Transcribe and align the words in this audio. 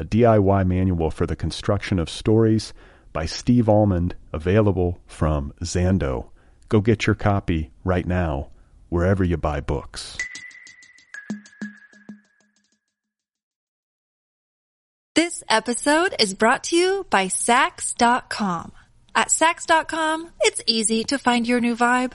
a 0.00 0.04
DIY 0.04 0.66
manual 0.66 1.10
for 1.10 1.26
the 1.26 1.36
construction 1.36 1.98
of 1.98 2.08
stories 2.08 2.72
by 3.12 3.26
Steve 3.26 3.68
Almond, 3.68 4.14
available 4.32 4.98
from 5.06 5.52
Zando. 5.62 6.30
Go 6.70 6.80
get 6.80 7.06
your 7.06 7.14
copy 7.14 7.70
right 7.84 8.06
now, 8.06 8.48
wherever 8.88 9.22
you 9.22 9.36
buy 9.36 9.60
books. 9.60 10.16
This 15.14 15.42
episode 15.50 16.14
is 16.18 16.32
brought 16.32 16.64
to 16.64 16.76
you 16.76 17.06
by 17.10 17.26
Saks.com. 17.26 18.72
At 19.14 19.28
Saks.com, 19.28 20.30
it's 20.40 20.62
easy 20.66 21.04
to 21.04 21.18
find 21.18 21.46
your 21.46 21.60
new 21.60 21.76
vibe. 21.76 22.14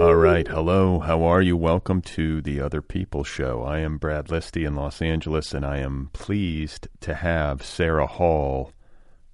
All 0.00 0.16
right. 0.16 0.48
Hello. 0.48 1.00
How 1.00 1.24
are 1.24 1.42
you? 1.42 1.58
Welcome 1.58 2.00
to 2.00 2.40
the 2.40 2.58
Other 2.58 2.80
People 2.80 3.22
Show. 3.22 3.62
I 3.64 3.80
am 3.80 3.98
Brad 3.98 4.28
Listi 4.28 4.66
in 4.66 4.74
Los 4.74 5.02
Angeles, 5.02 5.52
and 5.52 5.62
I 5.62 5.76
am 5.76 6.08
pleased 6.14 6.88
to 7.00 7.16
have 7.16 7.62
Sarah 7.62 8.06
Hall 8.06 8.72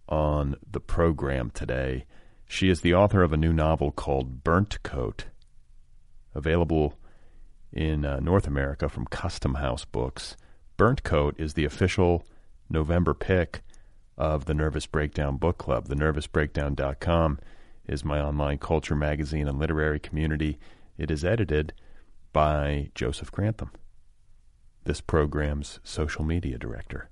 on 0.09 0.57
the 0.69 0.81
program 0.81 1.51
today. 1.51 2.05
She 2.49 2.69
is 2.69 2.81
the 2.81 2.95
author 2.95 3.23
of 3.23 3.33
a 3.33 3.37
new 3.37 3.53
novel 3.53 3.93
called 3.93 4.43
Burnt 4.43 4.83
Coat, 4.83 5.27
available 6.35 6.99
in 7.73 8.05
uh, 8.05 8.19
North 8.19 8.49
America 8.49 8.89
from 8.89 9.07
Custom 9.07 9.55
House 9.55 9.85
Books. 9.85 10.37
Burnt 10.77 11.05
Coat 11.05 11.37
is 11.39 11.55
the 11.55 11.65
official 11.65 12.27
November 12.69 13.15
pick 13.15 13.63
of 14.19 14.47
the 14.47 14.55
Nervous 14.55 14.87
Breakdown 14.87 15.37
Book 15.37 15.59
Club, 15.59 15.87
thenervousbreakdown.com 15.87 17.39
is 17.89 18.05
my 18.05 18.21
online 18.21 18.59
culture 18.59 18.95
magazine 18.95 19.49
and 19.49 19.59
literary 19.59 20.01
community. 20.01 20.59
It 20.99 21.11
is 21.11 21.25
edited 21.25 21.73
by 22.33 22.91
Joseph 22.95 23.31
Grantham, 23.31 23.71
this 24.85 25.01
program's 25.01 25.81
social 25.85 26.25
media 26.25 26.59
director. 26.59 27.09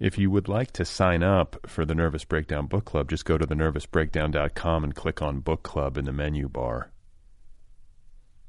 If 0.00 0.18
you 0.18 0.30
would 0.30 0.48
like 0.48 0.72
to 0.72 0.84
sign 0.84 1.22
up 1.22 1.56
for 1.66 1.84
the 1.84 1.94
Nervous 1.94 2.24
Breakdown 2.24 2.66
Book 2.66 2.84
Club, 2.84 3.08
just 3.08 3.24
go 3.24 3.38
to 3.38 3.46
thenervousbreakdown.com 3.46 4.84
and 4.84 4.94
click 4.94 5.22
on 5.22 5.40
Book 5.40 5.62
Club 5.62 5.96
in 5.96 6.04
the 6.04 6.12
menu 6.12 6.48
bar. 6.48 6.90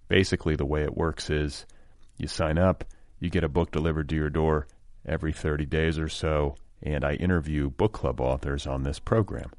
Basically, 0.08 0.56
the 0.56 0.66
way 0.66 0.84
it 0.84 0.98
works 0.98 1.30
is 1.30 1.66
you 2.18 2.28
sign 2.28 2.58
up, 2.58 2.84
you 3.20 3.30
get 3.30 3.44
a 3.44 3.50
book 3.50 3.72
delivered 3.72 4.10
to 4.10 4.16
your 4.16 4.30
door 4.30 4.68
every 5.06 5.32
30 5.32 5.66
days 5.66 6.00
or 6.00 6.10
so, 6.10 6.56
and 6.82 7.04
I 7.04 7.14
interview 7.14 7.70
book 7.70 7.94
club 7.94 8.22
authors 8.22 8.68
on 8.68 8.84
this 8.84 9.00
program. 9.00 9.52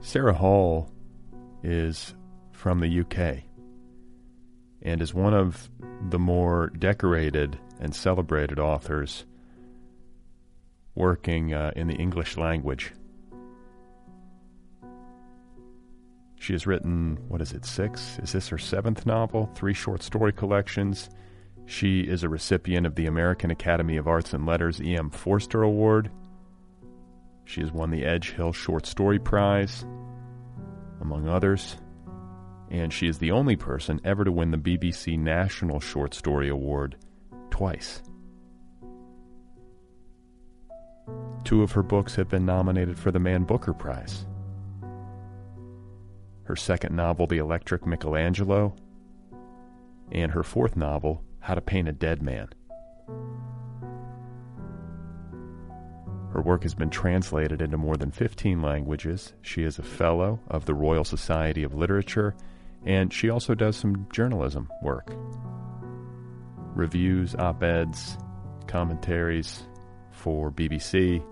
Sarah 0.00 0.34
Hall 0.34 0.90
is 1.62 2.14
from 2.52 2.80
the 2.80 3.00
UK 3.00 3.44
and 4.82 5.00
is 5.00 5.14
one 5.14 5.32
of 5.32 5.70
the 6.10 6.18
more 6.18 6.70
decorated 6.78 7.58
and 7.80 7.94
celebrated 7.94 8.58
authors 8.58 9.24
working 10.94 11.54
uh, 11.54 11.72
in 11.74 11.88
the 11.88 11.94
English 11.94 12.36
language. 12.36 12.92
She 16.38 16.52
has 16.52 16.66
written, 16.66 17.18
what 17.28 17.40
is 17.40 17.52
it, 17.52 17.64
six? 17.64 18.18
Is 18.18 18.32
this 18.32 18.48
her 18.48 18.58
seventh 18.58 19.06
novel? 19.06 19.50
Three 19.54 19.72
short 19.72 20.02
story 20.02 20.32
collections. 20.32 21.08
She 21.66 22.00
is 22.00 22.22
a 22.22 22.28
recipient 22.28 22.86
of 22.86 22.94
the 22.94 23.06
American 23.06 23.50
Academy 23.50 23.96
of 23.96 24.06
Arts 24.06 24.32
and 24.32 24.46
Letters 24.46 24.80
E.M. 24.80 25.10
Forster 25.10 25.62
Award. 25.62 26.10
She 27.44 27.60
has 27.60 27.72
won 27.72 27.90
the 27.90 28.04
Edge 28.04 28.32
Hill 28.32 28.52
Short 28.52 28.86
Story 28.86 29.18
Prize, 29.18 29.84
among 31.00 31.28
others. 31.28 31.76
And 32.70 32.92
she 32.92 33.06
is 33.06 33.18
the 33.18 33.30
only 33.30 33.56
person 33.56 34.00
ever 34.04 34.24
to 34.24 34.32
win 34.32 34.50
the 34.50 34.56
BBC 34.56 35.18
National 35.18 35.80
Short 35.80 36.14
Story 36.14 36.48
Award 36.48 36.96
twice. 37.50 38.02
Two 41.44 41.62
of 41.62 41.72
her 41.72 41.82
books 41.82 42.14
have 42.16 42.28
been 42.28 42.46
nominated 42.46 42.98
for 42.98 43.10
the 43.10 43.18
Man 43.18 43.44
Booker 43.44 43.74
Prize. 43.74 44.26
Her 46.44 46.56
second 46.56 46.96
novel, 46.96 47.26
The 47.26 47.38
Electric 47.38 47.86
Michelangelo, 47.86 48.74
and 50.10 50.32
her 50.32 50.42
fourth 50.42 50.76
novel, 50.76 51.22
How 51.44 51.54
to 51.54 51.60
Paint 51.60 51.88
a 51.88 51.92
Dead 51.92 52.22
Man. 52.22 52.48
Her 56.32 56.40
work 56.40 56.62
has 56.62 56.74
been 56.74 56.88
translated 56.88 57.60
into 57.60 57.76
more 57.76 57.98
than 57.98 58.10
15 58.12 58.62
languages. 58.62 59.34
She 59.42 59.62
is 59.62 59.78
a 59.78 59.82
fellow 59.82 60.40
of 60.48 60.64
the 60.64 60.72
Royal 60.72 61.04
Society 61.04 61.62
of 61.62 61.74
Literature, 61.74 62.34
and 62.86 63.12
she 63.12 63.28
also 63.28 63.54
does 63.54 63.76
some 63.76 64.06
journalism 64.10 64.70
work 64.82 65.14
reviews, 66.74 67.34
op 67.34 67.62
eds, 67.62 68.16
commentaries 68.66 69.68
for 70.12 70.50
BBC, 70.50 71.22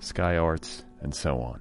Sky 0.00 0.36
Arts, 0.36 0.84
and 1.00 1.14
so 1.14 1.40
on. 1.40 1.60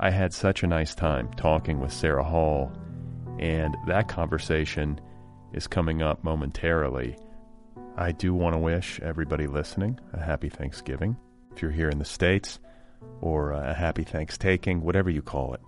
I 0.00 0.10
had 0.10 0.34
such 0.34 0.64
a 0.64 0.66
nice 0.66 0.96
time 0.96 1.30
talking 1.36 1.78
with 1.78 1.92
Sarah 1.92 2.24
Hall, 2.24 2.72
and 3.38 3.76
that 3.86 4.08
conversation 4.08 5.00
is 5.52 5.66
coming 5.66 6.02
up 6.02 6.22
momentarily. 6.24 7.16
I 7.96 8.12
do 8.12 8.34
want 8.34 8.54
to 8.54 8.58
wish 8.58 9.00
everybody 9.00 9.46
listening 9.46 9.98
a 10.12 10.20
happy 10.20 10.48
Thanksgiving. 10.48 11.16
If 11.52 11.62
you're 11.62 11.70
here 11.70 11.88
in 11.88 11.98
the 11.98 12.04
States, 12.04 12.58
or 13.20 13.52
a 13.52 13.74
happy 13.74 14.04
Thanksgiving, 14.04 14.82
whatever 14.82 15.10
you 15.10 15.22
call 15.22 15.54
it. 15.54 15.60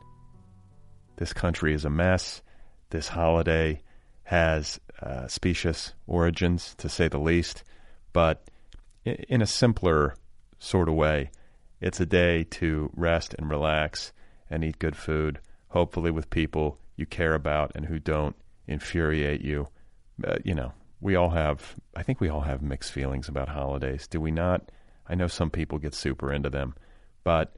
This 1.16 1.32
country 1.32 1.74
is 1.74 1.84
a 1.84 1.90
mess. 1.90 2.42
This 2.90 3.08
holiday 3.08 3.82
has 4.24 4.80
uh, 5.02 5.26
specious 5.26 5.92
origins, 6.06 6.74
to 6.78 6.88
say 6.88 7.08
the 7.08 7.18
least, 7.18 7.64
but 8.12 8.48
in 9.04 9.42
a 9.42 9.46
simpler 9.46 10.14
sort 10.58 10.88
of 10.88 10.94
way, 10.94 11.30
it's 11.80 12.00
a 12.00 12.06
day 12.06 12.44
to 12.44 12.90
rest 12.94 13.34
and 13.38 13.50
relax 13.50 14.12
and 14.50 14.62
eat 14.62 14.78
good 14.78 14.96
food, 14.96 15.40
hopefully 15.68 16.10
with 16.10 16.30
people 16.30 16.78
you 16.96 17.06
care 17.06 17.34
about 17.34 17.72
and 17.74 17.86
who 17.86 17.98
don't 17.98 18.36
infuriate 18.70 19.42
you. 19.42 19.68
Uh, 20.24 20.36
you 20.44 20.54
know, 20.54 20.72
we 21.00 21.16
all 21.16 21.30
have, 21.30 21.74
I 21.94 22.02
think 22.02 22.20
we 22.20 22.28
all 22.28 22.42
have 22.42 22.62
mixed 22.62 22.92
feelings 22.92 23.28
about 23.28 23.48
holidays. 23.48 24.06
Do 24.06 24.20
we 24.20 24.30
not? 24.30 24.70
I 25.08 25.14
know 25.14 25.26
some 25.26 25.50
people 25.50 25.78
get 25.78 25.94
super 25.94 26.32
into 26.32 26.50
them, 26.50 26.74
but 27.24 27.54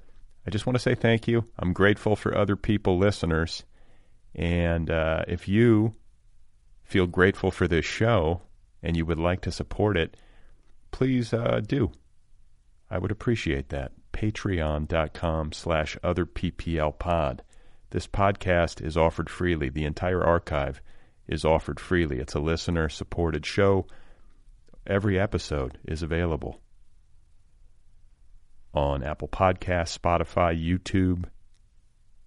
I 0.46 0.50
just 0.50 0.66
want 0.66 0.76
to 0.76 0.82
say 0.82 0.94
thank 0.94 1.28
you. 1.28 1.44
I'm 1.58 1.72
grateful 1.72 2.16
for 2.16 2.36
other 2.36 2.56
people, 2.56 2.98
listeners. 2.98 3.64
And 4.34 4.90
uh, 4.90 5.24
if 5.28 5.48
you 5.48 5.94
feel 6.84 7.06
grateful 7.06 7.50
for 7.50 7.68
this 7.68 7.84
show 7.84 8.42
and 8.82 8.96
you 8.96 9.04
would 9.04 9.18
like 9.18 9.42
to 9.42 9.52
support 9.52 9.96
it, 9.96 10.16
please 10.90 11.32
uh, 11.32 11.60
do. 11.66 11.92
I 12.90 12.98
would 12.98 13.10
appreciate 13.10 13.70
that. 13.70 13.92
Patreon.com 14.12 15.52
slash 15.52 15.96
other 16.02 16.26
PPL 16.26 16.98
pod. 16.98 17.42
This 17.90 18.06
podcast 18.06 18.84
is 18.84 18.96
offered 18.96 19.28
freely. 19.28 19.68
The 19.68 19.84
entire 19.84 20.22
archive 20.22 20.80
is 21.32 21.44
offered 21.44 21.80
freely. 21.80 22.18
It's 22.18 22.34
a 22.34 22.40
listener 22.40 22.88
supported 22.88 23.46
show. 23.46 23.86
Every 24.86 25.18
episode 25.18 25.78
is 25.84 26.02
available 26.02 26.60
on 28.74 29.02
Apple 29.02 29.28
Podcasts, 29.28 29.98
Spotify, 29.98 30.52
YouTube, 30.54 31.24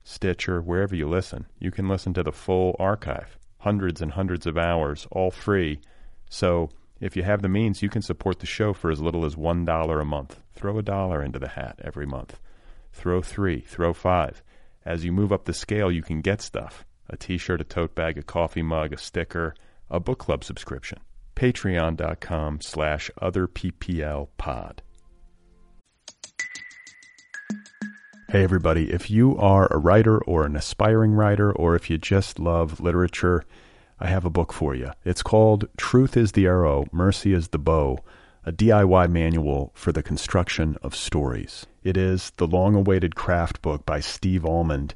Stitcher, 0.04 0.62
wherever 0.62 0.96
you 0.96 1.07
listen. 1.07 1.46
You 1.60 1.72
can 1.72 1.88
listen 1.88 2.13
to 2.16 2.24
the 2.24 2.31
full 2.31 2.75
archive, 2.80 3.38
hundreds 3.60 4.02
and 4.02 4.12
hundreds 4.12 4.46
of 4.48 4.57
hours, 4.57 5.07
all 5.12 5.31
free. 5.31 5.81
So 6.30 6.69
if 7.00 7.16
you 7.16 7.24
have 7.24 7.42
the 7.42 7.50
means, 7.50 7.81
you 7.81 7.90
can 7.90 8.02
support 8.02 8.40
the 8.40 8.46
show 8.46 8.74
for 8.74 8.90
as 8.90 9.02
little 9.02 9.25
as 9.25 9.36
$1 9.36 10.02
a 10.02 10.06
month. 10.06 10.40
Throw 10.56 10.78
a 10.80 10.84
dollar 10.84 11.22
into 11.22 11.40
the 11.40 11.50
hat 11.50 11.80
every 11.84 12.06
month. 12.06 12.40
Throw 12.92 13.22
three, 13.22 13.62
throw 13.62 13.94
five. 13.94 14.42
As 14.86 15.04
you 15.04 15.12
move 15.12 15.34
up 15.34 15.46
the 15.46 15.54
scale, 15.54 15.92
you 15.92 16.02
can 16.02 16.22
get 16.22 16.42
stuff 16.42 16.84
a 17.10 17.18
t 17.18 17.38
shirt, 17.38 17.62
a 17.62 17.63
tote 17.63 17.96
bag, 17.96 18.18
a 18.18 18.24
coffee 18.24 18.62
mug, 18.62 18.94
a 18.94 18.98
sticker, 18.98 19.56
a 19.90 20.00
book 20.00 20.19
club 20.19 20.44
subscription. 20.44 21.00
Patreon.com 21.36 22.62
slash 22.62 23.12
other 23.22 23.48
PPL 23.48 24.30
pod. 24.38 24.81
Hey, 28.30 28.44
everybody. 28.44 28.92
If 28.92 29.12
you 29.12 29.38
are 29.38 29.68
a 29.72 29.78
writer 29.78 30.18
or 30.24 30.46
an 30.46 30.56
aspiring 30.56 31.12
writer, 31.12 31.52
or 31.52 31.75
if 31.75 31.90
you 31.90 31.98
just 31.98 32.40
love 32.40 32.80
literature, 32.80 33.44
I 34.00 34.07
have 34.07 34.25
a 34.25 34.30
book 34.30 34.52
for 34.52 34.75
you. 34.75 34.92
It's 35.06 35.22
called 35.24 35.69
Truth 35.78 36.18
is 36.18 36.31
the 36.34 36.48
Arrow, 36.48 36.86
Mercy 36.92 37.34
is 37.34 37.50
the 37.50 37.60
Bow, 37.60 38.00
a 38.44 38.52
DIY 38.52 39.10
manual 39.10 39.72
for 39.74 39.92
the 39.92 40.04
construction 40.04 40.75
of 40.81 40.96
stories. 40.96 41.66
It 41.84 41.96
is 41.98 42.31
the 42.38 42.48
long 42.48 42.75
awaited 42.75 43.16
craft 43.16 43.62
book 43.62 43.86
by 43.86 44.00
Steve 44.02 44.46
Almond, 44.46 44.96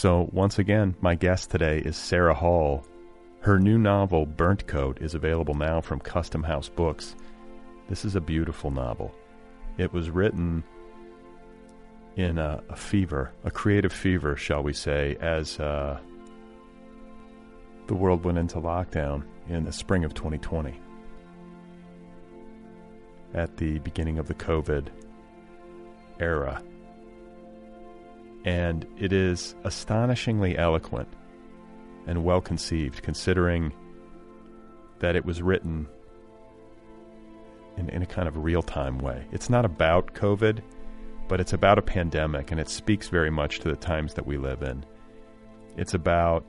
So, 0.00 0.30
once 0.30 0.60
again, 0.60 0.94
my 1.00 1.16
guest 1.16 1.50
today 1.50 1.78
is 1.78 1.96
Sarah 1.96 2.32
Hall. 2.32 2.86
Her 3.40 3.58
new 3.58 3.78
novel, 3.78 4.26
Burnt 4.26 4.64
Coat, 4.68 4.98
is 5.02 5.16
available 5.16 5.54
now 5.54 5.80
from 5.80 5.98
Custom 5.98 6.44
House 6.44 6.68
Books. 6.68 7.16
This 7.88 8.04
is 8.04 8.14
a 8.14 8.20
beautiful 8.20 8.70
novel. 8.70 9.12
It 9.76 9.92
was 9.92 10.08
written 10.08 10.62
in 12.14 12.38
a, 12.38 12.62
a 12.68 12.76
fever, 12.76 13.32
a 13.42 13.50
creative 13.50 13.92
fever, 13.92 14.36
shall 14.36 14.62
we 14.62 14.72
say, 14.72 15.16
as 15.20 15.58
uh, 15.58 15.98
the 17.88 17.94
world 17.96 18.24
went 18.24 18.38
into 18.38 18.60
lockdown 18.60 19.24
in 19.48 19.64
the 19.64 19.72
spring 19.72 20.04
of 20.04 20.14
2020. 20.14 20.80
At 23.34 23.56
the 23.56 23.80
beginning 23.80 24.20
of 24.20 24.28
the 24.28 24.34
COVID 24.34 24.90
era. 26.20 26.62
And 28.48 28.86
it 28.98 29.12
is 29.12 29.54
astonishingly 29.64 30.56
eloquent 30.56 31.08
and 32.06 32.24
well 32.24 32.40
conceived, 32.40 33.02
considering 33.02 33.74
that 35.00 35.16
it 35.16 35.26
was 35.26 35.42
written 35.42 35.86
in, 37.76 37.90
in 37.90 38.00
a 38.00 38.06
kind 38.06 38.26
of 38.26 38.38
real 38.38 38.62
time 38.62 39.00
way. 39.00 39.26
It's 39.32 39.50
not 39.50 39.66
about 39.66 40.14
COVID, 40.14 40.62
but 41.28 41.42
it's 41.42 41.52
about 41.52 41.78
a 41.78 41.82
pandemic, 41.82 42.50
and 42.50 42.58
it 42.58 42.70
speaks 42.70 43.08
very 43.08 43.28
much 43.28 43.58
to 43.58 43.68
the 43.68 43.76
times 43.76 44.14
that 44.14 44.26
we 44.26 44.38
live 44.38 44.62
in. 44.62 44.82
It's 45.76 45.92
about 45.92 46.42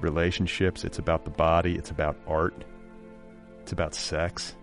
relationships, 0.00 0.84
it's 0.84 1.00
about 1.00 1.24
the 1.24 1.32
body, 1.32 1.74
it's 1.74 1.90
about 1.90 2.16
art, 2.28 2.64
it's 3.62 3.72
about 3.72 3.92
sex. 3.92 4.54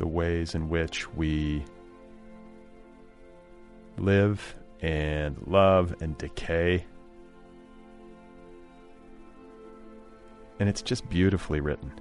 The 0.00 0.06
ways 0.06 0.54
in 0.54 0.70
which 0.70 1.12
we 1.12 1.62
live 3.98 4.54
and 4.80 5.36
love 5.46 5.94
and 6.00 6.16
decay 6.16 6.86
and 10.58 10.70
it's 10.70 10.80
just 10.80 11.06
beautifully 11.10 11.60
written. 11.60 11.92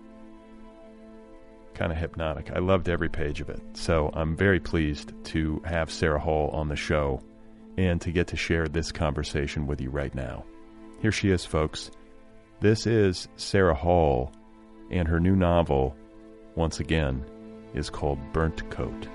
Kind 1.73 1.91
of 1.91 1.97
hypnotic. 1.97 2.51
I 2.55 2.59
loved 2.59 2.87
every 2.87 3.09
page 3.09 3.41
of 3.41 3.49
it. 3.49 3.61
So 3.73 4.09
I'm 4.13 4.33
very 4.33 4.61
pleased 4.61 5.11
to 5.25 5.61
have 5.65 5.91
Sarah 5.91 6.19
Hall 6.19 6.51
on 6.53 6.69
the 6.69 6.77
show 6.77 7.21
and 7.77 7.99
to 7.99 8.13
get 8.13 8.27
to 8.27 8.37
share 8.37 8.69
this 8.69 8.93
conversation 8.93 9.67
with 9.67 9.81
you 9.81 9.89
right 9.89 10.15
now. 10.15 10.45
Here 11.01 11.11
she 11.11 11.31
is, 11.31 11.43
folks. 11.43 11.91
This 12.61 12.87
is 12.87 13.27
Sarah 13.35 13.75
Hall, 13.75 14.31
and 14.89 15.05
her 15.05 15.19
new 15.19 15.35
novel, 15.35 15.97
once 16.55 16.79
again, 16.79 17.25
is 17.73 17.89
called 17.89 18.19
Burnt 18.33 18.69
Coat. 18.69 19.07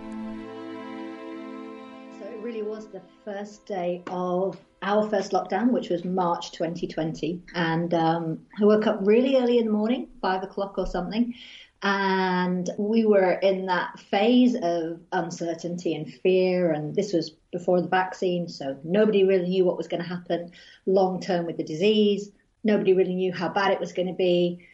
So 2.19 2.25
it 2.25 2.41
really 2.41 2.63
was 2.63 2.89
the 2.89 3.03
first 3.25 3.67
day 3.67 4.03
of 4.09 4.59
our 4.83 5.09
first 5.09 5.33
lockdown, 5.33 5.71
which 5.71 5.89
was 5.89 6.05
March 6.05 6.53
2020. 6.53 7.43
And 7.55 7.95
um, 7.95 8.41
I 8.61 8.65
woke 8.65 8.87
up 8.87 8.99
really 9.03 9.37
early 9.37 9.59
in 9.59 9.67
the 9.67 9.73
morning, 9.73 10.09
five 10.21 10.43
o'clock 10.43 10.79
or 10.79 10.87
something. 10.87 11.35
And 11.83 12.71
we 12.79 13.05
were 13.05 13.33
in 13.33 13.67
that 13.67 13.99
phase 13.99 14.57
of 14.63 15.01
uncertainty 15.13 15.95
and 15.95 16.13
fear. 16.13 16.73
And 16.73 16.95
this 16.95 17.13
was 17.13 17.31
before 17.53 17.83
the 17.83 17.89
vaccine. 17.89 18.49
So 18.49 18.79
nobody 18.85 19.25
really 19.25 19.49
knew 19.49 19.65
what 19.65 19.77
was 19.77 19.89
going 19.89 20.03
to 20.03 20.09
happen 20.09 20.53
long 20.87 21.21
term 21.21 21.47
with 21.47 21.57
the 21.57 21.65
disease. 21.65 22.31
Nobody 22.63 22.95
really 22.95 23.15
knew 23.15 23.33
how 23.33 23.51
bad 23.51 23.73
it 23.73 23.81
was 23.81 23.93
going 23.93 24.09
to 24.09 24.15
be. 24.15 24.67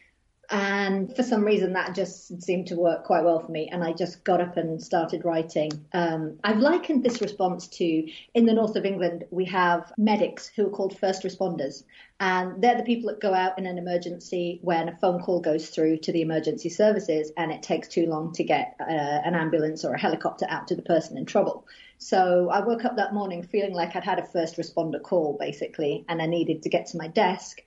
And 0.51 1.15
for 1.15 1.23
some 1.23 1.45
reason, 1.45 1.71
that 1.73 1.95
just 1.95 2.43
seemed 2.43 2.67
to 2.67 2.75
work 2.75 3.05
quite 3.05 3.23
well 3.23 3.39
for 3.39 3.49
me. 3.49 3.69
And 3.71 3.81
I 3.81 3.93
just 3.93 4.25
got 4.25 4.41
up 4.41 4.57
and 4.57 4.83
started 4.83 5.23
writing. 5.23 5.71
Um, 5.93 6.39
I've 6.43 6.59
likened 6.59 7.05
this 7.05 7.21
response 7.21 7.67
to 7.67 8.11
in 8.33 8.45
the 8.45 8.53
north 8.53 8.75
of 8.75 8.83
England, 8.83 9.23
we 9.31 9.45
have 9.45 9.93
medics 9.97 10.51
who 10.53 10.67
are 10.67 10.69
called 10.69 10.99
first 10.99 11.23
responders. 11.23 11.83
And 12.19 12.61
they're 12.61 12.75
the 12.75 12.83
people 12.83 13.09
that 13.09 13.21
go 13.21 13.33
out 13.33 13.57
in 13.57 13.65
an 13.65 13.77
emergency 13.77 14.59
when 14.61 14.89
a 14.89 14.97
phone 14.97 15.21
call 15.21 15.39
goes 15.39 15.69
through 15.69 15.99
to 15.99 16.11
the 16.11 16.21
emergency 16.21 16.67
services 16.67 17.31
and 17.37 17.49
it 17.49 17.63
takes 17.63 17.87
too 17.87 18.05
long 18.05 18.33
to 18.33 18.43
get 18.43 18.75
uh, 18.81 18.83
an 18.83 19.35
ambulance 19.35 19.85
or 19.85 19.93
a 19.93 19.99
helicopter 19.99 20.45
out 20.49 20.67
to 20.67 20.75
the 20.75 20.81
person 20.81 21.17
in 21.17 21.25
trouble. 21.25 21.65
So 21.97 22.49
I 22.49 22.59
woke 22.59 22.83
up 22.83 22.97
that 22.97 23.13
morning 23.13 23.41
feeling 23.41 23.73
like 23.73 23.95
I'd 23.95 24.03
had 24.03 24.19
a 24.19 24.25
first 24.25 24.57
responder 24.57 25.01
call, 25.01 25.37
basically, 25.39 26.03
and 26.09 26.21
I 26.21 26.25
needed 26.25 26.63
to 26.63 26.69
get 26.69 26.87
to 26.87 26.97
my 26.97 27.07
desk 27.07 27.61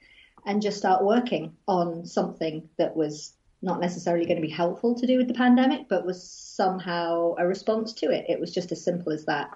and 0.47 0.63
just 0.63 0.79
start 0.79 1.05
working 1.05 1.57
on 1.67 2.05
something 2.05 2.69
that 2.77 2.97
was 2.97 3.35
not 3.65 3.81
necessarily 3.81 4.27
going 4.27 4.37
to 4.37 4.47
be 4.47 4.53
helpful 4.53 4.95
to 4.95 5.07
do 5.07 5.17
with 5.17 5.27
the 5.27 5.35
pandemic, 5.35 5.89
but 5.89 6.05
was 6.05 6.23
somehow 6.23 7.35
a 7.39 7.47
response 7.47 7.95
to 7.95 8.11
it. 8.11 8.27
It 8.29 8.39
was 8.39 8.53
just 8.53 8.71
as 8.73 8.85
simple 8.85 9.13
as 9.13 9.25
that. 9.25 9.51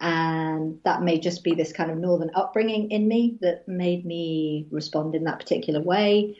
And 0.00 0.80
that 0.84 1.02
may 1.02 1.20
just 1.20 1.44
be 1.44 1.54
this 1.54 1.72
kind 1.72 1.90
of 1.90 1.96
northern 1.96 2.32
upbringing 2.34 2.90
in 2.90 3.06
me 3.06 3.38
that 3.40 3.66
made 3.68 4.04
me 4.04 4.66
respond 4.70 5.14
in 5.14 5.24
that 5.24 5.38
particular 5.38 5.80
way. 5.80 6.36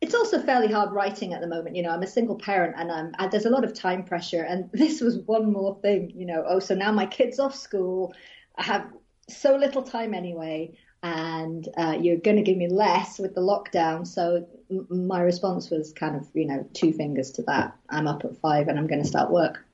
It's 0.00 0.14
also 0.14 0.40
fairly 0.40 0.72
hard 0.72 0.92
writing 0.92 1.34
at 1.34 1.40
the 1.40 1.48
moment. 1.48 1.74
You 1.74 1.82
know, 1.82 1.90
I'm 1.90 2.04
a 2.04 2.06
single 2.06 2.38
parent 2.38 2.76
and 2.78 2.90
I'm, 2.90 3.12
uh, 3.18 3.26
there's 3.26 3.46
a 3.46 3.50
lot 3.50 3.64
of 3.64 3.74
time 3.74 4.04
pressure. 4.04 4.44
And 4.44 4.70
this 4.72 5.00
was 5.00 5.18
one 5.18 5.52
more 5.52 5.76
thing, 5.82 6.12
you 6.14 6.24
know, 6.24 6.44
oh, 6.46 6.60
so 6.60 6.74
now 6.74 6.92
my 6.92 7.06
kid's 7.06 7.40
off 7.40 7.54
school. 7.54 8.14
I 8.56 8.62
have 8.62 8.86
so 9.28 9.56
little 9.56 9.82
time 9.82 10.14
anyway 10.14 10.76
and 11.02 11.66
uh, 11.76 11.96
you're 12.00 12.18
going 12.18 12.36
to 12.36 12.42
give 12.42 12.56
me 12.56 12.68
less 12.68 13.18
with 13.18 13.34
the 13.34 13.40
lockdown. 13.40 14.06
So 14.06 14.46
m- 14.70 15.06
my 15.06 15.20
response 15.20 15.70
was 15.70 15.92
kind 15.92 16.16
of, 16.16 16.26
you 16.34 16.46
know, 16.46 16.66
two 16.74 16.92
fingers 16.92 17.32
to 17.32 17.42
that. 17.42 17.76
I'm 17.88 18.06
up 18.06 18.24
at 18.24 18.36
five 18.38 18.68
and 18.68 18.78
I'm 18.78 18.86
going 18.86 19.02
to 19.02 19.08
start 19.08 19.30
work. 19.30 19.64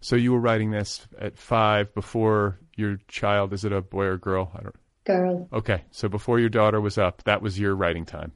So 0.00 0.16
you 0.16 0.32
were 0.32 0.40
writing 0.40 0.70
this 0.70 1.06
at 1.18 1.38
five 1.38 1.94
before 1.94 2.58
your 2.76 2.98
child. 3.08 3.52
Is 3.52 3.64
it 3.64 3.72
a 3.72 3.80
boy 3.80 4.04
or 4.04 4.18
girl? 4.18 4.50
I 4.54 4.62
don't. 4.62 4.76
Girl. 5.04 5.48
Okay, 5.52 5.84
so 5.92 6.08
before 6.08 6.40
your 6.40 6.48
daughter 6.48 6.80
was 6.80 6.98
up, 6.98 7.22
that 7.24 7.40
was 7.40 7.58
your 7.58 7.76
writing 7.76 8.04
time. 8.04 8.32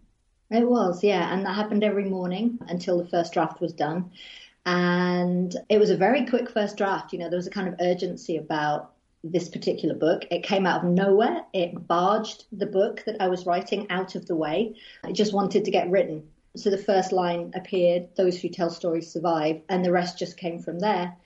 It 0.50 0.68
was, 0.68 1.02
yeah, 1.02 1.32
and 1.32 1.44
that 1.44 1.54
happened 1.54 1.82
every 1.84 2.04
morning 2.04 2.58
until 2.68 2.98
the 2.98 3.08
first 3.08 3.32
draft 3.32 3.60
was 3.60 3.72
done. 3.72 4.12
And 4.66 5.54
it 5.68 5.78
was 5.78 5.90
a 5.90 5.96
very 5.96 6.26
quick 6.26 6.50
first 6.50 6.76
draft. 6.76 7.12
You 7.12 7.18
know, 7.18 7.28
there 7.28 7.36
was 7.36 7.46
a 7.46 7.50
kind 7.50 7.68
of 7.68 7.74
urgency 7.80 8.36
about 8.36 8.92
this 9.22 9.48
particular 9.48 9.94
book. 9.94 10.24
It 10.30 10.42
came 10.42 10.66
out 10.66 10.84
of 10.84 10.90
nowhere. 10.90 11.44
It 11.52 11.86
barged 11.86 12.44
the 12.52 12.66
book 12.66 13.02
that 13.06 13.20
I 13.20 13.28
was 13.28 13.46
writing 13.46 13.86
out 13.90 14.14
of 14.14 14.26
the 14.26 14.36
way. 14.36 14.76
I 15.04 15.12
just 15.12 15.34
wanted 15.34 15.64
to 15.64 15.70
get 15.70 15.90
written. 15.90 16.22
So 16.56 16.70
the 16.70 16.78
first 16.78 17.12
line 17.12 17.52
appeared, 17.54 18.08
those 18.16 18.40
who 18.40 18.48
tell 18.48 18.70
stories 18.70 19.12
survive, 19.12 19.60
and 19.68 19.84
the 19.84 19.92
rest 19.92 20.18
just 20.18 20.36
came 20.36 20.58
from 20.58 20.80
there. 20.80 21.16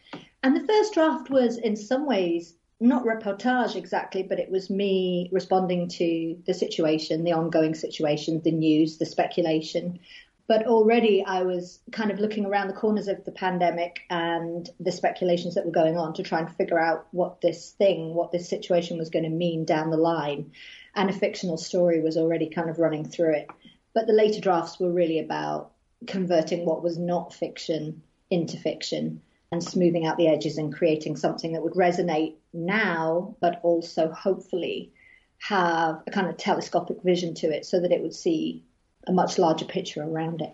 And 0.42 0.54
the 0.54 0.66
first 0.66 0.92
draft 0.92 1.30
was 1.30 1.56
in 1.56 1.76
some 1.76 2.06
ways 2.06 2.54
not 2.80 3.04
reportage 3.04 3.76
exactly, 3.76 4.22
but 4.22 4.38
it 4.38 4.50
was 4.50 4.68
me 4.68 5.28
responding 5.32 5.88
to 5.88 6.36
the 6.46 6.52
situation, 6.52 7.24
the 7.24 7.32
ongoing 7.32 7.74
situation, 7.74 8.42
the 8.42 8.50
news, 8.50 8.98
the 8.98 9.06
speculation, 9.06 9.98
but 10.46 10.66
already 10.66 11.24
I 11.24 11.42
was 11.42 11.80
kind 11.90 12.10
of 12.10 12.18
looking 12.18 12.44
around 12.44 12.68
the 12.68 12.74
corners 12.74 13.08
of 13.08 13.24
the 13.24 13.32
pandemic 13.32 14.00
and 14.10 14.68
the 14.78 14.92
speculations 14.92 15.54
that 15.54 15.64
were 15.64 15.72
going 15.72 15.96
on 15.96 16.12
to 16.14 16.22
try 16.22 16.40
and 16.40 16.54
figure 16.54 16.78
out 16.78 17.06
what 17.12 17.40
this 17.40 17.70
thing, 17.70 18.14
what 18.14 18.30
this 18.30 18.48
situation 18.48 18.98
was 18.98 19.08
going 19.08 19.24
to 19.24 19.30
mean 19.30 19.64
down 19.64 19.90
the 19.90 19.96
line. 19.96 20.52
And 20.94 21.08
a 21.08 21.14
fictional 21.14 21.56
story 21.56 22.00
was 22.02 22.18
already 22.18 22.50
kind 22.50 22.68
of 22.68 22.78
running 22.78 23.08
through 23.08 23.34
it. 23.36 23.48
But 23.94 24.06
the 24.06 24.12
later 24.12 24.40
drafts 24.40 24.78
were 24.78 24.92
really 24.92 25.18
about 25.18 25.72
converting 26.06 26.66
what 26.66 26.82
was 26.82 26.98
not 26.98 27.32
fiction 27.32 28.02
into 28.30 28.58
fiction 28.58 29.22
and 29.50 29.64
smoothing 29.64 30.04
out 30.04 30.18
the 30.18 30.28
edges 30.28 30.58
and 30.58 30.74
creating 30.74 31.16
something 31.16 31.52
that 31.52 31.62
would 31.62 31.74
resonate 31.74 32.34
now, 32.52 33.34
but 33.40 33.60
also 33.62 34.10
hopefully 34.10 34.92
have 35.38 36.02
a 36.06 36.10
kind 36.10 36.26
of 36.26 36.36
telescopic 36.36 37.02
vision 37.02 37.34
to 37.34 37.46
it 37.46 37.64
so 37.64 37.80
that 37.80 37.92
it 37.92 38.02
would 38.02 38.14
see 38.14 38.62
a 39.06 39.12
much 39.12 39.38
larger 39.38 39.64
picture 39.64 40.02
around 40.02 40.40
it. 40.40 40.52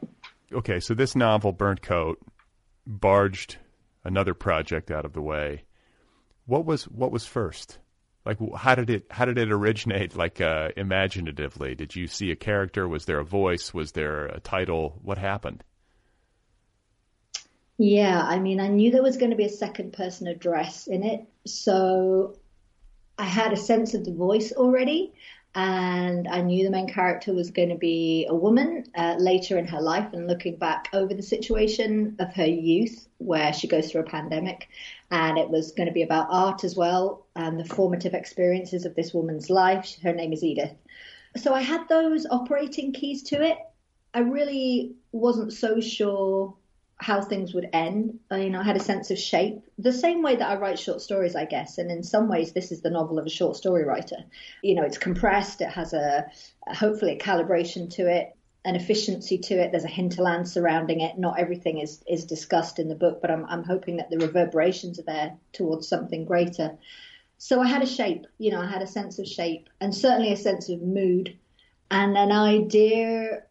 Okay, 0.52 0.80
so 0.80 0.94
this 0.94 1.14
novel, 1.14 1.52
Burnt 1.52 1.82
Coat, 1.82 2.18
barged 2.86 3.58
another 4.04 4.34
project 4.34 4.90
out 4.90 5.04
of 5.04 5.12
the 5.12 5.22
way. 5.22 5.62
What 6.46 6.64
was 6.64 6.84
what 6.84 7.12
was 7.12 7.24
first? 7.26 7.78
Like, 8.24 8.38
how 8.56 8.74
did 8.74 8.90
it 8.90 9.06
how 9.10 9.24
did 9.24 9.38
it 9.38 9.52
originate? 9.52 10.16
Like, 10.16 10.40
uh, 10.40 10.70
imaginatively, 10.76 11.74
did 11.74 11.94
you 11.94 12.06
see 12.06 12.30
a 12.30 12.36
character? 12.36 12.88
Was 12.88 13.04
there 13.04 13.20
a 13.20 13.24
voice? 13.24 13.72
Was 13.72 13.92
there 13.92 14.26
a 14.26 14.40
title? 14.40 14.98
What 15.02 15.18
happened? 15.18 15.64
Yeah, 17.78 18.20
I 18.22 18.38
mean, 18.40 18.60
I 18.60 18.68
knew 18.68 18.90
there 18.90 19.02
was 19.02 19.16
going 19.16 19.30
to 19.30 19.36
be 19.36 19.46
a 19.46 19.50
second 19.50 19.94
person 19.94 20.26
address 20.26 20.86
in 20.86 21.02
it, 21.02 21.26
so 21.46 22.36
I 23.16 23.24
had 23.24 23.52
a 23.52 23.56
sense 23.56 23.94
of 23.94 24.04
the 24.04 24.12
voice 24.12 24.52
already 24.52 25.14
and 25.54 26.28
I 26.28 26.42
knew 26.42 26.64
the 26.64 26.70
main 26.70 26.88
character 26.88 27.32
was 27.32 27.50
going 27.50 27.70
to 27.70 27.76
be 27.76 28.26
a 28.28 28.34
woman 28.34 28.84
uh, 28.94 29.16
later 29.18 29.58
in 29.58 29.66
her 29.66 29.80
life 29.80 30.12
and 30.12 30.28
looking 30.28 30.56
back 30.56 30.88
over 30.92 31.12
the 31.12 31.24
situation 31.24 32.14
of 32.20 32.32
her 32.34 32.46
youth 32.46 33.08
where 33.18 33.52
she 33.52 33.66
goes 33.66 33.90
through 33.90 34.02
a 34.02 34.10
pandemic. 34.10 34.68
And 35.10 35.38
it 35.38 35.50
was 35.50 35.72
going 35.72 35.88
to 35.88 35.92
be 35.92 36.02
about 36.02 36.28
art 36.30 36.62
as 36.62 36.76
well 36.76 37.26
and 37.34 37.58
the 37.58 37.64
formative 37.64 38.14
experiences 38.14 38.84
of 38.84 38.94
this 38.94 39.12
woman's 39.12 39.50
life. 39.50 39.96
Her 40.00 40.12
name 40.12 40.32
is 40.32 40.44
Edith. 40.44 40.76
So 41.36 41.52
I 41.52 41.62
had 41.62 41.88
those 41.88 42.26
operating 42.30 42.92
keys 42.92 43.24
to 43.24 43.42
it. 43.42 43.58
I 44.14 44.20
really 44.20 44.94
wasn't 45.10 45.52
so 45.52 45.80
sure 45.80 46.54
how 47.00 47.22
things 47.22 47.54
would 47.54 47.68
end. 47.72 48.18
I, 48.30 48.42
you 48.42 48.50
know, 48.50 48.60
I 48.60 48.64
had 48.64 48.76
a 48.76 48.80
sense 48.80 49.10
of 49.10 49.18
shape, 49.18 49.62
the 49.78 49.92
same 49.92 50.22
way 50.22 50.36
that 50.36 50.48
I 50.48 50.56
write 50.56 50.78
short 50.78 51.00
stories, 51.00 51.34
I 51.34 51.46
guess. 51.46 51.78
And 51.78 51.90
in 51.90 52.02
some 52.02 52.28
ways, 52.28 52.52
this 52.52 52.70
is 52.70 52.82
the 52.82 52.90
novel 52.90 53.18
of 53.18 53.24
a 53.24 53.30
short 53.30 53.56
story 53.56 53.84
writer. 53.84 54.18
You 54.62 54.74
know, 54.74 54.82
it's 54.82 54.98
compressed. 54.98 55.62
It 55.62 55.70
has 55.70 55.94
a, 55.94 56.30
hopefully 56.68 57.12
a 57.12 57.18
calibration 57.18 57.88
to 57.94 58.06
it, 58.06 58.36
an 58.66 58.76
efficiency 58.76 59.38
to 59.38 59.54
it. 59.54 59.70
There's 59.70 59.84
a 59.84 59.88
hinterland 59.88 60.46
surrounding 60.46 61.00
it. 61.00 61.18
Not 61.18 61.40
everything 61.40 61.78
is 61.78 62.04
is 62.06 62.26
discussed 62.26 62.78
in 62.78 62.88
the 62.88 62.94
book, 62.94 63.22
but 63.22 63.30
I'm 63.30 63.46
I'm 63.46 63.64
hoping 63.64 63.96
that 63.96 64.10
the 64.10 64.18
reverberations 64.18 64.98
are 64.98 65.04
there 65.04 65.38
towards 65.54 65.88
something 65.88 66.26
greater. 66.26 66.76
So 67.38 67.62
I 67.62 67.66
had 67.66 67.82
a 67.82 67.86
shape. 67.86 68.26
You 68.36 68.50
know, 68.50 68.60
I 68.60 68.66
had 68.66 68.82
a 68.82 68.86
sense 68.86 69.18
of 69.18 69.26
shape, 69.26 69.70
and 69.80 69.94
certainly 69.94 70.34
a 70.34 70.36
sense 70.36 70.68
of 70.68 70.82
mood, 70.82 71.38
and 71.90 72.18
an 72.18 72.30
idea 72.30 73.44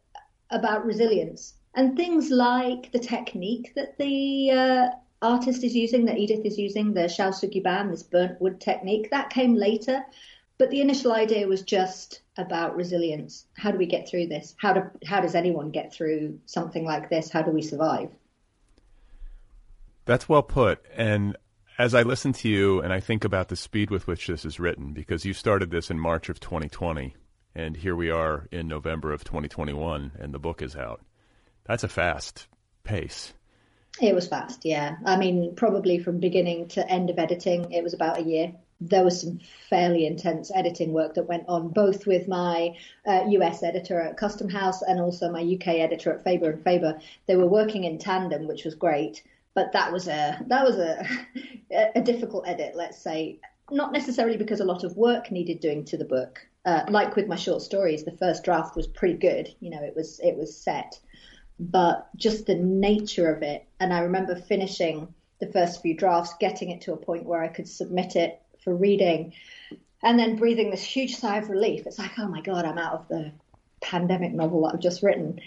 about 0.51 0.85
resilience 0.85 1.55
and 1.73 1.95
things 1.95 2.29
like 2.31 2.91
the 2.91 2.99
technique 2.99 3.73
that 3.75 3.97
the 3.97 4.51
uh, 4.51 4.89
artist 5.21 5.63
is 5.63 5.75
using, 5.75 6.05
that 6.05 6.17
Edith 6.17 6.45
is 6.45 6.57
using, 6.57 6.93
the 6.93 7.07
shou 7.07 7.29
sugi 7.29 7.61
ban, 7.61 7.91
this 7.91 8.03
burnt 8.03 8.39
wood 8.41 8.59
technique, 8.59 9.09
that 9.11 9.29
came 9.29 9.55
later. 9.55 10.03
But 10.57 10.71
the 10.71 10.81
initial 10.81 11.13
idea 11.13 11.47
was 11.47 11.61
just 11.61 12.21
about 12.37 12.75
resilience. 12.75 13.45
How 13.53 13.71
do 13.71 13.77
we 13.77 13.85
get 13.85 14.09
through 14.09 14.27
this? 14.27 14.55
How 14.57 14.73
do 14.73 14.83
how 15.05 15.21
does 15.21 15.35
anyone 15.35 15.71
get 15.71 15.93
through 15.93 16.39
something 16.45 16.83
like 16.83 17.09
this? 17.09 17.29
How 17.29 17.41
do 17.41 17.51
we 17.51 17.61
survive? 17.61 18.09
That's 20.05 20.27
well 20.27 20.43
put. 20.43 20.83
And 20.93 21.37
as 21.77 21.95
I 21.95 22.01
listen 22.01 22.33
to 22.33 22.49
you 22.49 22.81
and 22.81 22.91
I 22.91 22.99
think 22.99 23.23
about 23.23 23.47
the 23.47 23.55
speed 23.55 23.89
with 23.89 24.05
which 24.05 24.27
this 24.27 24.43
is 24.43 24.59
written, 24.59 24.91
because 24.91 25.23
you 25.23 25.33
started 25.33 25.71
this 25.71 25.89
in 25.89 25.97
March 25.97 26.27
of 26.27 26.41
2020, 26.41 27.15
and 27.55 27.77
here 27.77 27.95
we 27.95 28.09
are 28.09 28.47
in 28.51 28.67
November 28.67 29.13
of 29.13 29.23
2021, 29.23 30.11
and 30.19 30.33
the 30.33 30.39
book 30.39 30.61
is 30.61 30.75
out. 30.75 31.01
That's 31.69 31.83
a 31.83 31.87
fast 31.87 32.47
pace. 32.83 33.31
It 34.01 34.15
was 34.15 34.27
fast, 34.27 34.65
yeah. 34.65 34.95
I 35.05 35.17
mean, 35.17 35.53
probably 35.55 35.99
from 35.99 36.19
beginning 36.19 36.67
to 36.69 36.89
end 36.89 37.11
of 37.11 37.19
editing, 37.19 37.71
it 37.71 37.83
was 37.83 37.93
about 37.93 38.17
a 38.17 38.23
year. 38.23 38.53
There 38.81 39.03
was 39.03 39.21
some 39.21 39.39
fairly 39.69 40.07
intense 40.07 40.49
editing 40.55 40.93
work 40.93 41.13
that 41.13 41.27
went 41.27 41.43
on, 41.47 41.67
both 41.67 42.07
with 42.07 42.27
my 42.27 42.75
uh, 43.05 43.25
US 43.27 43.61
editor 43.61 44.01
at 44.01 44.17
Custom 44.17 44.49
House 44.49 44.81
and 44.81 44.99
also 44.99 45.31
my 45.31 45.43
UK 45.43 45.67
editor 45.75 46.11
at 46.11 46.23
Faber 46.23 46.49
and 46.49 46.63
Faber. 46.63 46.99
They 47.27 47.35
were 47.35 47.45
working 47.45 47.83
in 47.83 47.99
tandem, 47.99 48.47
which 48.47 48.65
was 48.65 48.73
great, 48.73 49.21
but 49.53 49.71
that 49.73 49.91
was 49.91 50.07
a 50.07 50.43
that 50.47 50.65
was 50.65 50.77
a 50.79 51.05
a 51.93 52.01
difficult 52.01 52.47
edit, 52.47 52.73
let's 52.73 52.97
say. 52.97 53.37
Not 53.69 53.93
necessarily 53.93 54.37
because 54.37 54.59
a 54.59 54.65
lot 54.65 54.83
of 54.83 54.97
work 54.97 55.29
needed 55.29 55.59
doing 55.59 55.85
to 55.85 55.97
the 55.97 56.05
book. 56.05 56.39
Uh, 56.65 56.85
like 56.89 57.15
with 57.15 57.27
my 57.27 57.35
short 57.35 57.61
stories, 57.61 58.05
the 58.05 58.17
first 58.17 58.43
draft 58.43 58.75
was 58.75 58.87
pretty 58.87 59.19
good. 59.19 59.53
You 59.59 59.69
know, 59.69 59.83
it 59.83 59.95
was 59.95 60.19
it 60.23 60.35
was 60.35 60.57
set 60.57 60.99
but 61.59 62.09
just 62.15 62.45
the 62.45 62.55
nature 62.55 63.33
of 63.33 63.43
it. 63.43 63.65
And 63.79 63.93
I 63.93 63.99
remember 63.99 64.35
finishing 64.35 65.13
the 65.39 65.51
first 65.51 65.81
few 65.81 65.95
drafts, 65.95 66.33
getting 66.39 66.69
it 66.69 66.81
to 66.81 66.93
a 66.93 66.97
point 66.97 67.25
where 67.25 67.43
I 67.43 67.47
could 67.47 67.67
submit 67.67 68.15
it 68.15 68.41
for 68.63 68.75
reading, 68.75 69.33
and 70.01 70.17
then 70.17 70.37
breathing 70.37 70.71
this 70.71 70.83
huge 70.83 71.15
sigh 71.15 71.37
of 71.37 71.49
relief. 71.49 71.85
It's 71.85 71.99
like, 71.99 72.17
oh 72.17 72.27
my 72.27 72.41
God, 72.41 72.65
I'm 72.65 72.77
out 72.77 72.93
of 72.93 73.07
the 73.07 73.31
pandemic 73.81 74.33
novel 74.33 74.63
that 74.63 74.73
I've 74.73 74.81
just 74.81 75.03
written. 75.03 75.39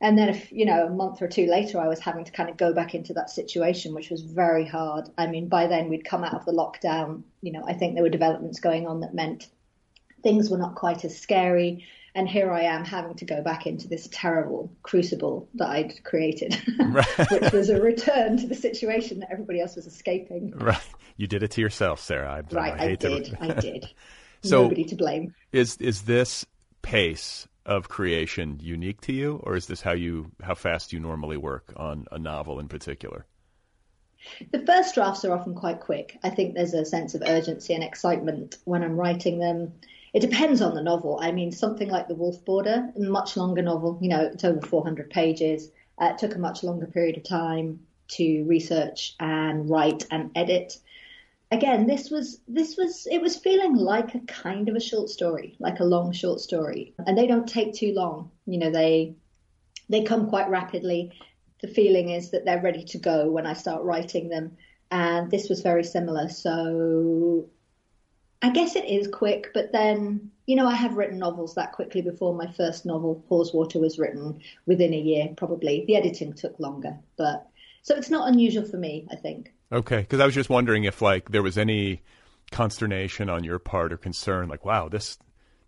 And 0.00 0.16
then, 0.16 0.30
if 0.30 0.50
you 0.50 0.64
know, 0.64 0.86
a 0.86 0.90
month 0.90 1.20
or 1.20 1.28
two 1.28 1.46
later, 1.46 1.78
I 1.78 1.88
was 1.88 2.00
having 2.00 2.24
to 2.24 2.32
kind 2.32 2.48
of 2.48 2.56
go 2.56 2.72
back 2.72 2.94
into 2.94 3.12
that 3.14 3.28
situation, 3.28 3.94
which 3.94 4.10
was 4.10 4.22
very 4.22 4.66
hard. 4.66 5.10
I 5.18 5.26
mean, 5.26 5.48
by 5.48 5.66
then 5.66 5.88
we'd 5.88 6.04
come 6.04 6.24
out 6.24 6.34
of 6.34 6.44
the 6.46 6.52
lockdown. 6.52 7.22
You 7.42 7.52
know, 7.52 7.64
I 7.66 7.74
think 7.74 7.94
there 7.94 8.02
were 8.02 8.08
developments 8.08 8.60
going 8.60 8.86
on 8.86 9.00
that 9.00 9.14
meant 9.14 9.48
things 10.22 10.48
were 10.48 10.58
not 10.58 10.74
quite 10.74 11.04
as 11.04 11.18
scary 11.18 11.86
and 12.14 12.28
here 12.28 12.50
I 12.50 12.62
am 12.62 12.84
having 12.84 13.14
to 13.16 13.24
go 13.24 13.42
back 13.42 13.66
into 13.66 13.88
this 13.88 14.08
terrible 14.10 14.72
crucible 14.82 15.48
that 15.54 15.68
I'd 15.68 16.04
created, 16.04 16.54
which 17.30 17.52
was 17.52 17.70
a 17.70 17.80
return 17.80 18.36
to 18.38 18.46
the 18.46 18.54
situation 18.54 19.20
that 19.20 19.30
everybody 19.30 19.60
else 19.60 19.76
was 19.76 19.86
escaping. 19.86 20.52
Right, 20.56 20.80
you 21.16 21.26
did 21.26 21.42
it 21.42 21.52
to 21.52 21.60
yourself, 21.60 22.00
Sarah. 22.00 22.30
I, 22.30 22.54
right, 22.54 22.80
I, 22.80 22.84
I 22.84 22.94
did. 22.94 23.24
To... 23.26 23.42
I 23.42 23.60
did. 23.60 23.88
so 24.42 24.62
nobody 24.62 24.84
to 24.84 24.96
blame. 24.96 25.34
Is 25.52 25.76
is 25.78 26.02
this 26.02 26.46
pace 26.82 27.46
of 27.66 27.88
creation 27.88 28.58
unique 28.60 29.00
to 29.02 29.12
you, 29.12 29.40
or 29.44 29.56
is 29.56 29.66
this 29.66 29.80
how 29.80 29.92
you 29.92 30.30
how 30.42 30.54
fast 30.54 30.92
you 30.92 31.00
normally 31.00 31.36
work 31.36 31.72
on 31.76 32.06
a 32.10 32.18
novel 32.18 32.58
in 32.58 32.68
particular? 32.68 33.26
The 34.52 34.66
first 34.66 34.94
drafts 34.94 35.24
are 35.24 35.32
often 35.32 35.54
quite 35.54 35.80
quick. 35.80 36.18
I 36.22 36.30
think 36.30 36.54
there's 36.54 36.74
a 36.74 36.84
sense 36.84 37.14
of 37.14 37.22
urgency 37.26 37.72
and 37.72 37.82
excitement 37.82 38.58
when 38.64 38.82
I'm 38.82 38.96
writing 38.96 39.38
them 39.38 39.72
it 40.12 40.20
depends 40.20 40.60
on 40.60 40.74
the 40.74 40.82
novel. 40.82 41.18
I 41.20 41.30
mean, 41.32 41.52
something 41.52 41.88
like 41.88 42.08
The 42.08 42.14
Wolf 42.14 42.44
Border, 42.44 42.90
a 42.96 43.00
much 43.00 43.36
longer 43.36 43.62
novel, 43.62 43.98
you 44.00 44.08
know, 44.08 44.22
it's 44.22 44.44
over 44.44 44.60
400 44.60 45.10
pages. 45.10 45.70
Uh, 45.98 46.10
it 46.12 46.18
took 46.18 46.34
a 46.34 46.38
much 46.38 46.62
longer 46.62 46.86
period 46.86 47.16
of 47.16 47.24
time 47.24 47.80
to 48.08 48.44
research 48.44 49.14
and 49.20 49.68
write 49.70 50.06
and 50.10 50.30
edit. 50.34 50.78
Again, 51.52 51.86
this 51.86 52.10
was 52.10 52.40
this 52.46 52.76
was 52.76 53.06
it 53.10 53.20
was 53.20 53.36
feeling 53.36 53.74
like 53.74 54.14
a 54.14 54.20
kind 54.20 54.68
of 54.68 54.76
a 54.76 54.80
short 54.80 55.08
story, 55.08 55.56
like 55.58 55.80
a 55.80 55.84
long 55.84 56.12
short 56.12 56.40
story, 56.40 56.94
and 57.06 57.18
they 57.18 57.26
don't 57.26 57.48
take 57.48 57.74
too 57.74 57.92
long. 57.92 58.30
You 58.46 58.58
know, 58.58 58.70
they 58.70 59.14
they 59.88 60.02
come 60.04 60.28
quite 60.28 60.48
rapidly. 60.48 61.12
The 61.60 61.68
feeling 61.68 62.08
is 62.10 62.30
that 62.30 62.44
they're 62.44 62.62
ready 62.62 62.84
to 62.84 62.98
go 62.98 63.30
when 63.30 63.46
I 63.46 63.52
start 63.52 63.82
writing 63.82 64.28
them, 64.28 64.56
and 64.90 65.30
this 65.30 65.48
was 65.48 65.60
very 65.60 65.84
similar. 65.84 66.28
So 66.28 67.48
I 68.42 68.50
guess 68.50 68.74
it 68.74 68.86
is 68.86 69.06
quick, 69.08 69.50
but 69.52 69.70
then, 69.70 70.30
you 70.46 70.56
know, 70.56 70.66
I 70.66 70.74
have 70.74 70.96
written 70.96 71.18
novels 71.18 71.54
that 71.56 71.72
quickly 71.72 72.00
before. 72.00 72.34
My 72.34 72.50
first 72.52 72.86
novel, 72.86 73.22
Haweswater, 73.30 73.80
was 73.80 73.98
written 73.98 74.40
within 74.66 74.94
a 74.94 74.98
year, 74.98 75.28
probably. 75.36 75.84
The 75.86 75.96
editing 75.96 76.32
took 76.32 76.58
longer, 76.58 76.98
but 77.18 77.46
so 77.82 77.94
it's 77.94 78.10
not 78.10 78.28
unusual 78.28 78.64
for 78.64 78.78
me, 78.78 79.06
I 79.10 79.16
think. 79.16 79.52
Okay, 79.70 79.98
because 79.98 80.20
I 80.20 80.26
was 80.26 80.34
just 80.34 80.48
wondering 80.50 80.84
if 80.84 81.02
like 81.02 81.30
there 81.30 81.42
was 81.42 81.58
any 81.58 82.02
consternation 82.50 83.28
on 83.28 83.44
your 83.44 83.58
part 83.58 83.92
or 83.92 83.98
concern, 83.98 84.48
like, 84.48 84.64
wow, 84.64 84.88
this 84.88 85.18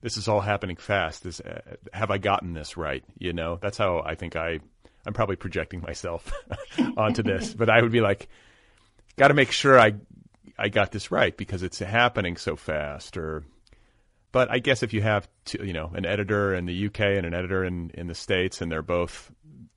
this 0.00 0.16
is 0.16 0.26
all 0.26 0.40
happening 0.40 0.76
fast. 0.76 1.26
Is 1.26 1.40
uh, 1.40 1.60
have 1.92 2.10
I 2.10 2.18
gotten 2.18 2.54
this 2.54 2.76
right? 2.76 3.04
You 3.18 3.34
know, 3.34 3.58
that's 3.60 3.78
how 3.78 4.02
I 4.04 4.14
think 4.14 4.34
I 4.34 4.60
I'm 5.06 5.12
probably 5.12 5.36
projecting 5.36 5.80
myself 5.80 6.32
onto 6.96 7.22
this, 7.22 7.52
but 7.52 7.68
I 7.68 7.82
would 7.82 7.92
be 7.92 8.00
like, 8.00 8.28
got 9.16 9.28
to 9.28 9.34
make 9.34 9.52
sure 9.52 9.78
I 9.78 9.94
I 10.58 10.68
got 10.68 10.92
this 10.92 11.10
right 11.10 11.36
because 11.36 11.62
it's 11.62 11.78
happening 11.78 12.36
so 12.36 12.56
fast 12.56 13.16
or 13.16 13.44
but 14.30 14.50
I 14.50 14.60
guess 14.60 14.82
if 14.82 14.94
you 14.94 15.02
have 15.02 15.28
two, 15.44 15.64
you 15.64 15.72
know 15.72 15.90
an 15.94 16.06
editor 16.06 16.54
in 16.54 16.66
the 16.66 16.86
UK 16.86 17.00
and 17.00 17.26
an 17.26 17.34
editor 17.34 17.64
in 17.64 17.90
in 17.94 18.06
the 18.06 18.14
states 18.14 18.60
and 18.60 18.70
they're 18.70 18.82
both 18.82 19.30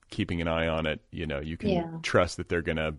keeping 0.10 0.42
an 0.42 0.48
eye 0.48 0.68
on 0.68 0.86
it, 0.86 1.02
you 1.12 1.26
know, 1.26 1.40
you 1.40 1.58
can 1.58 1.70
yeah. 1.70 1.88
trust 2.02 2.38
that 2.38 2.50
they're 2.50 2.62
going 2.62 2.78
to 2.78 2.96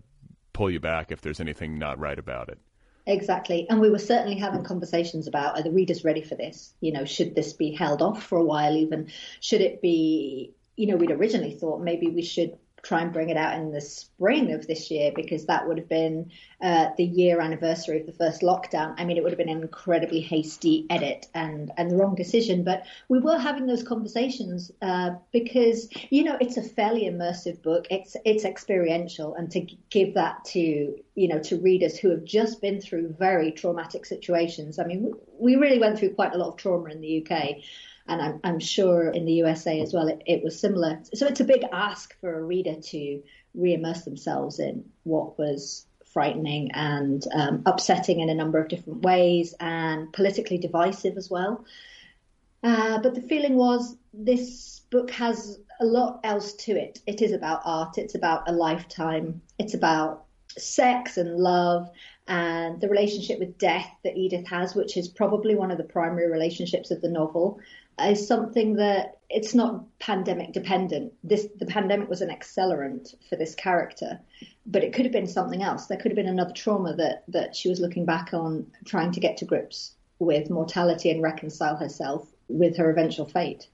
pull 0.53 0.69
you 0.69 0.79
back 0.79 1.11
if 1.11 1.21
there's 1.21 1.39
anything 1.39 1.77
not 1.77 1.99
right 1.99 2.19
about 2.19 2.49
it. 2.49 2.59
Exactly. 3.05 3.65
And 3.69 3.79
we 3.79 3.89
were 3.89 3.99
certainly 3.99 4.37
having 4.37 4.63
conversations 4.63 5.27
about 5.27 5.57
are 5.57 5.63
the 5.63 5.71
readers 5.71 6.03
ready 6.03 6.21
for 6.21 6.35
this? 6.35 6.73
You 6.81 6.91
know, 6.91 7.05
should 7.05 7.35
this 7.35 7.53
be 7.53 7.71
held 7.71 8.01
off 8.01 8.21
for 8.21 8.37
a 8.37 8.43
while 8.43 8.75
even? 8.75 9.09
Should 9.39 9.61
it 9.61 9.81
be, 9.81 10.53
you 10.75 10.87
know, 10.87 10.97
we'd 10.97 11.11
originally 11.11 11.53
thought 11.53 11.81
maybe 11.81 12.09
we 12.09 12.21
should 12.21 12.57
try 12.87 13.01
and 13.01 13.11
bring 13.11 13.29
it 13.29 13.35
out 13.35 13.53
in 13.53 13.71
the 13.71 13.81
spring 13.81 14.53
of 14.53 14.65
this 14.65 14.89
year 14.89 15.11
because 15.13 15.45
that 15.45 15.67
would 15.67 15.77
have 15.77 15.89
been 15.89 16.31
uh, 16.61 16.87
the 16.95 17.03
year 17.03 17.41
anniversary 17.41 17.99
of 17.99 18.05
the 18.05 18.13
first 18.13 18.41
lockdown. 18.41 18.95
I 18.97 19.03
mean, 19.03 19.17
it 19.17 19.23
would 19.23 19.33
have 19.33 19.37
been 19.37 19.49
an 19.49 19.61
incredibly 19.61 20.21
hasty 20.21 20.85
edit 20.89 21.27
and 21.33 21.69
and 21.75 21.91
the 21.91 21.97
wrong 21.97 22.15
decision. 22.15 22.63
But 22.63 22.83
we 23.09 23.19
were 23.19 23.37
having 23.37 23.65
those 23.65 23.83
conversations 23.83 24.71
uh, 24.81 25.11
because 25.33 25.89
you 26.09 26.23
know 26.23 26.37
it's 26.39 26.55
a 26.55 26.61
fairly 26.61 27.01
immersive 27.01 27.61
book. 27.61 27.87
It's 27.89 28.15
it's 28.23 28.45
experiential, 28.45 29.35
and 29.35 29.51
to 29.51 29.67
give 29.89 30.13
that 30.13 30.45
to 30.45 30.95
you 31.15 31.27
know 31.27 31.39
to 31.39 31.57
readers 31.57 31.97
who 31.97 32.09
have 32.11 32.23
just 32.23 32.61
been 32.61 32.79
through 32.79 33.15
very 33.19 33.51
traumatic 33.51 34.05
situations. 34.05 34.79
I 34.79 34.85
mean, 34.85 35.13
we 35.37 35.57
really 35.57 35.79
went 35.79 35.99
through 35.99 36.13
quite 36.13 36.33
a 36.33 36.37
lot 36.37 36.49
of 36.49 36.55
trauma 36.55 36.89
in 36.89 37.01
the 37.01 37.27
UK 37.27 37.57
and 38.07 38.21
I'm, 38.21 38.39
I'm 38.43 38.59
sure 38.59 39.09
in 39.09 39.25
the 39.25 39.33
USA 39.33 39.81
as 39.81 39.93
well 39.93 40.07
it, 40.07 40.21
it, 40.25 40.43
was 40.43 40.59
similar. 40.59 40.99
So 41.13 41.27
it's 41.27 41.39
a 41.39 41.45
big 41.45 41.63
ask 41.71 42.19
for 42.19 42.37
a 42.37 42.43
reader 42.43 42.75
to 42.75 43.23
re-immerse 43.53 44.03
themselves 44.03 44.59
in 44.59 44.85
what 45.03 45.37
was 45.37 45.85
frightening 46.13 46.71
and 46.71 47.23
um, 47.33 47.63
upsetting 47.65 48.19
in 48.19 48.29
a 48.29 48.35
number 48.35 48.59
of 48.59 48.69
different 48.69 49.01
ways 49.01 49.53
and 49.59 50.11
politically 50.13 50.57
divisive 50.57 51.17
as 51.17 51.29
well. 51.29 51.65
Uh, 52.63 52.99
but 52.99 53.13
the 53.13 53.21
feeling 53.21 53.55
was 53.55 53.95
this 54.13 54.81
book 54.89 55.11
has 55.11 55.59
a 55.79 55.85
lot 55.85 56.19
else 56.23 56.53
to 56.53 56.71
it. 56.71 56.99
It 57.05 57.21
is 57.21 57.33
about 57.33 57.61
art. 57.65 57.97
It's 57.97 58.15
about 58.15 58.49
a 58.49 58.51
lifetime. 58.51 59.41
It's 59.59 59.73
about 59.73 60.25
sex 60.57 61.17
and 61.17 61.37
love 61.37 61.89
and 62.27 62.81
the 62.81 62.89
relationship 62.89 63.39
with 63.39 63.57
death 63.57 63.89
that 64.03 64.17
Edith 64.17 64.47
has, 64.47 64.75
which 64.75 64.97
is 64.97 65.07
probably 65.07 65.55
one 65.55 65.71
of 65.71 65.77
the 65.77 65.83
primary 65.83 66.29
relationships 66.29 66.91
of 66.91 67.01
the 67.01 67.09
novel 67.09 67.59
is 67.99 68.27
something 68.27 68.75
that 68.75 69.19
it's 69.29 69.53
not 69.53 69.83
pandemic 69.99 70.53
dependent. 70.53 71.13
This 71.23 71.47
the 71.57 71.65
pandemic 71.65 72.09
was 72.09 72.21
an 72.21 72.29
accelerant 72.29 73.15
for 73.29 73.35
this 73.35 73.55
character, 73.55 74.19
but 74.65 74.83
it 74.83 74.93
could 74.93 75.05
have 75.05 75.11
been 75.11 75.27
something 75.27 75.61
else. 75.61 75.87
There 75.87 75.97
could 75.97 76.11
have 76.11 76.15
been 76.15 76.27
another 76.27 76.53
trauma 76.53 76.95
that 76.95 77.23
that 77.29 77.55
she 77.55 77.69
was 77.69 77.79
looking 77.79 78.05
back 78.05 78.33
on, 78.33 78.67
trying 78.85 79.11
to 79.13 79.19
get 79.19 79.37
to 79.37 79.45
grips 79.45 79.95
with 80.19 80.49
mortality 80.49 81.09
and 81.11 81.21
reconcile 81.21 81.75
herself 81.75 82.27
with 82.47 82.77
her 82.77 82.89
eventual 82.89 83.25
fate. 83.25 83.67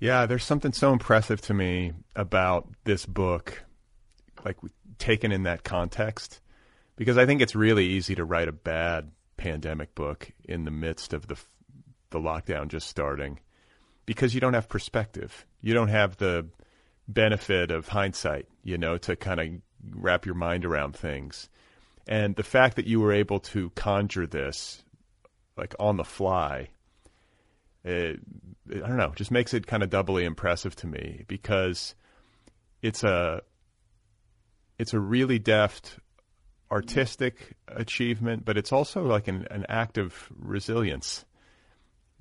Yeah, 0.00 0.26
there's 0.26 0.44
something 0.44 0.72
so 0.72 0.92
impressive 0.92 1.40
to 1.42 1.54
me 1.54 1.92
about 2.16 2.68
this 2.84 3.06
book, 3.06 3.62
like 4.44 4.56
taken 4.98 5.30
in 5.30 5.44
that 5.44 5.62
context, 5.62 6.40
because 6.96 7.18
I 7.18 7.26
think 7.26 7.40
it's 7.40 7.54
really 7.54 7.86
easy 7.86 8.14
to 8.16 8.24
write 8.24 8.48
a 8.48 8.52
bad 8.52 9.12
pandemic 9.36 9.94
book 9.94 10.30
in 10.44 10.64
the 10.64 10.70
midst 10.70 11.12
of 11.12 11.28
the 11.28 11.36
the 12.12 12.20
lockdown 12.20 12.68
just 12.68 12.88
starting 12.88 13.40
because 14.06 14.34
you 14.34 14.40
don't 14.40 14.54
have 14.54 14.68
perspective. 14.68 15.46
You 15.60 15.74
don't 15.74 15.88
have 15.88 16.16
the 16.16 16.48
benefit 17.08 17.70
of 17.70 17.88
hindsight, 17.88 18.46
you 18.62 18.78
know, 18.78 18.98
to 18.98 19.16
kind 19.16 19.40
of 19.40 19.48
wrap 19.96 20.26
your 20.26 20.34
mind 20.34 20.64
around 20.64 20.96
things. 20.96 21.48
And 22.06 22.34
the 22.34 22.42
fact 22.42 22.76
that 22.76 22.86
you 22.86 23.00
were 23.00 23.12
able 23.12 23.40
to 23.40 23.70
conjure 23.70 24.26
this 24.26 24.82
like 25.56 25.74
on 25.78 25.96
the 25.96 26.04
fly, 26.04 26.70
it, 27.84 28.20
I 28.70 28.88
don't 28.88 28.96
know, 28.96 29.12
just 29.14 29.30
makes 29.30 29.54
it 29.54 29.66
kind 29.66 29.82
of 29.82 29.90
doubly 29.90 30.24
impressive 30.24 30.74
to 30.76 30.86
me 30.86 31.24
because 31.28 31.94
it's 32.80 33.04
a 33.04 33.42
it's 34.78 34.94
a 34.94 35.00
really 35.00 35.38
deft 35.38 35.98
artistic 36.70 37.54
achievement, 37.68 38.44
but 38.44 38.56
it's 38.56 38.72
also 38.72 39.04
like 39.04 39.28
an, 39.28 39.46
an 39.50 39.66
act 39.68 39.98
of 39.98 40.28
resilience 40.36 41.24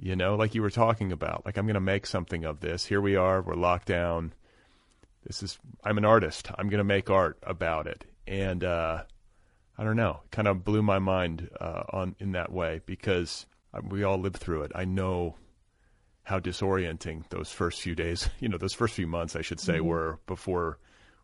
you 0.01 0.15
know, 0.15 0.35
like 0.35 0.55
you 0.55 0.63
were 0.63 0.71
talking 0.71 1.11
about. 1.11 1.45
Like, 1.45 1.57
I'm 1.57 1.67
going 1.67 1.75
to 1.75 1.79
make 1.79 2.07
something 2.07 2.43
of 2.43 2.59
this. 2.59 2.85
Here 2.85 2.99
we 2.99 3.15
are. 3.15 3.39
We're 3.39 3.53
locked 3.53 3.87
down. 3.87 4.33
This 5.25 5.43
is, 5.43 5.59
I'm 5.83 5.99
an 5.99 6.05
artist. 6.05 6.49
I'm 6.57 6.69
going 6.69 6.79
to 6.79 6.83
make 6.83 7.11
art 7.11 7.37
about 7.43 7.85
it. 7.85 8.03
And, 8.25 8.63
uh, 8.63 9.03
I 9.77 9.83
don't 9.83 9.95
know, 9.95 10.21
kind 10.31 10.47
of 10.47 10.63
blew 10.63 10.81
my 10.81 10.97
mind 10.97 11.49
uh, 11.59 11.83
on 11.91 12.15
in 12.19 12.31
that 12.31 12.51
way 12.51 12.81
because 12.85 13.45
we 13.89 14.03
all 14.03 14.17
lived 14.17 14.37
through 14.37 14.63
it. 14.63 14.71
I 14.73 14.85
know 14.85 15.35
how 16.23 16.39
disorienting 16.39 17.29
those 17.29 17.51
first 17.51 17.79
few 17.81 17.93
days, 17.93 18.27
you 18.39 18.49
know, 18.49 18.57
those 18.57 18.73
first 18.73 18.95
few 18.95 19.07
months, 19.07 19.35
I 19.35 19.41
should 19.41 19.59
say, 19.59 19.77
mm-hmm. 19.77 19.87
were 19.87 20.19
before 20.25 20.79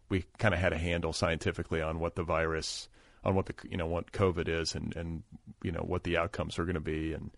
we 0.10 0.24
kind 0.38 0.54
of 0.54 0.60
had 0.60 0.72
a 0.72 0.78
handle 0.78 1.14
scientifically 1.14 1.82
on 1.82 2.00
what 2.00 2.16
the 2.16 2.24
virus, 2.24 2.90
on 3.24 3.34
what 3.34 3.48
the, 3.48 3.56
you 3.68 3.78
know, 3.78 3.88
what 3.88 4.12
COVID 4.12 4.48
is 4.48 4.76
and, 4.76 4.96
and, 4.96 5.24
you 5.64 5.72
know, 5.72 5.82
what 5.82 6.04
the 6.04 6.18
outcomes 6.18 6.60
are 6.60 6.64
going 6.64 6.76
to 6.76 6.80
be. 6.80 7.14
And, 7.14 7.32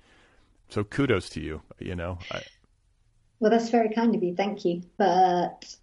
so 0.70 0.84
kudos 0.84 1.30
to 1.32 1.42
you. 1.42 1.62
You 1.80 1.96
know. 1.96 2.20
I... 2.32 2.44
Well, 3.40 3.52
that's 3.52 3.70
very 3.70 3.90
kind 3.90 4.16
of 4.16 4.24
you. 4.24 4.36
Thank 4.36 4.66
you. 4.66 4.84
But 4.98 5.76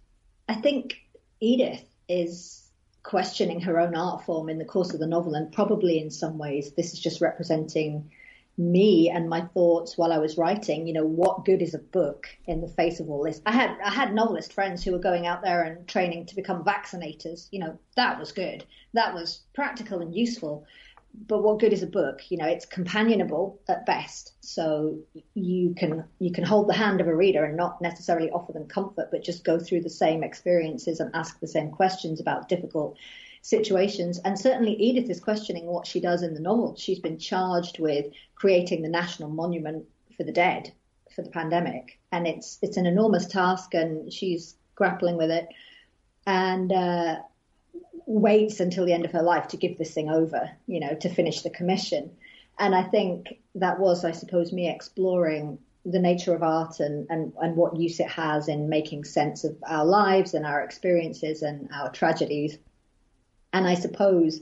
I 0.47 0.55
think 0.55 0.97
Edith 1.39 1.85
is 2.07 2.63
questioning 3.03 3.61
her 3.61 3.79
own 3.79 3.95
art 3.95 4.25
form 4.25 4.49
in 4.49 4.57
the 4.57 4.65
course 4.65 4.93
of 4.93 4.99
the 4.99 5.07
novel, 5.07 5.35
and 5.35 5.51
probably 5.51 5.99
in 5.99 6.11
some 6.11 6.37
ways 6.37 6.73
this 6.73 6.93
is 6.93 6.99
just 6.99 7.21
representing 7.21 8.11
me 8.57 9.07
and 9.09 9.29
my 9.29 9.41
thoughts 9.53 9.97
while 9.97 10.11
I 10.11 10.17
was 10.17 10.37
writing. 10.37 10.87
You 10.87 10.93
know, 10.93 11.05
what 11.05 11.45
good 11.45 11.61
is 11.61 11.73
a 11.73 11.79
book 11.79 12.27
in 12.47 12.59
the 12.61 12.67
face 12.67 12.99
of 12.99 13.09
all 13.09 13.23
this? 13.23 13.41
I 13.45 13.51
had 13.51 13.77
I 13.83 13.91
had 13.91 14.13
novelist 14.13 14.53
friends 14.53 14.83
who 14.83 14.91
were 14.91 14.99
going 14.99 15.27
out 15.27 15.41
there 15.41 15.63
and 15.63 15.87
training 15.87 16.25
to 16.27 16.35
become 16.35 16.63
vaccinators. 16.63 17.47
You 17.51 17.59
know, 17.59 17.79
that 17.95 18.19
was 18.19 18.31
good. 18.31 18.65
That 18.93 19.13
was 19.13 19.41
practical 19.53 20.01
and 20.01 20.15
useful 20.15 20.65
but 21.25 21.41
what 21.41 21.59
good 21.59 21.73
is 21.73 21.83
a 21.83 21.87
book? 21.87 22.29
You 22.29 22.37
know, 22.37 22.47
it's 22.47 22.65
companionable 22.65 23.59
at 23.67 23.85
best. 23.85 24.33
So 24.41 24.99
you 25.33 25.73
can 25.75 26.03
you 26.19 26.31
can 26.31 26.43
hold 26.43 26.67
the 26.67 26.73
hand 26.73 27.01
of 27.01 27.07
a 27.07 27.15
reader 27.15 27.43
and 27.43 27.57
not 27.57 27.81
necessarily 27.81 28.29
offer 28.29 28.53
them 28.53 28.67
comfort, 28.67 29.09
but 29.11 29.23
just 29.23 29.43
go 29.43 29.59
through 29.59 29.81
the 29.81 29.89
same 29.89 30.23
experiences 30.23 30.99
and 30.99 31.15
ask 31.15 31.39
the 31.39 31.47
same 31.47 31.71
questions 31.71 32.19
about 32.19 32.49
difficult 32.49 32.97
situations. 33.41 34.19
And 34.19 34.37
certainly 34.37 34.73
Edith 34.75 35.09
is 35.09 35.19
questioning 35.19 35.65
what 35.65 35.87
she 35.87 35.99
does 35.99 36.21
in 36.21 36.33
the 36.33 36.39
novel. 36.39 36.75
She's 36.75 36.99
been 36.99 37.17
charged 37.17 37.79
with 37.79 38.05
creating 38.35 38.81
the 38.81 38.89
national 38.89 39.29
monument 39.29 39.85
for 40.15 40.23
the 40.23 40.31
dead 40.31 40.71
for 41.15 41.23
the 41.23 41.29
pandemic, 41.29 41.99
and 42.11 42.27
it's 42.27 42.59
it's 42.61 42.77
an 42.77 42.85
enormous 42.85 43.25
task, 43.25 43.73
and 43.73 44.13
she's 44.13 44.55
grappling 44.75 45.17
with 45.17 45.31
it. 45.31 45.47
And 46.27 46.71
uh, 46.71 47.19
waits 48.07 48.59
until 48.61 48.85
the 48.85 48.93
end 48.93 49.05
of 49.05 49.11
her 49.11 49.21
life 49.21 49.49
to 49.49 49.57
give 49.57 49.77
this 49.77 49.93
thing 49.93 50.09
over, 50.09 50.49
you 50.65 50.79
know, 50.79 50.95
to 50.95 51.09
finish 51.09 51.41
the 51.41 51.49
commission. 51.49 52.09
And 52.57 52.73
I 52.73 52.81
think 52.81 53.37
that 53.55 53.79
was, 53.79 54.03
I 54.03 54.11
suppose, 54.11 54.51
me 54.51 54.69
exploring 54.69 55.59
the 55.85 55.99
nature 55.99 56.33
of 56.33 56.41
art 56.41 56.79
and, 56.79 57.05
and, 57.09 57.33
and 57.39 57.55
what 57.55 57.75
use 57.75 57.99
it 57.99 58.09
has 58.09 58.47
in 58.47 58.69
making 58.69 59.03
sense 59.03 59.43
of 59.43 59.55
our 59.67 59.85
lives 59.85 60.33
and 60.33 60.45
our 60.45 60.61
experiences 60.61 61.43
and 61.43 61.69
our 61.73 61.91
tragedies. 61.91 62.57
And 63.53 63.67
I 63.67 63.75
suppose 63.75 64.41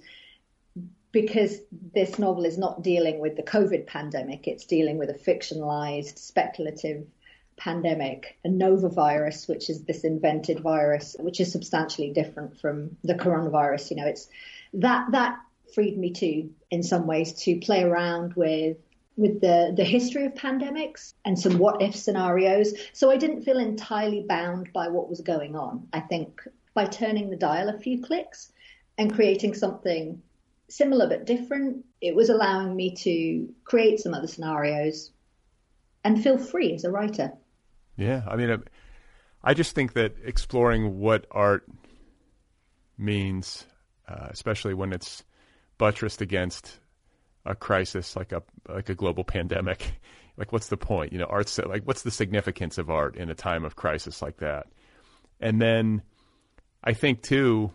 because 1.12 1.62
this 1.94 2.20
novel 2.20 2.46
is 2.46 2.58
not 2.58 2.84
dealing 2.84 3.20
with 3.20 3.38
the 3.38 3.44
COVID 3.44 3.88
pandemic, 3.88 4.48
it's 4.48 4.66
dealing 4.66 4.98
with 4.98 5.10
a 5.10 5.14
fictionalized, 5.14 6.20
speculative 6.20 7.06
pandemic, 7.58 8.38
a 8.44 8.50
nova 8.50 8.90
virus, 8.90 9.48
which 9.48 9.70
is 9.70 9.84
this 9.84 10.04
invented 10.04 10.60
virus, 10.60 11.16
which 11.20 11.40
is 11.40 11.52
substantially 11.52 12.12
different 12.12 12.60
from 12.60 12.98
the 13.04 13.16
coronavirus. 13.16 13.92
You 13.92 13.98
know, 13.98 14.08
it's 14.08 14.28
that 14.74 15.12
that 15.12 15.40
freed 15.74 15.98
me 15.98 16.12
too, 16.12 16.52
in 16.70 16.84
some 16.84 17.08
ways, 17.08 17.34
to 17.44 17.60
play 17.60 17.84
around 17.84 18.34
with 18.34 18.78
with 19.18 19.40
the, 19.40 19.74
the 19.76 19.84
history 19.84 20.26
of 20.26 20.34
pandemics 20.34 21.14
and 21.24 21.40
some 21.40 21.58
what 21.58 21.82
if 21.82 21.96
scenarios. 21.96 22.74
So 22.92 23.10
I 23.10 23.18
didn't 23.18 23.44
feel 23.44 23.60
entirely 23.60 24.26
bound 24.28 24.74
by 24.74 24.90
what 24.90 25.10
was 25.10 25.22
going 25.22 25.56
on. 25.56 25.88
I 25.94 26.02
think 26.02 26.42
by 26.74 26.86
turning 26.86 27.30
the 27.30 27.38
dial 27.38 27.70
a 27.70 27.80
few 27.80 28.02
clicks 28.04 28.52
and 28.98 29.14
creating 29.14 29.54
something 29.54 30.22
similar 30.68 31.08
but 31.08 31.26
different, 31.26 31.86
it 32.02 32.16
was 32.16 32.30
allowing 32.30 32.76
me 32.76 32.94
to 32.96 33.54
create 33.64 34.00
some 34.00 34.14
other 34.14 34.28
scenarios 34.28 35.12
and 36.04 36.22
feel 36.22 36.38
free 36.38 36.74
as 36.74 36.84
a 36.84 36.92
writer. 36.92 37.32
Yeah. 37.98 38.24
I 38.28 38.36
mean, 38.36 38.64
I 39.44 39.54
just 39.54 39.76
think 39.76 39.94
that 39.94 40.16
exploring 40.24 41.00
what 41.00 41.26
art 41.32 41.66
means, 42.98 43.66
uh, 44.08 44.28
especially 44.30 44.74
when 44.74 44.94
it's 44.94 45.24
buttressed 45.78 46.22
against 46.22 46.80
a 47.46 47.56
crisis 47.56 48.16
like 48.16 48.32
a 48.32 48.42
like 48.68 48.90
a 48.90 48.96
global 48.96 49.24
pandemic. 49.36 49.94
Like, 50.38 50.52
what's 50.52 50.68
the 50.68 50.78
point? 50.78 51.14
You 51.14 51.20
know, 51.20 51.26
art's 51.26 51.58
like, 51.60 51.84
what's 51.84 52.02
the 52.02 52.12
significance 52.12 52.78
of 52.78 52.90
art 52.90 53.16
in 53.16 53.30
a 53.30 53.36
time 53.36 53.64
of 53.64 53.78
crisis 53.78 54.22
like 54.22 54.38
that? 54.38 54.68
And 55.40 55.62
then, 55.62 56.02
I 56.84 56.92
think 56.92 57.22
too, 57.22 57.72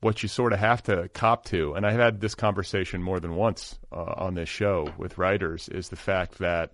what 0.00 0.22
you 0.22 0.28
sort 0.28 0.52
of 0.52 0.58
have 0.58 0.82
to 0.84 1.08
cop 1.10 1.44
to, 1.46 1.74
and 1.74 1.86
I've 1.86 2.00
had 2.00 2.20
this 2.20 2.34
conversation 2.34 3.00
more 3.00 3.20
than 3.20 3.36
once 3.36 3.78
uh, 3.92 4.14
on 4.16 4.34
this 4.34 4.48
show 4.48 4.92
with 4.98 5.18
writers, 5.18 5.68
is 5.68 5.88
the 5.88 5.96
fact 5.96 6.38
that 6.38 6.72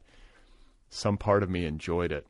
some 0.88 1.18
part 1.18 1.42
of 1.42 1.50
me 1.50 1.66
enjoyed 1.66 2.12
it, 2.12 2.26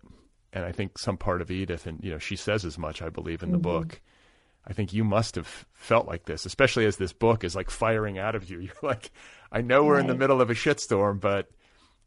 and 0.56 0.64
I 0.64 0.72
think 0.72 0.96
some 0.96 1.18
part 1.18 1.42
of 1.42 1.50
Edith, 1.50 1.86
and 1.86 2.02
you 2.02 2.10
know, 2.10 2.18
she 2.18 2.34
says 2.34 2.64
as 2.64 2.78
much, 2.78 3.02
I 3.02 3.10
believe, 3.10 3.42
in 3.42 3.50
the 3.50 3.58
mm-hmm. 3.58 3.62
book. 3.62 4.00
I 4.66 4.72
think 4.72 4.94
you 4.94 5.04
must 5.04 5.34
have 5.34 5.66
felt 5.74 6.08
like 6.08 6.24
this, 6.24 6.46
especially 6.46 6.86
as 6.86 6.96
this 6.96 7.12
book 7.12 7.44
is 7.44 7.54
like 7.54 7.70
firing 7.70 8.18
out 8.18 8.34
of 8.34 8.48
you. 8.48 8.58
You're 8.60 8.72
like, 8.82 9.12
I 9.52 9.60
know 9.60 9.84
we're 9.84 9.94
right. 9.94 10.00
in 10.00 10.06
the 10.06 10.16
middle 10.16 10.40
of 10.40 10.48
a 10.48 10.54
shitstorm, 10.54 11.20
but 11.20 11.50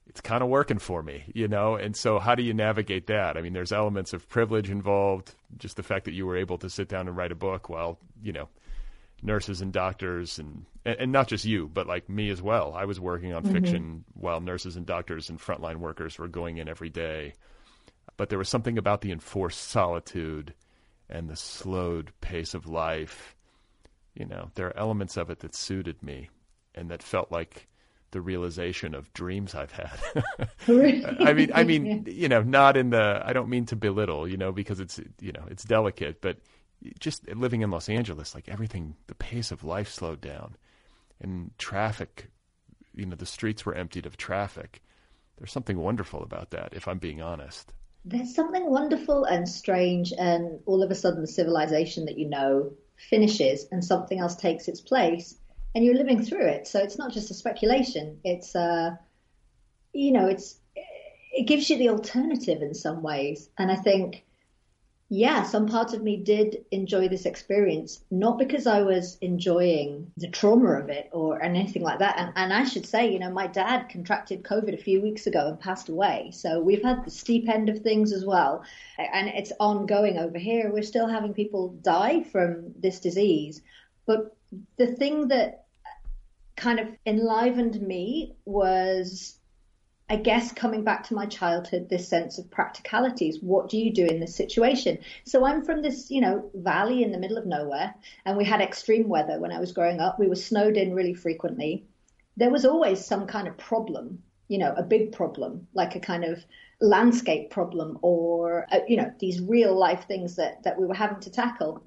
it's 0.07 0.19
kind 0.19 0.41
of 0.41 0.49
working 0.49 0.79
for 0.79 1.03
me, 1.03 1.25
you 1.33 1.47
know? 1.47 1.75
And 1.75 1.95
so 1.95 2.17
how 2.17 2.33
do 2.33 2.41
you 2.41 2.55
navigate 2.55 3.05
that? 3.07 3.37
I 3.37 3.41
mean, 3.41 3.53
there's 3.53 3.71
elements 3.71 4.13
of 4.13 4.27
privilege 4.27 4.71
involved, 4.71 5.35
just 5.57 5.77
the 5.77 5.83
fact 5.83 6.05
that 6.05 6.13
you 6.13 6.25
were 6.25 6.35
able 6.35 6.57
to 6.57 6.71
sit 6.71 6.89
down 6.89 7.07
and 7.07 7.15
write 7.15 7.31
a 7.31 7.35
book 7.35 7.69
while, 7.69 7.99
you 8.23 8.33
know, 8.33 8.49
nurses 9.21 9.61
and 9.61 9.71
doctors 9.71 10.39
and 10.39 10.65
and 10.85 11.11
not 11.11 11.27
just 11.27 11.45
you, 11.45 11.69
but 11.71 11.85
like 11.85 12.09
me 12.09 12.31
as 12.31 12.41
well. 12.41 12.73
I 12.73 12.85
was 12.85 12.99
working 12.99 13.31
on 13.31 13.43
mm-hmm. 13.43 13.53
fiction 13.53 14.05
while 14.15 14.41
nurses 14.41 14.75
and 14.75 14.87
doctors 14.87 15.29
and 15.29 15.39
frontline 15.39 15.77
workers 15.77 16.17
were 16.17 16.27
going 16.27 16.57
in 16.57 16.67
every 16.67 16.89
day. 16.89 17.35
But 18.19 18.27
there 18.27 18.37
was 18.37 18.49
something 18.49 18.77
about 18.77 18.99
the 18.99 19.13
enforced 19.13 19.69
solitude 19.69 20.53
and 21.09 21.29
the 21.29 21.37
slowed 21.37 22.11
pace 22.19 22.53
of 22.53 22.67
life. 22.67 23.33
You 24.13 24.25
know, 24.25 24.51
there 24.55 24.67
are 24.67 24.77
elements 24.77 25.15
of 25.15 25.29
it 25.29 25.39
that 25.39 25.55
suited 25.55 26.03
me 26.03 26.27
and 26.75 26.91
that 26.91 27.01
felt 27.01 27.31
like 27.31 27.69
the 28.11 28.19
realization 28.19 28.93
of 28.93 29.13
dreams 29.13 29.55
I've 29.55 29.71
had. 29.71 29.97
I 30.67 31.31
mean, 31.31 31.51
I 31.53 31.63
mean, 31.63 32.07
you 32.11 32.27
know, 32.27 32.43
not 32.43 32.75
in 32.75 32.89
the. 32.89 33.21
I 33.23 33.31
don't 33.31 33.47
mean 33.47 33.65
to 33.67 33.77
belittle, 33.77 34.27
you 34.27 34.35
know, 34.35 34.51
because 34.51 34.81
it's 34.81 34.99
you 35.21 35.31
know 35.31 35.45
it's 35.49 35.63
delicate, 35.63 36.19
but 36.19 36.39
just 36.99 37.25
living 37.33 37.61
in 37.61 37.71
Los 37.71 37.87
Angeles, 37.87 38.35
like 38.35 38.49
everything, 38.49 38.97
the 39.07 39.15
pace 39.15 39.49
of 39.49 39.63
life 39.63 39.87
slowed 39.87 40.19
down, 40.19 40.57
and 41.21 41.57
traffic, 41.57 42.27
you 42.93 43.05
know, 43.05 43.15
the 43.15 43.25
streets 43.25 43.65
were 43.65 43.75
emptied 43.75 44.05
of 44.05 44.17
traffic. 44.17 44.81
There's 45.37 45.53
something 45.53 45.77
wonderful 45.77 46.21
about 46.21 46.49
that, 46.49 46.73
if 46.73 46.85
I'm 46.85 46.99
being 46.99 47.21
honest. 47.21 47.71
There's 48.09 48.33
something 48.33 48.69
wonderful 48.69 49.25
and 49.25 49.47
strange, 49.47 50.11
and 50.17 50.59
all 50.65 50.83
of 50.83 50.91
a 50.91 50.95
sudden, 50.95 51.21
the 51.21 51.27
civilization 51.27 52.05
that 52.05 52.17
you 52.17 52.27
know 52.27 52.73
finishes, 53.09 53.67
and 53.71 53.83
something 53.83 54.19
else 54.19 54.35
takes 54.35 54.67
its 54.67 54.81
place 54.81 55.39
and 55.75 55.85
you're 55.85 55.95
living 55.95 56.23
through 56.23 56.45
it. 56.45 56.67
So 56.67 56.79
it's 56.79 56.97
not 56.97 57.11
just 57.11 57.31
a 57.31 57.33
speculation. 57.33 58.19
It's 58.23 58.55
uh, 58.55 58.95
you 59.93 60.11
know, 60.11 60.27
it's 60.27 60.57
it 61.31 61.47
gives 61.47 61.69
you 61.69 61.77
the 61.77 61.89
alternative 61.89 62.61
in 62.61 62.73
some 62.73 63.01
ways. 63.01 63.49
And 63.57 63.71
I 63.71 63.75
think, 63.75 64.25
yeah, 65.11 65.41
some 65.41 65.67
part 65.67 65.95
of 65.95 66.03
me 66.03 66.17
did 66.17 66.65
enjoy 66.69 67.07
this 67.09 67.25
experience, 67.25 68.03
not 68.11 68.37
because 68.37 68.67
I 68.67 68.83
was 68.83 69.17
enjoying 69.21 70.11
the 70.17 70.27
trauma 70.27 70.73
of 70.73 70.89
it 70.89 71.09
or 71.11 71.41
anything 71.41 71.81
like 71.81 71.97
that. 71.97 72.15
And, 72.19 72.31
and 72.35 72.53
I 72.53 72.63
should 72.63 72.85
say, 72.85 73.11
you 73.11 73.17
know, 73.17 73.31
my 73.31 73.47
dad 73.47 73.89
contracted 73.89 74.43
COVID 74.43 74.71
a 74.75 74.83
few 74.83 75.01
weeks 75.01 75.25
ago 75.25 75.47
and 75.47 75.59
passed 75.59 75.89
away. 75.89 76.29
So 76.31 76.61
we've 76.61 76.83
had 76.83 77.03
the 77.03 77.09
steep 77.09 77.49
end 77.49 77.69
of 77.69 77.79
things 77.79 78.13
as 78.13 78.23
well. 78.23 78.63
And 78.99 79.29
it's 79.29 79.51
ongoing 79.59 80.19
over 80.19 80.37
here. 80.37 80.71
We're 80.71 80.83
still 80.83 81.07
having 81.07 81.33
people 81.33 81.69
die 81.81 82.21
from 82.21 82.75
this 82.77 82.99
disease. 82.99 83.63
But 84.05 84.35
the 84.77 84.87
thing 84.87 85.29
that 85.29 85.65
kind 86.55 86.79
of 86.79 86.87
enlivened 87.07 87.81
me 87.81 88.35
was 88.45 89.38
I 90.11 90.15
guess 90.15 90.51
coming 90.51 90.83
back 90.83 91.03
to 91.05 91.13
my 91.13 91.27
childhood, 91.27 91.87
this 91.87 92.07
sense 92.07 92.39
of 92.39 92.49
practicalities. 92.49 93.39
What 93.41 93.69
do 93.69 93.77
you 93.77 93.93
do 93.93 94.07
in 94.07 94.19
this 94.19 94.35
situation? 94.35 94.97
So 95.23 95.45
I'm 95.45 95.63
from 95.63 95.83
this, 95.83 96.09
you 96.09 96.19
know, 96.19 96.49
valley 96.55 97.03
in 97.03 97.11
the 97.11 97.19
middle 97.19 97.37
of 97.37 97.45
nowhere, 97.45 97.93
and 98.25 98.35
we 98.35 98.43
had 98.43 98.59
extreme 98.59 99.07
weather 99.07 99.39
when 99.39 99.51
I 99.51 99.59
was 99.59 99.71
growing 99.71 99.99
up. 99.99 100.19
We 100.19 100.27
were 100.27 100.35
snowed 100.35 100.77
in 100.77 100.95
really 100.95 101.13
frequently. 101.13 101.85
There 102.37 102.49
was 102.49 102.65
always 102.65 103.05
some 103.05 103.27
kind 103.27 103.47
of 103.47 103.57
problem, 103.57 104.23
you 104.47 104.57
know, 104.57 104.73
a 104.75 104.81
big 104.81 105.11
problem, 105.11 105.67
like 105.73 105.95
a 105.95 105.99
kind 105.99 106.23
of 106.23 106.43
landscape 106.81 107.51
problem 107.51 107.99
or, 108.01 108.65
uh, 108.71 108.79
you 108.87 108.97
know, 108.97 109.13
these 109.19 109.41
real 109.41 109.77
life 109.77 110.05
things 110.07 110.37
that, 110.37 110.63
that 110.63 110.79
we 110.79 110.87
were 110.87 110.95
having 110.95 111.19
to 111.19 111.29
tackle 111.29 111.83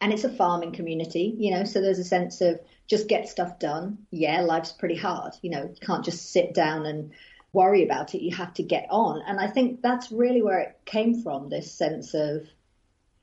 and 0.00 0.12
it's 0.12 0.24
a 0.24 0.28
farming 0.28 0.72
community, 0.72 1.34
you 1.38 1.50
know, 1.50 1.64
so 1.64 1.80
there's 1.80 1.98
a 1.98 2.04
sense 2.04 2.40
of 2.40 2.60
just 2.88 3.08
get 3.08 3.28
stuff 3.28 3.58
done. 3.58 3.98
Yeah, 4.10 4.40
life's 4.40 4.72
pretty 4.72 4.96
hard, 4.96 5.34
you 5.42 5.50
know, 5.50 5.62
you 5.62 5.86
can't 5.86 6.04
just 6.04 6.32
sit 6.32 6.54
down 6.54 6.86
and 6.86 7.12
worry 7.52 7.84
about 7.84 8.14
it. 8.14 8.22
You 8.22 8.34
have 8.36 8.54
to 8.54 8.62
get 8.62 8.86
on. 8.90 9.22
And 9.26 9.40
I 9.40 9.46
think 9.46 9.82
that's 9.82 10.10
really 10.12 10.42
where 10.42 10.60
it 10.60 10.80
came 10.84 11.22
from 11.22 11.48
this 11.48 11.72
sense 11.72 12.14
of, 12.14 12.46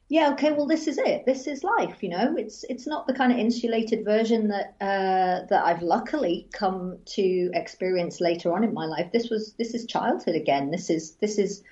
yeah, 0.07 0.31
okay, 0.33 0.51
well, 0.51 0.67
this 0.67 0.87
is 0.87 0.99
it. 0.99 1.25
This 1.25 1.47
is 1.47 1.63
life, 1.63 2.03
you 2.03 2.09
know. 2.09 2.35
It's 2.37 2.63
it's 2.69 2.85
not 2.85 3.07
the 3.07 3.13
kind 3.13 3.31
of 3.31 3.39
insulated 3.39 4.05
version 4.05 4.49
that 4.49 4.75
uh, 4.79 5.47
that 5.49 5.65
I've 5.65 5.81
luckily 5.81 6.47
come 6.53 6.99
to 7.05 7.49
experience 7.53 8.21
later 8.21 8.53
on 8.53 8.63
in 8.63 8.71
my 8.71 8.85
life. 8.85 9.11
This 9.11 9.31
was 9.31 9.53
this 9.53 9.73
is 9.73 9.87
childhood 9.87 10.35
again. 10.35 10.69
This 10.69 10.91
is 10.91 11.15
this 11.15 11.39
is 11.39 11.63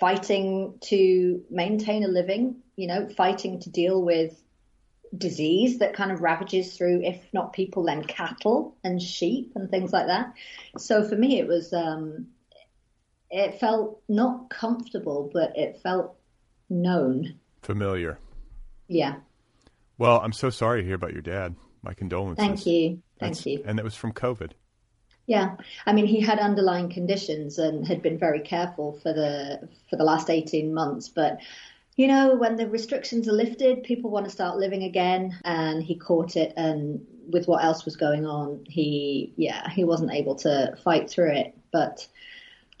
fighting 0.00 0.74
to 0.80 1.44
maintain 1.50 2.02
a 2.02 2.08
living, 2.08 2.56
you 2.74 2.88
know, 2.88 3.08
fighting 3.08 3.60
to 3.60 3.70
deal 3.70 4.02
with 4.02 4.42
disease 5.16 5.78
that 5.78 5.94
kind 5.94 6.12
of 6.12 6.20
ravages 6.20 6.76
through, 6.76 7.02
if 7.02 7.20
not 7.32 7.52
people, 7.52 7.84
then 7.84 8.04
cattle 8.04 8.76
and 8.84 9.02
sheep 9.02 9.52
and 9.54 9.70
things 9.70 9.92
like 9.92 10.06
that. 10.06 10.32
So 10.78 11.02
for 11.02 11.16
me, 11.16 11.38
it 11.38 11.46
was, 11.46 11.72
um, 11.72 12.28
it 13.30 13.60
felt 13.60 14.02
not 14.08 14.50
comfortable, 14.50 15.30
but 15.32 15.56
it 15.56 15.80
felt 15.82 16.16
known. 16.68 17.34
Familiar. 17.62 18.18
Yeah. 18.88 19.16
Well, 19.98 20.20
I'm 20.20 20.32
so 20.32 20.50
sorry 20.50 20.80
to 20.80 20.86
hear 20.86 20.96
about 20.96 21.12
your 21.12 21.22
dad. 21.22 21.56
My 21.82 21.94
condolences. 21.94 22.44
Thank 22.44 22.66
you. 22.66 23.02
Thank 23.18 23.34
That's, 23.34 23.46
you. 23.46 23.62
And 23.64 23.78
that 23.78 23.84
was 23.84 23.94
from 23.94 24.12
COVID. 24.12 24.52
Yeah, 25.26 25.56
I 25.86 25.92
mean, 25.92 26.06
he 26.06 26.20
had 26.20 26.40
underlying 26.40 26.90
conditions 26.90 27.58
and 27.58 27.86
had 27.86 28.02
been 28.02 28.18
very 28.18 28.40
careful 28.40 28.98
for 29.00 29.12
the 29.12 29.68
for 29.88 29.96
the 29.96 30.02
last 30.02 30.28
eighteen 30.28 30.74
months. 30.74 31.08
But 31.08 31.38
you 32.00 32.06
know, 32.06 32.34
when 32.34 32.56
the 32.56 32.66
restrictions 32.66 33.28
are 33.28 33.32
lifted, 33.32 33.82
people 33.82 34.08
want 34.08 34.24
to 34.24 34.30
start 34.30 34.56
living 34.56 34.84
again, 34.84 35.38
and 35.44 35.82
he 35.82 35.94
caught 35.94 36.34
it. 36.34 36.54
And 36.56 37.06
with 37.28 37.46
what 37.46 37.62
else 37.62 37.84
was 37.84 37.94
going 37.94 38.24
on, 38.24 38.64
he 38.66 39.34
yeah, 39.36 39.68
he 39.68 39.84
wasn't 39.84 40.12
able 40.12 40.34
to 40.36 40.74
fight 40.82 41.10
through 41.10 41.32
it. 41.32 41.54
But 41.72 42.08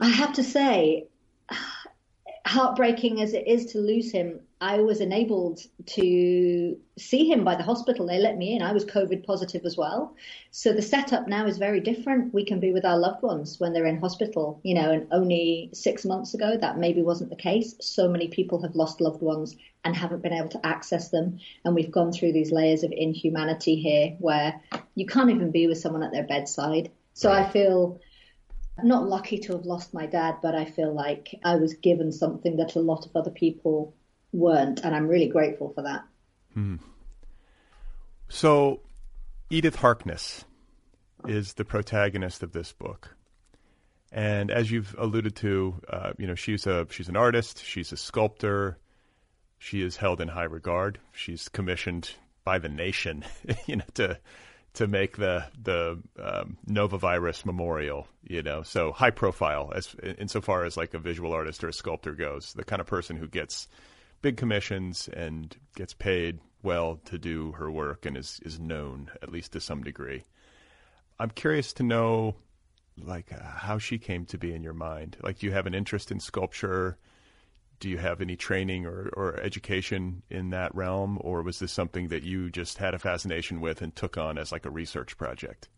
I 0.00 0.08
have 0.08 0.32
to 0.36 0.42
say, 0.42 1.06
heartbreaking 2.46 3.20
as 3.20 3.34
it 3.34 3.46
is 3.46 3.66
to 3.72 3.78
lose 3.78 4.10
him, 4.10 4.40
I 4.62 4.80
was 4.80 5.00
enabled 5.00 5.60
to 5.86 6.76
see 6.98 7.30
him 7.32 7.44
by 7.44 7.54
the 7.54 7.62
hospital. 7.62 8.06
They 8.06 8.18
let 8.18 8.36
me 8.36 8.54
in. 8.54 8.60
I 8.60 8.72
was 8.72 8.84
COVID 8.84 9.24
positive 9.24 9.64
as 9.64 9.74
well. 9.74 10.14
So 10.50 10.74
the 10.74 10.82
setup 10.82 11.26
now 11.26 11.46
is 11.46 11.56
very 11.56 11.80
different. 11.80 12.34
We 12.34 12.44
can 12.44 12.60
be 12.60 12.70
with 12.70 12.84
our 12.84 12.98
loved 12.98 13.22
ones 13.22 13.58
when 13.58 13.72
they're 13.72 13.86
in 13.86 14.00
hospital, 14.00 14.60
you 14.62 14.74
know, 14.74 14.90
and 14.90 15.06
only 15.12 15.70
six 15.72 16.04
months 16.04 16.34
ago 16.34 16.58
that 16.60 16.76
maybe 16.76 17.00
wasn't 17.00 17.30
the 17.30 17.36
case. 17.36 17.74
So 17.80 18.06
many 18.06 18.28
people 18.28 18.60
have 18.60 18.74
lost 18.74 19.00
loved 19.00 19.22
ones 19.22 19.56
and 19.82 19.96
haven't 19.96 20.22
been 20.22 20.34
able 20.34 20.50
to 20.50 20.66
access 20.66 21.08
them. 21.08 21.38
And 21.64 21.74
we've 21.74 21.90
gone 21.90 22.12
through 22.12 22.34
these 22.34 22.52
layers 22.52 22.82
of 22.82 22.92
inhumanity 22.92 23.76
here 23.76 24.16
where 24.18 24.60
you 24.94 25.06
can't 25.06 25.30
even 25.30 25.52
be 25.52 25.68
with 25.68 25.78
someone 25.78 26.02
at 26.02 26.12
their 26.12 26.26
bedside. 26.26 26.90
So 27.14 27.32
I 27.32 27.48
feel 27.48 27.98
not 28.82 29.08
lucky 29.08 29.38
to 29.38 29.52
have 29.52 29.64
lost 29.64 29.94
my 29.94 30.04
dad, 30.04 30.36
but 30.42 30.54
I 30.54 30.66
feel 30.66 30.92
like 30.92 31.34
I 31.42 31.56
was 31.56 31.72
given 31.74 32.12
something 32.12 32.56
that 32.58 32.76
a 32.76 32.80
lot 32.80 33.06
of 33.06 33.16
other 33.16 33.30
people 33.30 33.94
weren't, 34.32 34.80
and 34.80 34.94
I'm 34.94 35.08
really 35.08 35.28
grateful 35.28 35.72
for 35.74 35.82
that. 35.82 36.04
Hmm. 36.54 36.76
So, 38.28 38.80
Edith 39.50 39.76
Harkness 39.76 40.44
is 41.26 41.54
the 41.54 41.64
protagonist 41.64 42.42
of 42.42 42.52
this 42.52 42.72
book. 42.72 43.16
And 44.12 44.50
as 44.50 44.70
you've 44.70 44.94
alluded 44.98 45.36
to, 45.36 45.80
uh, 45.88 46.12
you 46.18 46.26
know, 46.26 46.34
she's 46.34 46.66
a 46.66 46.86
she's 46.90 47.08
an 47.08 47.16
artist. 47.16 47.64
She's 47.64 47.92
a 47.92 47.96
sculptor. 47.96 48.78
She 49.58 49.82
is 49.82 49.96
held 49.96 50.20
in 50.20 50.28
high 50.28 50.44
regard. 50.44 50.98
She's 51.12 51.48
commissioned 51.48 52.10
by 52.44 52.58
the 52.58 52.68
nation, 52.68 53.24
you 53.66 53.76
know, 53.76 53.84
to 53.94 54.18
to 54.74 54.86
make 54.88 55.16
the 55.16 55.44
the 55.62 56.00
um, 56.20 56.56
Nova 56.66 56.98
Virus 56.98 57.46
Memorial. 57.46 58.08
You 58.24 58.42
know, 58.42 58.62
so 58.62 58.90
high 58.90 59.10
profile 59.10 59.72
as 59.74 59.94
insofar 60.18 60.64
as 60.64 60.76
like 60.76 60.94
a 60.94 60.98
visual 60.98 61.32
artist 61.32 61.62
or 61.62 61.68
a 61.68 61.72
sculptor 61.72 62.12
goes. 62.12 62.52
The 62.52 62.64
kind 62.64 62.80
of 62.80 62.86
person 62.86 63.16
who 63.16 63.28
gets 63.28 63.68
big 64.22 64.36
commissions 64.36 65.08
and 65.08 65.56
gets 65.74 65.94
paid 65.94 66.40
well 66.62 67.00
to 67.06 67.18
do 67.18 67.52
her 67.52 67.70
work 67.70 68.04
and 68.04 68.16
is 68.16 68.40
is 68.44 68.60
known 68.60 69.10
at 69.22 69.32
least 69.32 69.52
to 69.52 69.60
some 69.60 69.82
degree. 69.82 70.24
I'm 71.18 71.30
curious 71.30 71.72
to 71.74 71.82
know 71.82 72.36
like 73.02 73.32
uh, 73.32 73.42
how 73.42 73.78
she 73.78 73.98
came 73.98 74.26
to 74.26 74.38
be 74.38 74.54
in 74.54 74.62
your 74.62 74.74
mind. 74.74 75.16
Like, 75.22 75.38
do 75.38 75.46
you 75.46 75.52
have 75.52 75.66
an 75.66 75.74
interest 75.74 76.10
in 76.10 76.20
sculpture? 76.20 76.98
Do 77.78 77.88
you 77.88 77.98
have 77.98 78.20
any 78.20 78.36
training 78.36 78.84
or, 78.84 79.10
or 79.14 79.40
education 79.40 80.22
in 80.28 80.50
that 80.50 80.74
realm, 80.74 81.18
or 81.22 81.42
was 81.42 81.58
this 81.58 81.72
something 81.72 82.08
that 82.08 82.22
you 82.22 82.50
just 82.50 82.76
had 82.76 82.94
a 82.94 82.98
fascination 82.98 83.60
with 83.60 83.80
and 83.80 83.94
took 83.96 84.18
on 84.18 84.36
as 84.36 84.52
like 84.52 84.66
a 84.66 84.70
research 84.70 85.16
project? 85.16 85.68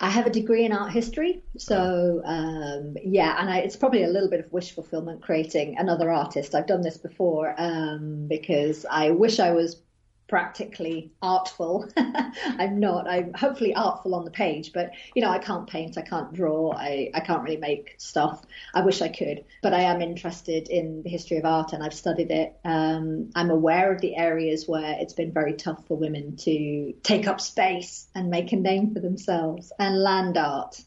I 0.00 0.10
have 0.10 0.26
a 0.26 0.30
degree 0.30 0.64
in 0.64 0.72
art 0.72 0.92
history, 0.92 1.42
so 1.56 2.22
um, 2.24 2.96
yeah, 3.02 3.36
and 3.40 3.50
I, 3.50 3.58
it's 3.58 3.74
probably 3.74 4.04
a 4.04 4.08
little 4.08 4.30
bit 4.30 4.38
of 4.38 4.52
wish 4.52 4.72
fulfillment 4.72 5.22
creating 5.22 5.76
another 5.76 6.12
artist. 6.12 6.54
I've 6.54 6.68
done 6.68 6.82
this 6.82 6.98
before 6.98 7.54
um, 7.58 8.28
because 8.28 8.86
I 8.88 9.10
wish 9.10 9.40
I 9.40 9.50
was 9.50 9.82
practically 10.28 11.10
artful. 11.22 11.88
I'm 11.96 12.78
not. 12.78 13.08
I'm 13.08 13.32
hopefully 13.32 13.74
artful 13.74 14.14
on 14.14 14.24
the 14.24 14.30
page, 14.30 14.72
but 14.72 14.90
you 15.14 15.22
know, 15.22 15.30
I 15.30 15.38
can't 15.38 15.66
paint, 15.66 15.96
I 15.96 16.02
can't 16.02 16.32
draw, 16.32 16.72
I, 16.72 17.10
I 17.14 17.20
can't 17.20 17.42
really 17.42 17.56
make 17.56 17.94
stuff. 17.98 18.44
I 18.74 18.82
wish 18.82 19.00
I 19.00 19.08
could, 19.08 19.44
but 19.62 19.72
I 19.72 19.80
am 19.80 20.02
interested 20.02 20.68
in 20.68 21.02
the 21.02 21.08
history 21.08 21.38
of 21.38 21.46
art 21.46 21.72
and 21.72 21.82
I've 21.82 21.94
studied 21.94 22.30
it. 22.30 22.56
Um, 22.64 23.30
I'm 23.34 23.50
aware 23.50 23.92
of 23.92 24.00
the 24.00 24.16
areas 24.16 24.68
where 24.68 24.96
it's 25.00 25.14
been 25.14 25.32
very 25.32 25.54
tough 25.54 25.86
for 25.88 25.96
women 25.96 26.36
to 26.36 26.92
take 27.02 27.26
up 27.26 27.40
space 27.40 28.06
and 28.14 28.30
make 28.30 28.52
a 28.52 28.56
name 28.56 28.92
for 28.92 29.00
themselves, 29.00 29.72
and 29.78 30.02
land 30.02 30.36
art 30.36 30.80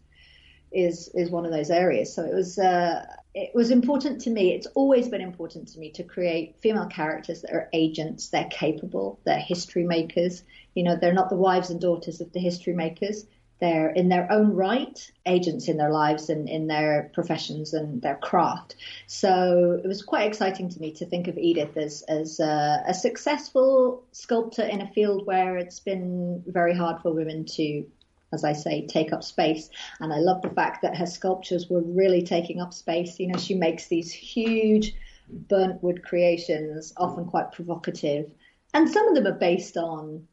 is 0.71 1.09
is 1.13 1.29
one 1.29 1.45
of 1.45 1.51
those 1.51 1.71
areas. 1.71 2.13
So 2.13 2.23
it 2.23 2.33
was. 2.33 2.57
Uh, 2.57 3.05
it 3.33 3.51
was 3.55 3.71
important 3.71 4.21
to 4.21 4.29
me. 4.29 4.53
It's 4.53 4.67
always 4.75 5.07
been 5.07 5.21
important 5.21 5.69
to 5.69 5.79
me 5.79 5.91
to 5.91 6.03
create 6.03 6.55
female 6.61 6.87
characters 6.87 7.41
that 7.41 7.53
are 7.53 7.69
agents. 7.71 8.27
They're 8.29 8.49
capable. 8.49 9.19
They're 9.23 9.39
history 9.39 9.83
makers. 9.83 10.43
You 10.75 10.83
know, 10.83 10.95
they're 10.95 11.13
not 11.13 11.29
the 11.29 11.37
wives 11.37 11.69
and 11.69 11.79
daughters 11.79 12.19
of 12.19 12.31
the 12.33 12.39
history 12.39 12.73
makers. 12.73 13.25
They're 13.61 13.91
in 13.91 14.09
their 14.09 14.29
own 14.31 14.55
right 14.55 15.11
agents 15.27 15.67
in 15.67 15.77
their 15.77 15.91
lives 15.91 16.29
and 16.29 16.49
in 16.49 16.65
their 16.65 17.11
professions 17.13 17.73
and 17.73 18.01
their 18.01 18.15
craft. 18.15 18.75
So 19.05 19.79
it 19.81 19.87
was 19.87 20.01
quite 20.01 20.27
exciting 20.27 20.67
to 20.69 20.79
me 20.79 20.91
to 20.93 21.05
think 21.05 21.27
of 21.27 21.37
Edith 21.37 21.77
as 21.77 22.01
as 22.07 22.39
a, 22.39 22.83
a 22.87 22.93
successful 22.93 24.03
sculptor 24.11 24.63
in 24.63 24.81
a 24.81 24.91
field 24.91 25.27
where 25.27 25.57
it's 25.57 25.79
been 25.79 26.43
very 26.47 26.75
hard 26.75 27.03
for 27.03 27.13
women 27.13 27.45
to 27.45 27.85
as 28.33 28.43
I 28.43 28.53
say, 28.53 28.85
take 28.87 29.13
up 29.13 29.23
space. 29.23 29.69
And 29.99 30.13
I 30.13 30.17
love 30.17 30.41
the 30.41 30.49
fact 30.49 30.81
that 30.81 30.97
her 30.97 31.05
sculptures 31.05 31.69
were 31.69 31.81
really 31.81 32.23
taking 32.23 32.61
up 32.61 32.73
space. 32.73 33.19
You 33.19 33.27
know, 33.27 33.37
she 33.37 33.55
makes 33.55 33.87
these 33.87 34.11
huge 34.11 34.95
burnt 35.29 35.81
wood 35.83 36.03
creations, 36.03 36.93
often 36.97 37.25
quite 37.25 37.51
provocative. 37.51 38.31
And 38.73 38.89
some 38.89 39.07
of 39.07 39.15
them 39.15 39.27
are 39.27 39.37
based 39.37 39.77
on 39.77 40.27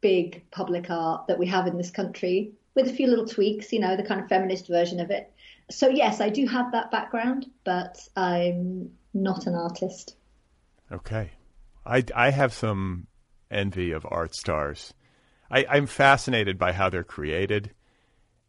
big 0.00 0.50
public 0.50 0.90
art 0.90 1.26
that 1.26 1.38
we 1.38 1.46
have 1.46 1.66
in 1.66 1.76
this 1.76 1.90
country 1.90 2.52
with 2.74 2.88
a 2.88 2.92
few 2.92 3.06
little 3.06 3.26
tweaks, 3.26 3.72
you 3.72 3.80
know, 3.80 3.96
the 3.96 4.02
kind 4.02 4.20
of 4.20 4.28
feminist 4.28 4.68
version 4.68 5.00
of 5.00 5.10
it. 5.10 5.32
So, 5.70 5.88
yes, 5.88 6.20
I 6.20 6.28
do 6.28 6.46
have 6.46 6.72
that 6.72 6.90
background, 6.90 7.46
but 7.64 7.98
I'm 8.14 8.92
not 9.14 9.46
an 9.46 9.54
artist. 9.54 10.14
Okay. 10.92 11.30
I, 11.84 12.04
I 12.14 12.30
have 12.30 12.52
some 12.52 13.06
envy 13.50 13.92
of 13.92 14.06
art 14.08 14.34
stars 14.34 14.92
I, 15.50 15.66
I'm 15.68 15.86
fascinated 15.86 16.58
by 16.58 16.72
how 16.72 16.88
they're 16.88 17.04
created. 17.04 17.72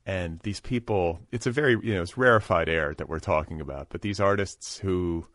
And 0.05 0.39
these 0.39 0.61
people, 0.61 1.19
it's 1.31 1.45
a 1.45 1.51
very, 1.51 1.71
you 1.71 1.93
know, 1.93 2.01
it's 2.01 2.17
rarefied 2.17 2.69
air 2.69 2.93
that 2.97 3.09
we're 3.09 3.19
talking 3.19 3.59
about. 3.59 3.89
But 3.89 4.01
these 4.01 4.19
artists 4.19 4.77
who 4.77 5.27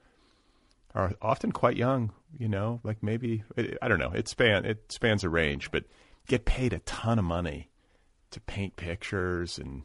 are 0.94 1.12
often 1.20 1.52
quite 1.52 1.76
young, 1.76 2.12
you 2.38 2.48
know, 2.48 2.80
like 2.82 3.02
maybe, 3.02 3.44
I 3.82 3.88
don't 3.88 3.98
know, 3.98 4.12
it, 4.14 4.28
span, 4.28 4.64
it 4.64 4.90
spans 4.90 5.24
a 5.24 5.28
range, 5.28 5.70
but 5.70 5.84
get 6.26 6.44
paid 6.44 6.72
a 6.72 6.78
ton 6.80 7.18
of 7.18 7.24
money 7.24 7.68
to 8.30 8.40
paint 8.40 8.76
pictures 8.76 9.58
and 9.58 9.82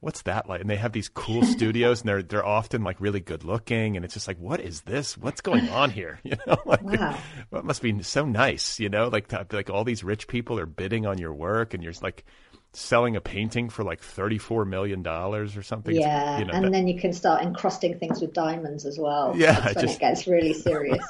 what's 0.00 0.22
that 0.22 0.48
like? 0.48 0.60
And 0.60 0.70
they 0.70 0.76
have 0.76 0.92
these 0.92 1.08
cool 1.08 1.42
studios, 1.44 2.00
and 2.00 2.08
they're 2.08 2.22
they're 2.22 2.46
often 2.46 2.82
like 2.82 3.00
really 3.00 3.20
good 3.20 3.44
looking, 3.44 3.96
and 3.96 4.04
it's 4.04 4.14
just 4.14 4.28
like, 4.28 4.38
what 4.38 4.60
is 4.60 4.82
this? 4.82 5.16
What's 5.16 5.40
going 5.40 5.68
on 5.68 5.90
here? 5.90 6.20
You 6.28 6.36
know, 6.46 6.58
like 6.66 6.82
wow. 6.82 7.18
it 7.52 7.64
must 7.64 7.80
be 7.80 8.02
so 8.02 8.26
nice. 8.26 8.78
You 8.78 8.90
know, 8.90 9.08
like 9.08 9.32
like 9.52 9.70
all 9.70 9.84
these 9.84 10.04
rich 10.04 10.28
people 10.28 10.58
are 10.58 10.66
bidding 10.66 11.06
on 11.06 11.16
your 11.16 11.32
work, 11.32 11.72
and 11.72 11.82
you're 11.82 11.92
like 12.02 12.24
selling 12.74 13.16
a 13.16 13.20
painting 13.20 13.70
for 13.70 13.82
like 13.82 14.02
thirty-four 14.02 14.66
million 14.66 15.02
dollars 15.02 15.56
or 15.56 15.62
something. 15.62 15.94
Yeah, 15.94 16.38
you 16.38 16.44
know, 16.44 16.52
and 16.52 16.66
that, 16.66 16.72
then 16.72 16.86
you 16.86 17.00
can 17.00 17.14
start 17.14 17.42
encrusting 17.42 17.98
things 17.98 18.20
with 18.20 18.34
diamonds 18.34 18.84
as 18.84 18.98
well. 18.98 19.32
Yeah, 19.36 19.58
That's 19.58 19.76
when 19.76 19.84
just, 19.86 19.96
it 19.96 20.00
gets 20.00 20.26
really 20.26 20.52
serious. 20.52 21.02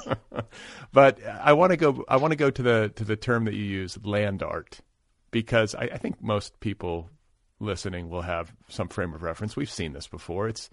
but 0.92 1.18
I 1.26 1.54
want 1.54 1.72
to 1.72 1.76
go. 1.76 2.04
I 2.08 2.16
want 2.16 2.30
to 2.30 2.36
go 2.36 2.50
to 2.50 2.62
the 2.62 2.92
to 2.94 3.04
the 3.04 3.16
term 3.16 3.46
that 3.46 3.54
you 3.54 3.64
use, 3.64 3.98
land 4.04 4.42
art, 4.42 4.80
because 5.32 5.74
I, 5.74 5.84
I 5.84 5.98
think 5.98 6.22
most 6.22 6.60
people 6.60 7.10
listening 7.60 8.08
will 8.08 8.22
have 8.22 8.52
some 8.68 8.88
frame 8.88 9.14
of 9.14 9.22
reference. 9.22 9.56
We've 9.56 9.70
seen 9.70 9.92
this 9.92 10.06
before. 10.06 10.48
It's 10.48 10.70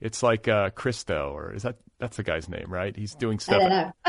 it's 0.00 0.22
like 0.22 0.48
uh, 0.48 0.70
Christo, 0.70 1.32
or 1.34 1.52
is 1.52 1.62
that 1.62 1.76
that's 1.98 2.16
the 2.16 2.22
guy's 2.22 2.48
name, 2.48 2.66
right? 2.68 2.94
He's 2.94 3.14
doing 3.14 3.38
stuff. 3.38 3.94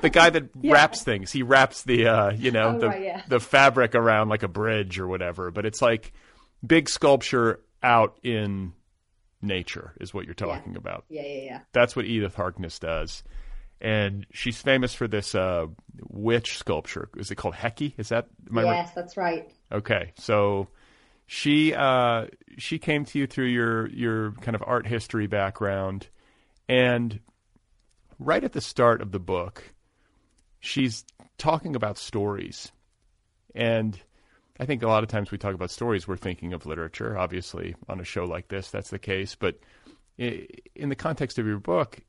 the 0.00 0.10
guy 0.10 0.30
that 0.30 0.44
yeah. 0.60 0.72
wraps 0.72 1.02
things. 1.02 1.32
He 1.32 1.42
wraps 1.42 1.82
the 1.82 2.06
uh, 2.06 2.32
you 2.32 2.50
know 2.50 2.74
oh, 2.76 2.78
the 2.78 2.88
right, 2.88 3.02
yeah. 3.02 3.22
the 3.28 3.40
fabric 3.40 3.94
around 3.94 4.28
like 4.28 4.42
a 4.42 4.48
bridge 4.48 4.98
or 4.98 5.06
whatever. 5.08 5.50
But 5.50 5.66
it's 5.66 5.82
like 5.82 6.12
big 6.64 6.88
sculpture 6.88 7.60
out 7.82 8.18
in 8.22 8.72
nature 9.42 9.92
is 10.00 10.14
what 10.14 10.24
you're 10.24 10.34
talking 10.34 10.72
yeah. 10.72 10.78
about. 10.78 11.04
Yeah, 11.08 11.22
yeah, 11.22 11.42
yeah. 11.42 11.60
That's 11.72 11.94
what 11.94 12.06
Edith 12.06 12.34
Harkness 12.34 12.78
does. 12.78 13.22
And 13.80 14.26
she's 14.32 14.62
famous 14.62 14.94
for 14.94 15.06
this 15.06 15.34
uh, 15.34 15.66
witch 16.08 16.56
sculpture. 16.56 17.10
Is 17.16 17.30
it 17.30 17.34
called 17.34 17.54
Heki? 17.54 17.94
Is 17.98 18.08
that? 18.08 18.28
yes, 18.50 18.64
right? 18.64 18.88
that's 18.94 19.16
right. 19.16 19.50
Okay, 19.70 20.12
so 20.16 20.68
she 21.26 21.74
uh, 21.74 22.26
she 22.58 22.78
came 22.78 23.04
to 23.06 23.18
you 23.18 23.26
through 23.26 23.46
your 23.46 23.88
your 23.88 24.32
kind 24.32 24.54
of 24.54 24.62
art 24.66 24.86
history 24.86 25.26
background, 25.26 26.08
and 26.68 27.20
right 28.18 28.44
at 28.44 28.52
the 28.52 28.60
start 28.60 29.00
of 29.00 29.10
the 29.10 29.18
book, 29.18 29.72
she's 30.60 31.04
talking 31.38 31.76
about 31.76 31.98
stories, 31.98 32.72
and 33.54 33.98
I 34.60 34.66
think 34.66 34.82
a 34.82 34.88
lot 34.88 35.02
of 35.02 35.08
times 35.08 35.30
we 35.30 35.38
talk 35.38 35.54
about 35.54 35.70
stories, 35.70 36.06
we're 36.06 36.16
thinking 36.16 36.52
of 36.52 36.66
literature. 36.66 37.16
Obviously, 37.16 37.74
on 37.88 38.00
a 38.00 38.04
show 38.04 38.24
like 38.24 38.48
this, 38.48 38.70
that's 38.70 38.90
the 38.90 38.98
case. 38.98 39.34
But 39.34 39.58
in 40.18 40.88
the 40.90 40.94
context 40.94 41.38
of 41.38 41.46
your 41.46 41.58
book, 41.58 42.00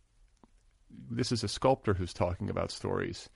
this 1.10 1.32
is 1.32 1.44
a 1.44 1.48
sculptor 1.48 1.94
who's 1.94 2.14
talking 2.14 2.50
about 2.50 2.70
stories, 2.70 3.30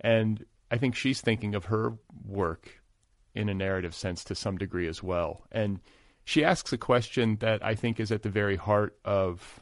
and 0.00 0.44
I 0.70 0.78
think 0.78 0.94
she's 0.96 1.20
thinking 1.20 1.54
of 1.54 1.66
her 1.66 1.98
work 2.26 2.77
in 3.38 3.48
a 3.48 3.54
narrative 3.54 3.94
sense 3.94 4.24
to 4.24 4.34
some 4.34 4.58
degree 4.58 4.88
as 4.88 5.00
well. 5.00 5.44
And 5.52 5.78
she 6.24 6.44
asks 6.44 6.72
a 6.72 6.78
question 6.78 7.36
that 7.36 7.64
I 7.64 7.76
think 7.76 8.00
is 8.00 8.10
at 8.10 8.22
the 8.22 8.28
very 8.28 8.56
heart 8.56 8.98
of 9.04 9.60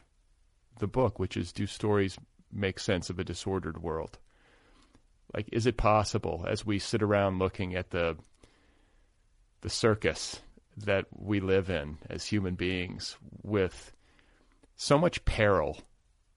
the 0.79 0.87
book, 0.87 1.19
which 1.19 1.37
is 1.37 1.51
do 1.51 1.67
stories 1.67 2.17
make 2.51 2.79
sense 2.79 3.11
of 3.11 3.19
a 3.19 3.23
disordered 3.23 3.83
world? 3.83 4.17
Like, 5.31 5.47
is 5.51 5.67
it 5.67 5.77
possible 5.77 6.43
as 6.47 6.65
we 6.65 6.79
sit 6.79 7.03
around 7.03 7.37
looking 7.37 7.75
at 7.75 7.91
the 7.91 8.17
the 9.61 9.69
circus 9.69 10.41
that 10.75 11.05
we 11.15 11.39
live 11.39 11.69
in 11.69 11.99
as 12.09 12.25
human 12.25 12.55
beings 12.55 13.15
with 13.43 13.91
so 14.75 14.97
much 14.97 15.23
peril, 15.25 15.77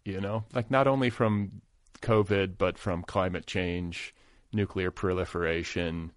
you 0.05 0.21
know, 0.21 0.45
like 0.53 0.71
not 0.71 0.87
only 0.87 1.09
from 1.09 1.63
COVID, 2.03 2.59
but 2.59 2.77
from 2.77 3.03
climate 3.03 3.47
change, 3.47 4.15
nuclear 4.53 4.91
proliferation, 4.91 6.13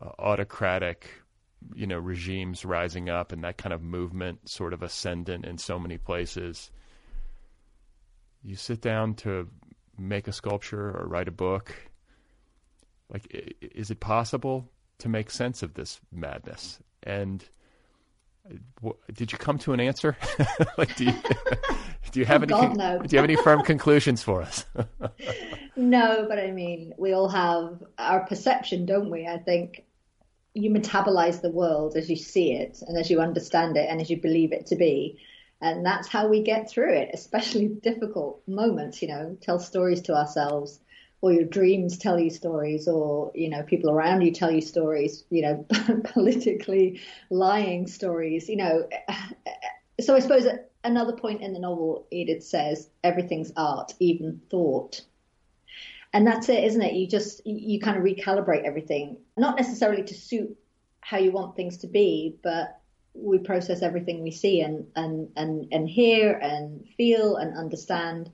uh, 0.00 0.10
autocratic 0.18 1.10
you 1.74 1.86
know 1.86 1.98
regimes 1.98 2.64
rising 2.64 3.08
up 3.08 3.32
and 3.32 3.42
that 3.44 3.58
kind 3.58 3.72
of 3.72 3.82
movement 3.82 4.48
sort 4.48 4.72
of 4.72 4.82
ascendant 4.82 5.44
in 5.44 5.58
so 5.58 5.78
many 5.78 5.98
places. 5.98 6.70
You 8.42 8.56
sit 8.56 8.80
down 8.80 9.14
to 9.16 9.48
make 9.98 10.28
a 10.28 10.32
sculpture 10.32 10.90
or 10.90 11.06
write 11.08 11.28
a 11.28 11.32
book. 11.32 11.74
Like 13.12 13.58
is 13.60 13.90
it 13.90 14.00
possible 14.00 14.70
to 14.98 15.08
make 15.08 15.30
sense 15.30 15.62
of 15.62 15.74
this 15.74 16.00
madness? 16.12 16.78
And 17.02 17.44
uh, 18.84 18.90
did 19.12 19.32
you 19.32 19.38
come 19.38 19.58
to 19.58 19.72
an 19.72 19.80
answer? 19.80 20.16
Like 20.78 20.94
do 20.96 21.06
you 21.06 21.12
do 22.12 22.20
you 22.20 22.26
have 22.26 22.42
oh, 22.42 22.44
any 22.44 22.52
God, 22.52 22.76
no. 22.76 22.98
do 22.98 23.16
you 23.16 23.18
have 23.18 23.28
any 23.28 23.36
firm 23.36 23.62
conclusions 23.62 24.22
for 24.22 24.42
us? 24.42 24.64
No 25.78 26.24
but 26.26 26.38
i 26.38 26.50
mean 26.52 26.94
we 26.96 27.12
all 27.12 27.28
have 27.28 27.82
our 27.98 28.24
perception 28.24 28.86
don't 28.86 29.10
we? 29.10 29.26
I 29.26 29.36
think 29.36 29.85
you 30.56 30.70
metabolize 30.70 31.42
the 31.42 31.50
world 31.50 31.96
as 31.96 32.08
you 32.08 32.16
see 32.16 32.52
it 32.52 32.82
and 32.88 32.96
as 32.96 33.10
you 33.10 33.20
understand 33.20 33.76
it 33.76 33.88
and 33.90 34.00
as 34.00 34.08
you 34.08 34.16
believe 34.16 34.52
it 34.52 34.66
to 34.66 34.76
be. 34.76 35.18
And 35.60 35.84
that's 35.84 36.08
how 36.08 36.28
we 36.28 36.42
get 36.42 36.70
through 36.70 36.94
it, 36.94 37.10
especially 37.12 37.68
difficult 37.82 38.42
moments, 38.48 39.02
you 39.02 39.08
know, 39.08 39.36
tell 39.42 39.58
stories 39.58 40.00
to 40.02 40.14
ourselves 40.14 40.80
or 41.20 41.32
your 41.32 41.44
dreams 41.44 41.98
tell 41.98 42.18
you 42.18 42.30
stories 42.30 42.88
or, 42.88 43.32
you 43.34 43.50
know, 43.50 43.62
people 43.62 43.90
around 43.90 44.22
you 44.22 44.32
tell 44.32 44.50
you 44.50 44.62
stories, 44.62 45.24
you 45.30 45.42
know, 45.42 45.66
politically 46.04 47.00
lying 47.30 47.86
stories, 47.86 48.48
you 48.48 48.56
know. 48.56 48.88
So 49.98 50.14
I 50.14 50.18
suppose 50.18 50.46
another 50.84 51.14
point 51.14 51.40
in 51.40 51.54
the 51.54 51.58
novel, 51.58 52.06
Edith 52.10 52.44
says, 52.44 52.90
everything's 53.02 53.50
art, 53.56 53.94
even 53.98 54.42
thought 54.50 55.00
and 56.12 56.26
that's 56.26 56.48
it, 56.48 56.64
isn't 56.64 56.82
it? 56.82 56.94
You 56.94 57.06
just 57.06 57.46
you 57.46 57.80
kind 57.80 57.96
of 57.96 58.02
recalibrate 58.02 58.64
everything, 58.64 59.18
not 59.36 59.56
necessarily 59.56 60.02
to 60.04 60.14
suit 60.14 60.56
how 61.00 61.18
you 61.18 61.30
want 61.30 61.56
things 61.56 61.78
to 61.78 61.86
be, 61.86 62.36
but 62.42 62.80
we 63.14 63.38
process 63.38 63.82
everything 63.82 64.22
we 64.22 64.30
see 64.30 64.60
and 64.60 64.86
and 64.96 65.30
and 65.36 65.68
and 65.72 65.88
hear 65.88 66.32
and 66.32 66.86
feel 66.96 67.36
and 67.36 67.56
understand, 67.56 68.30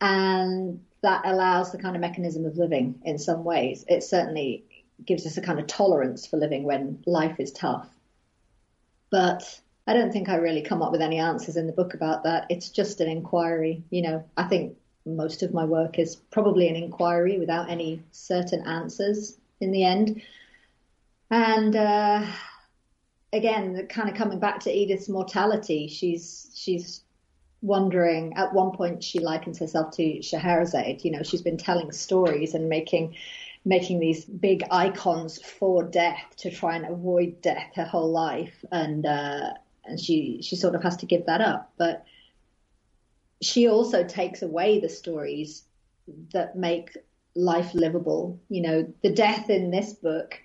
and 0.00 0.80
that 1.02 1.22
allows 1.24 1.72
the 1.72 1.78
kind 1.78 1.96
of 1.96 2.00
mechanism 2.00 2.44
of 2.44 2.56
living 2.56 3.00
in 3.04 3.18
some 3.18 3.44
ways. 3.44 3.84
It 3.88 4.02
certainly 4.02 4.64
gives 5.04 5.26
us 5.26 5.36
a 5.36 5.42
kind 5.42 5.58
of 5.58 5.66
tolerance 5.66 6.26
for 6.26 6.36
living 6.36 6.64
when 6.64 7.02
life 7.06 7.40
is 7.40 7.52
tough. 7.52 7.88
But 9.10 9.60
I 9.86 9.94
don't 9.94 10.12
think 10.12 10.28
I 10.28 10.36
really 10.36 10.62
come 10.62 10.82
up 10.82 10.92
with 10.92 11.00
any 11.00 11.18
answers 11.18 11.56
in 11.56 11.66
the 11.66 11.72
book 11.72 11.94
about 11.94 12.24
that. 12.24 12.46
It's 12.48 12.68
just 12.68 13.00
an 13.00 13.08
inquiry. 13.08 13.82
You 13.90 14.02
know, 14.02 14.24
I 14.36 14.44
think 14.44 14.76
most 15.06 15.42
of 15.42 15.54
my 15.54 15.64
work 15.64 15.98
is 15.98 16.16
probably 16.16 16.68
an 16.68 16.76
inquiry 16.76 17.38
without 17.38 17.70
any 17.70 18.02
certain 18.12 18.66
answers 18.66 19.38
in 19.60 19.72
the 19.72 19.84
end. 19.84 20.22
And 21.30 21.76
uh, 21.76 22.26
again, 23.32 23.86
kind 23.88 24.08
of 24.08 24.16
coming 24.16 24.38
back 24.38 24.60
to 24.60 24.70
Edith's 24.70 25.08
mortality, 25.08 25.88
she's 25.88 26.50
she's 26.54 27.02
wondering. 27.62 28.34
At 28.34 28.52
one 28.52 28.72
point, 28.72 29.04
she 29.04 29.20
likens 29.20 29.58
herself 29.58 29.92
to 29.96 30.22
Scheherazade. 30.22 31.04
You 31.04 31.12
know, 31.12 31.22
she's 31.22 31.42
been 31.42 31.56
telling 31.56 31.92
stories 31.92 32.54
and 32.54 32.68
making 32.68 33.14
making 33.64 34.00
these 34.00 34.24
big 34.24 34.64
icons 34.70 35.40
for 35.42 35.82
death 35.82 36.34
to 36.38 36.50
try 36.50 36.76
and 36.76 36.86
avoid 36.86 37.40
death 37.42 37.70
her 37.74 37.84
whole 37.84 38.10
life, 38.10 38.64
and 38.72 39.06
uh, 39.06 39.50
and 39.84 40.00
she 40.00 40.40
she 40.42 40.56
sort 40.56 40.74
of 40.74 40.82
has 40.82 40.96
to 40.98 41.06
give 41.06 41.26
that 41.26 41.40
up, 41.40 41.72
but 41.76 42.04
she 43.42 43.68
also 43.68 44.04
takes 44.04 44.42
away 44.42 44.80
the 44.80 44.88
stories 44.88 45.64
that 46.32 46.56
make 46.56 46.96
life 47.34 47.74
livable. 47.74 48.40
You 48.48 48.62
know, 48.62 48.94
the 49.02 49.12
death 49.12 49.50
in 49.50 49.70
this 49.70 49.94
book 49.94 50.38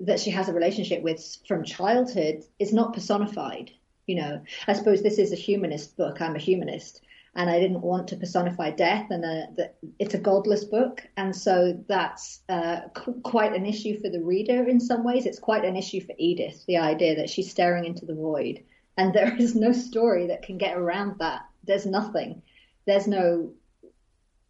that 0.00 0.20
she 0.20 0.30
has 0.30 0.48
a 0.48 0.52
relationship 0.52 1.02
with 1.02 1.38
from 1.46 1.64
childhood 1.64 2.44
is 2.58 2.72
not 2.72 2.94
personified. 2.94 3.70
You 4.06 4.16
know, 4.16 4.42
I 4.66 4.72
suppose 4.72 5.02
this 5.02 5.18
is 5.18 5.32
a 5.32 5.36
humanist 5.36 5.96
book. 5.96 6.20
I'm 6.20 6.34
a 6.34 6.40
humanist, 6.40 7.02
and 7.36 7.48
I 7.48 7.58
didn't 7.58 7.80
want 7.80 8.08
to 8.08 8.16
personify 8.16 8.70
death, 8.70 9.06
and 9.10 9.24
a, 9.24 9.46
the, 9.56 9.70
it's 9.98 10.14
a 10.14 10.18
godless 10.18 10.64
book, 10.64 11.02
and 11.16 11.34
so 11.34 11.82
that's 11.88 12.40
uh, 12.48 12.80
qu- 12.94 13.20
quite 13.22 13.54
an 13.54 13.64
issue 13.64 13.98
for 14.00 14.10
the 14.10 14.22
reader 14.22 14.68
in 14.68 14.80
some 14.80 15.04
ways. 15.04 15.24
It's 15.24 15.38
quite 15.38 15.64
an 15.64 15.76
issue 15.76 16.04
for 16.04 16.14
Edith, 16.18 16.64
the 16.66 16.78
idea 16.78 17.16
that 17.16 17.30
she's 17.30 17.50
staring 17.50 17.86
into 17.86 18.04
the 18.04 18.14
void, 18.14 18.62
and 18.98 19.14
there 19.14 19.34
is 19.38 19.54
no 19.54 19.72
story 19.72 20.26
that 20.26 20.42
can 20.42 20.58
get 20.58 20.76
around 20.76 21.18
that 21.20 21.46
there's 21.66 21.86
nothing. 21.86 22.42
There's 22.86 23.06
no 23.06 23.50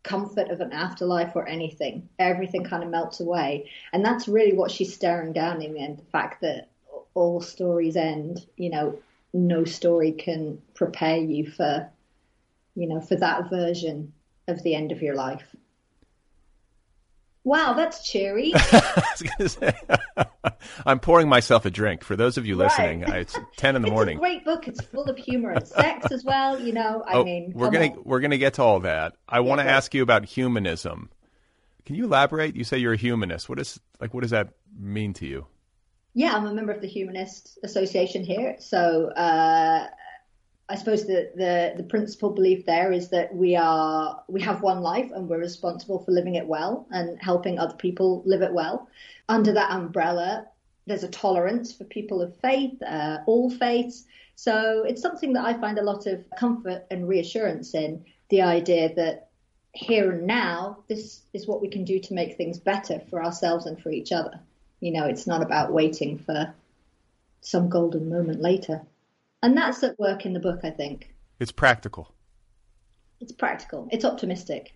comfort 0.03 0.50
of 0.50 0.61
an 0.61 0.72
afterlife 0.72 1.35
or 1.35 1.48
anything. 1.48 2.09
Everything 2.18 2.62
kind 2.62 2.85
of 2.85 2.90
melts 2.90 3.20
away. 3.20 3.70
And 3.92 4.05
that's 4.05 4.29
really 4.29 4.53
what 4.53 4.70
she's 4.70 4.94
staring 4.94 5.33
down 5.33 5.62
in 5.62 5.74
the 5.74 5.81
end 5.81 5.98
the 5.98 6.05
fact 6.05 6.42
that 6.42 6.68
all 7.14 7.40
stories 7.40 7.96
end, 7.96 8.46
you 8.57 8.70
know, 8.70 8.98
no 9.33 9.64
story 9.64 10.12
can 10.12 10.61
prepare 10.74 11.16
you 11.16 11.50
for, 11.50 11.88
you 12.74 12.87
know, 12.87 13.00
for 13.00 13.16
that 13.16 13.50
version 13.50 14.12
of 14.46 14.62
the 14.62 14.74
end 14.74 14.92
of 14.92 15.03
your 15.03 15.14
life. 15.14 15.55
Wow, 17.44 17.74
that's 17.74 18.02
cheery. 18.09 18.54
I'm 20.87 20.98
pouring 20.98 21.28
myself 21.28 21.66
a 21.66 21.70
drink. 21.70 22.02
For 22.02 22.16
those 22.16 22.38
of 22.38 22.46
you 22.46 22.57
listening, 22.57 23.02
right. 23.02 23.20
it's 23.20 23.38
ten 23.59 23.76
in 23.76 23.83
the 23.83 23.88
it's 23.88 23.92
morning. 23.92 24.16
A 24.16 24.20
great 24.20 24.44
book. 24.46 24.66
It's 24.66 24.80
full 24.80 25.04
of 25.04 25.18
humor 25.18 25.50
and 25.50 25.66
sex 25.66 26.11
as 26.11 26.24
well. 26.24 26.59
You 26.59 26.72
know, 26.72 27.04
I 27.07 27.14
oh, 27.14 27.24
mean, 27.24 27.52
we're 27.54 27.70
gonna 27.70 27.92
on. 27.92 28.02
we're 28.04 28.20
gonna 28.20 28.38
get 28.38 28.54
to 28.54 28.62
all 28.62 28.80
that. 28.80 29.16
I 29.28 29.40
want 29.40 29.61
to 29.61 29.68
ask 29.68 29.94
you 29.94 30.02
about 30.02 30.24
humanism. 30.24 31.11
Can 31.85 31.96
you 31.96 32.07
elaborate? 32.07 32.57
You 32.57 32.64
say 32.64 32.78
you're 32.78 32.94
a 32.94 32.98
humanist. 32.98 33.48
What 33.48 33.59
is 33.59 33.78
like? 34.00 34.14
What 34.14 34.22
does 34.22 34.30
that 34.30 34.54
mean 34.78 35.12
to 35.14 35.26
you? 35.26 35.46
Yeah, 36.14 36.35
I'm 36.35 36.46
a 36.46 36.54
member 36.54 36.72
of 36.72 36.80
the 36.80 36.87
Humanist 36.87 37.59
Association 37.64 38.24
here. 38.24 38.57
So 38.61 39.09
uh, 39.09 39.88
I 40.68 40.77
suppose 40.77 41.07
the, 41.07 41.31
the, 41.37 41.74
the 41.77 41.83
principal 41.83 42.31
belief 42.31 42.64
there 42.64 42.90
is 42.90 43.11
that 43.11 43.35
we 43.35 43.55
are 43.55 44.22
we 44.29 44.40
have 44.40 44.62
one 44.62 44.81
life 44.81 45.11
and 45.14 45.29
we're 45.29 45.38
responsible 45.38 45.98
for 45.98 46.12
living 46.12 46.37
it 46.37 46.46
well 46.46 46.87
and 46.90 47.20
helping 47.20 47.59
other 47.59 47.77
people 47.77 48.22
live 48.24 48.40
it 48.40 48.53
well. 48.53 48.88
Under 49.29 49.53
that 49.53 49.70
umbrella, 49.70 50.46
there's 50.87 51.05
a 51.05 51.09
tolerance 51.09 51.72
for 51.72 51.85
people 51.85 52.22
of 52.22 52.35
faith, 52.37 52.83
uh, 52.83 53.18
all 53.27 53.50
faiths. 53.50 54.05
So 54.37 54.85
it's 54.87 55.03
something 55.03 55.35
that 55.35 55.44
I 55.44 55.55
find 55.55 55.79
a 55.79 55.83
lot 55.83 56.07
of 56.07 56.24
comfort 56.38 56.87
and 56.90 57.09
reassurance 57.09 57.74
in 57.74 58.05
the 58.31 58.42
idea 58.42 58.94
that 58.94 59.29
here 59.74 60.12
and 60.12 60.27
now, 60.27 60.79
this 60.88 61.22
is 61.33 61.46
what 61.46 61.61
we 61.61 61.68
can 61.68 61.85
do 61.85 61.98
to 61.98 62.14
make 62.14 62.37
things 62.37 62.59
better 62.59 63.00
for 63.11 63.22
ourselves 63.22 63.66
and 63.66 63.81
for 63.81 63.90
each 63.90 64.12
other. 64.12 64.40
You 64.81 64.92
know, 64.92 65.05
it's 65.07 65.27
not 65.27 65.42
about 65.42 65.72
waiting 65.72 66.18
for 66.18 66.55
some 67.40 67.68
golden 67.68 68.09
moment 68.09 68.40
later. 68.40 68.83
And 69.44 69.54
that's 69.54 69.83
at 69.83 69.98
work 69.98 70.24
in 70.24 70.33
the 70.33 70.40
book, 70.40 70.61
I 70.64 70.70
think. 70.70 71.14
It's 71.38 71.52
practical. 71.52 72.11
It's 73.20 73.33
practical. 73.33 73.88
It's 73.92 74.02
optimistic. 74.02 74.72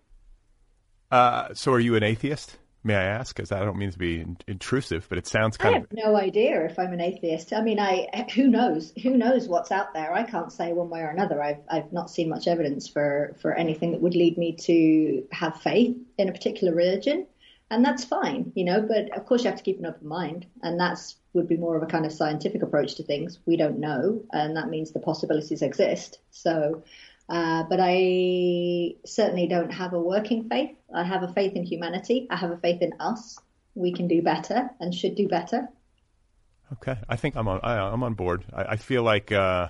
Uh, 1.11 1.55
so, 1.55 1.73
are 1.73 1.81
you 1.81 1.97
an 1.97 2.03
atheist? 2.03 2.59
May 2.85 2.95
I 2.95 3.05
ask? 3.05 3.35
Because 3.35 3.51
I 3.51 3.61
don't 3.61 3.79
mean 3.79 3.93
to 3.93 3.99
be 3.99 4.27
intrusive, 4.47 5.07
but 5.09 5.17
it 5.17 5.27
sounds 5.27 5.57
kind 5.57 5.75
of. 5.75 5.75
I 5.75 5.87
have 5.87 6.07
of. 6.07 6.13
no 6.13 6.21
idea 6.21 6.67
if 6.67 6.79
I'm 6.79 6.93
an 6.93 7.01
atheist. 7.01 7.55
I 7.55 7.63
mean, 7.63 7.81
I 7.81 8.27
who 8.35 8.47
knows? 8.47 8.93
Who 9.03 9.17
knows 9.17 9.49
what's 9.49 9.73
out 9.73 9.95
there? 9.95 10.13
I 10.13 10.25
can't 10.25 10.53
say 10.53 10.75
one 10.75 10.91
way 10.91 11.01
or 11.01 11.09
another. 11.09 11.43
I've 11.43 11.63
I've 11.71 11.91
not 11.91 12.11
seen 12.11 12.29
much 12.29 12.47
evidence 12.47 12.89
for 12.89 13.37
for 13.41 13.55
anything 13.55 13.93
that 13.93 14.03
would 14.03 14.15
lead 14.15 14.37
me 14.37 14.55
to 14.65 15.27
have 15.33 15.63
faith 15.63 15.97
in 16.19 16.29
a 16.29 16.33
particular 16.33 16.75
religion, 16.75 17.27
and 17.71 17.85
that's 17.85 18.05
fine, 18.05 18.53
you 18.55 18.65
know. 18.65 18.81
But 18.81 19.17
of 19.17 19.27
course, 19.27 19.45
you 19.45 19.51
have 19.51 19.59
to 19.59 19.65
keep 19.65 19.79
an 19.79 19.87
open 19.87 20.09
mind, 20.09 20.47
and 20.63 20.79
that's 20.79 21.17
would 21.35 21.49
be 21.49 21.57
more 21.57 21.77
of 21.77 21.83
a 21.83 21.87
kind 21.87 22.07
of 22.07 22.13
scientific 22.13 22.63
approach 22.63 22.95
to 22.97 23.03
things. 23.03 23.39
We 23.47 23.57
don't 23.57 23.79
know, 23.79 24.23
and 24.33 24.57
that 24.57 24.69
means 24.69 24.93
the 24.93 25.01
possibilities 25.01 25.63
exist. 25.63 26.19
So, 26.31 26.83
uh, 27.29 27.65
but 27.65 27.79
I 27.81 28.95
certainly 29.05 29.47
don't 29.47 29.71
have 29.71 29.93
a 29.93 30.01
working 30.01 30.49
faith. 30.49 30.77
I 30.95 31.05
have 31.05 31.23
a 31.23 31.33
faith 31.33 31.55
in 31.55 31.65
humanity. 31.65 32.27
I 32.31 32.37
have 32.37 32.51
a 32.51 32.57
faith 32.57 32.81
in 32.81 32.95
us. 33.01 33.39
We 33.75 33.93
can 33.93 34.09
do 34.09 34.23
better 34.23 34.71
and 34.81 34.95
should 34.95 35.15
do 35.15 35.29
better. 35.29 35.69
Okay, 36.73 36.97
I 37.09 37.17
think 37.17 37.37
I'm 37.37 37.49
on. 37.49 37.61
I, 37.63 37.93
am 37.93 38.03
on 38.03 38.15
board. 38.15 38.45
I, 38.53 38.63
I 38.63 38.77
feel 38.77 39.03
like 39.03 39.33
uh, 39.33 39.69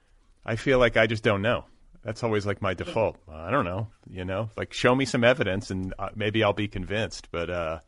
I 0.46 0.56
feel 0.56 0.78
like 0.78 0.96
I 0.96 1.06
just 1.06 1.22
don't 1.22 1.42
know. 1.42 1.64
That's 2.02 2.22
always 2.22 2.46
like 2.46 2.62
my 2.62 2.74
default. 2.74 3.16
I 3.30 3.50
don't 3.50 3.64
know. 3.64 3.88
You 4.08 4.24
know, 4.24 4.50
like 4.56 4.72
show 4.72 4.94
me 4.94 5.04
some 5.04 5.24
evidence 5.24 5.70
and 5.70 5.94
uh, 5.98 6.10
maybe 6.14 6.42
I'll 6.42 6.52
be 6.52 6.68
convinced. 6.68 7.28
But 7.30 7.50
uh, 7.50 7.80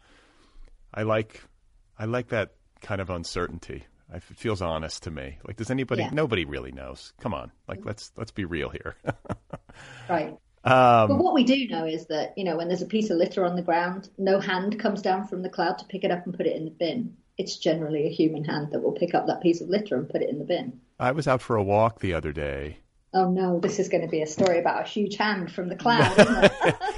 I 0.92 1.02
like 1.02 1.42
I 1.98 2.04
like 2.04 2.28
that 2.28 2.52
kind 2.80 3.00
of 3.00 3.10
uncertainty. 3.10 3.86
It 4.14 4.22
feels 4.22 4.60
honest 4.60 5.04
to 5.04 5.10
me. 5.10 5.38
Like, 5.46 5.56
does 5.56 5.70
anybody? 5.70 6.02
Yeah. 6.02 6.10
Nobody 6.12 6.44
really 6.44 6.72
knows. 6.72 7.14
Come 7.20 7.32
on, 7.32 7.50
like 7.66 7.84
let's 7.84 8.12
let's 8.16 8.30
be 8.30 8.44
real 8.44 8.68
here. 8.68 8.96
right. 10.08 10.36
Um, 10.64 11.08
but 11.08 11.18
what 11.18 11.34
we 11.34 11.44
do 11.44 11.66
know 11.68 11.86
is 11.86 12.06
that 12.06 12.34
you 12.36 12.44
know 12.44 12.56
when 12.56 12.68
there's 12.68 12.82
a 12.82 12.86
piece 12.86 13.10
of 13.10 13.16
litter 13.16 13.44
on 13.44 13.56
the 13.56 13.62
ground, 13.62 14.10
no 14.18 14.38
hand 14.38 14.78
comes 14.78 15.00
down 15.00 15.26
from 15.26 15.42
the 15.42 15.48
cloud 15.48 15.78
to 15.78 15.86
pick 15.86 16.04
it 16.04 16.10
up 16.10 16.26
and 16.26 16.36
put 16.36 16.46
it 16.46 16.56
in 16.56 16.66
the 16.66 16.70
bin. 16.70 17.16
It's 17.38 17.56
generally 17.56 18.06
a 18.06 18.10
human 18.10 18.44
hand 18.44 18.72
that 18.72 18.82
will 18.82 18.92
pick 18.92 19.14
up 19.14 19.26
that 19.26 19.40
piece 19.40 19.62
of 19.62 19.68
litter 19.70 19.96
and 19.96 20.08
put 20.08 20.20
it 20.20 20.28
in 20.28 20.38
the 20.38 20.44
bin. 20.44 20.80
I 21.00 21.12
was 21.12 21.26
out 21.26 21.40
for 21.40 21.56
a 21.56 21.62
walk 21.62 22.00
the 22.00 22.12
other 22.12 22.32
day. 22.32 22.78
Oh 23.14 23.30
no, 23.30 23.60
this 23.60 23.78
is 23.78 23.88
going 23.88 24.02
to 24.02 24.08
be 24.08 24.22
a 24.22 24.26
story 24.26 24.58
about 24.58 24.86
a 24.86 24.88
huge 24.88 25.16
hand 25.16 25.52
from 25.52 25.68
the 25.68 25.76
cloud, 25.76 26.50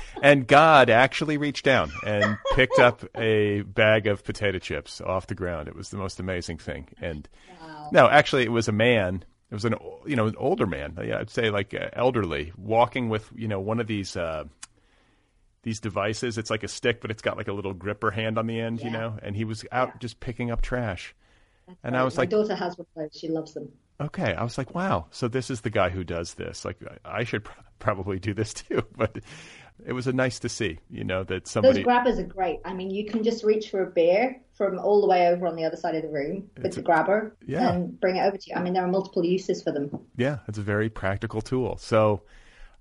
and 0.22 0.46
God 0.46 0.88
actually 0.88 1.38
reached 1.38 1.64
down 1.64 1.90
and 2.06 2.38
picked 2.54 2.78
up 2.78 3.04
a 3.16 3.62
bag 3.62 4.06
of 4.06 4.22
potato 4.22 4.60
chips 4.60 5.00
off 5.00 5.26
the 5.26 5.34
ground. 5.34 5.66
It 5.66 5.74
was 5.74 5.90
the 5.90 5.96
most 5.96 6.20
amazing 6.20 6.58
thing. 6.58 6.86
And 7.00 7.28
wow. 7.60 7.88
no, 7.92 8.08
actually, 8.08 8.44
it 8.44 8.52
was 8.52 8.68
a 8.68 8.72
man. 8.72 9.24
It 9.50 9.54
was 9.54 9.64
an 9.64 9.74
you 10.06 10.14
know 10.14 10.26
an 10.26 10.36
older 10.38 10.66
man. 10.66 10.96
I'd 10.98 11.30
say 11.30 11.50
like 11.50 11.74
uh, 11.74 11.90
elderly, 11.92 12.52
walking 12.56 13.08
with 13.08 13.28
you 13.34 13.48
know 13.48 13.60
one 13.60 13.80
of 13.80 13.86
these. 13.86 14.16
Uh, 14.16 14.44
these 15.64 15.80
devices. 15.80 16.36
It's 16.36 16.50
like 16.50 16.62
a 16.62 16.68
stick, 16.68 17.00
but 17.00 17.10
it's 17.10 17.22
got 17.22 17.38
like 17.38 17.48
a 17.48 17.52
little 17.54 17.72
gripper 17.72 18.10
hand 18.10 18.38
on 18.38 18.46
the 18.46 18.60
end, 18.60 18.80
yeah. 18.80 18.84
you 18.84 18.92
know. 18.92 19.18
And 19.22 19.34
he 19.34 19.44
was 19.44 19.64
out 19.72 19.88
yeah. 19.88 19.98
just 19.98 20.20
picking 20.20 20.50
up 20.50 20.60
trash. 20.60 21.14
That's 21.66 21.78
and 21.82 21.94
right. 21.94 22.02
I 22.02 22.04
was 22.04 22.16
My 22.16 22.24
like, 22.24 22.32
"My 22.32 22.36
daughter 22.36 22.54
has 22.54 22.76
one 22.76 22.86
of 22.94 23.02
those. 23.02 23.18
She 23.18 23.28
loves 23.28 23.54
them. 23.54 23.72
Okay, 24.00 24.34
I 24.34 24.42
was 24.42 24.58
like, 24.58 24.74
wow. 24.74 25.06
So 25.10 25.28
this 25.28 25.50
is 25.50 25.60
the 25.60 25.70
guy 25.70 25.88
who 25.90 26.02
does 26.04 26.34
this. 26.34 26.64
Like, 26.64 26.78
I 27.04 27.24
should 27.24 27.44
pr- 27.44 27.52
probably 27.78 28.18
do 28.18 28.34
this 28.34 28.52
too. 28.54 28.82
But 28.96 29.18
it 29.84 29.92
was 29.92 30.06
a 30.06 30.12
nice 30.12 30.38
to 30.40 30.48
see, 30.48 30.78
you 30.90 31.02
know, 31.04 31.24
that 31.24 31.48
somebody. 31.48 31.78
Those 31.78 31.84
grabbers 31.84 32.18
are 32.18 32.22
great. 32.24 32.60
I 32.64 32.72
mean, 32.74 32.90
you 32.90 33.06
can 33.06 33.22
just 33.24 33.42
reach 33.44 33.70
for 33.70 33.82
a 33.82 33.90
beer 33.90 34.40
from 34.56 34.78
all 34.78 35.00
the 35.00 35.08
way 35.08 35.26
over 35.28 35.46
on 35.48 35.56
the 35.56 35.64
other 35.64 35.76
side 35.76 35.94
of 35.96 36.02
the 36.02 36.08
room 36.08 36.48
with 36.56 36.66
It's 36.66 36.76
the 36.76 36.80
a- 36.82 36.84
grabber 36.84 37.36
Yeah. 37.46 37.70
and 37.72 37.98
bring 38.00 38.16
it 38.16 38.20
over 38.20 38.36
to 38.36 38.50
you. 38.50 38.56
I 38.56 38.62
mean, 38.62 38.72
there 38.74 38.84
are 38.84 38.88
multiple 38.90 39.24
uses 39.24 39.62
for 39.62 39.72
them. 39.72 39.90
Yeah, 40.16 40.38
it's 40.48 40.58
a 40.58 40.62
very 40.62 40.88
practical 40.90 41.40
tool. 41.42 41.76
So, 41.78 42.22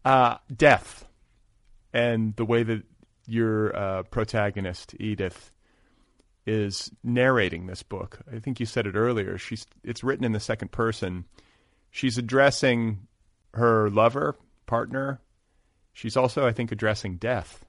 uh, 0.06 0.38
death 0.56 1.08
and 1.94 2.36
the 2.36 2.46
way 2.46 2.64
that 2.64 2.84
your 3.28 3.76
uh, 3.76 4.04
protagonist 4.04 4.96
Edith 5.00 5.52
is 6.46 6.92
narrating 7.04 7.68
this 7.68 7.84
book. 7.84 8.20
I 8.32 8.40
think 8.40 8.60
you 8.60 8.66
said 8.66 8.88
it 8.88 8.96
earlier. 8.96 9.38
She's 9.38 9.66
it's 9.84 10.04
written 10.04 10.26
in 10.26 10.34
the 10.34 10.40
second 10.40 10.72
person. 10.72 11.26
She's 11.92 12.18
addressing 12.18 13.08
her 13.54 13.90
lover, 13.90 14.36
partner. 14.66 15.22
She's 15.94 16.18
also, 16.18 16.46
I 16.46 16.52
think, 16.52 16.72
addressing 16.72 17.18
death 17.18 17.66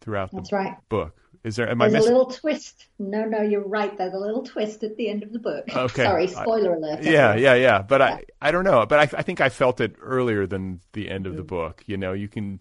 throughout 0.00 0.30
the 0.30 0.38
That's 0.38 0.52
right. 0.52 0.76
book. 0.88 1.20
Is 1.44 1.54
there? 1.54 1.70
Am 1.70 1.80
I 1.80 1.88
There's 1.88 2.06
a 2.06 2.08
little 2.08 2.26
twist. 2.26 2.86
No, 2.98 3.24
no, 3.24 3.40
you're 3.42 3.66
right. 3.66 3.96
There's 3.96 4.14
a 4.14 4.18
little 4.18 4.42
twist 4.42 4.82
at 4.82 4.96
the 4.96 5.08
end 5.08 5.22
of 5.22 5.32
the 5.32 5.38
book. 5.38 5.64
Okay. 5.76 6.02
Sorry, 6.02 6.26
spoiler 6.26 6.74
alert. 6.74 7.02
Yeah, 7.02 7.36
yeah, 7.36 7.54
yeah. 7.54 7.82
But 7.82 8.02
I, 8.02 8.24
I 8.40 8.50
don't 8.50 8.64
know. 8.64 8.84
But 8.86 8.98
I, 9.14 9.18
I 9.18 9.22
think 9.22 9.40
I 9.40 9.48
felt 9.48 9.80
it 9.80 9.94
earlier 10.00 10.46
than 10.46 10.80
the 10.92 11.08
end 11.08 11.26
of 11.26 11.36
the 11.36 11.44
mm. 11.44 11.48
book. 11.48 11.84
You 11.86 11.98
know, 11.98 12.14
you 12.14 12.28
can. 12.28 12.60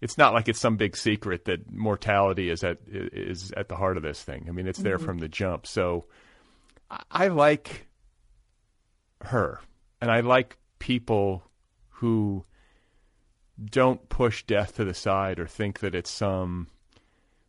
It's 0.00 0.16
not 0.16 0.32
like 0.32 0.48
it's 0.48 0.60
some 0.60 0.76
big 0.76 0.96
secret 0.96 1.46
that 1.46 1.72
mortality 1.72 2.50
is 2.50 2.62
at 2.62 2.78
is 2.86 3.52
at 3.56 3.68
the 3.68 3.76
heart 3.76 3.96
of 3.96 4.02
this 4.02 4.22
thing. 4.22 4.46
I 4.48 4.52
mean, 4.52 4.68
it's 4.68 4.78
there 4.78 4.96
mm-hmm. 4.96 5.04
from 5.06 5.18
the 5.18 5.28
jump. 5.28 5.66
So, 5.66 6.06
I, 6.90 7.02
I 7.10 7.28
like 7.28 7.86
her, 9.22 9.60
and 10.00 10.10
I 10.10 10.20
like 10.20 10.56
people 10.78 11.42
who 11.88 12.44
don't 13.64 14.08
push 14.08 14.44
death 14.44 14.76
to 14.76 14.84
the 14.84 14.94
side 14.94 15.40
or 15.40 15.46
think 15.46 15.80
that 15.80 15.96
it's 15.96 16.10
some 16.10 16.68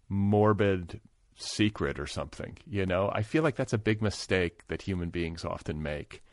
morbid 0.09 0.99
secret 1.35 1.99
or 1.99 2.07
something. 2.07 2.57
You 2.65 2.87
know, 2.87 3.11
I 3.13 3.21
feel 3.21 3.43
like 3.43 3.55
that's 3.55 3.73
a 3.73 3.77
big 3.77 4.01
mistake 4.01 4.67
that 4.69 4.81
human 4.81 5.09
beings 5.11 5.45
often 5.45 5.83
make, 5.83 6.23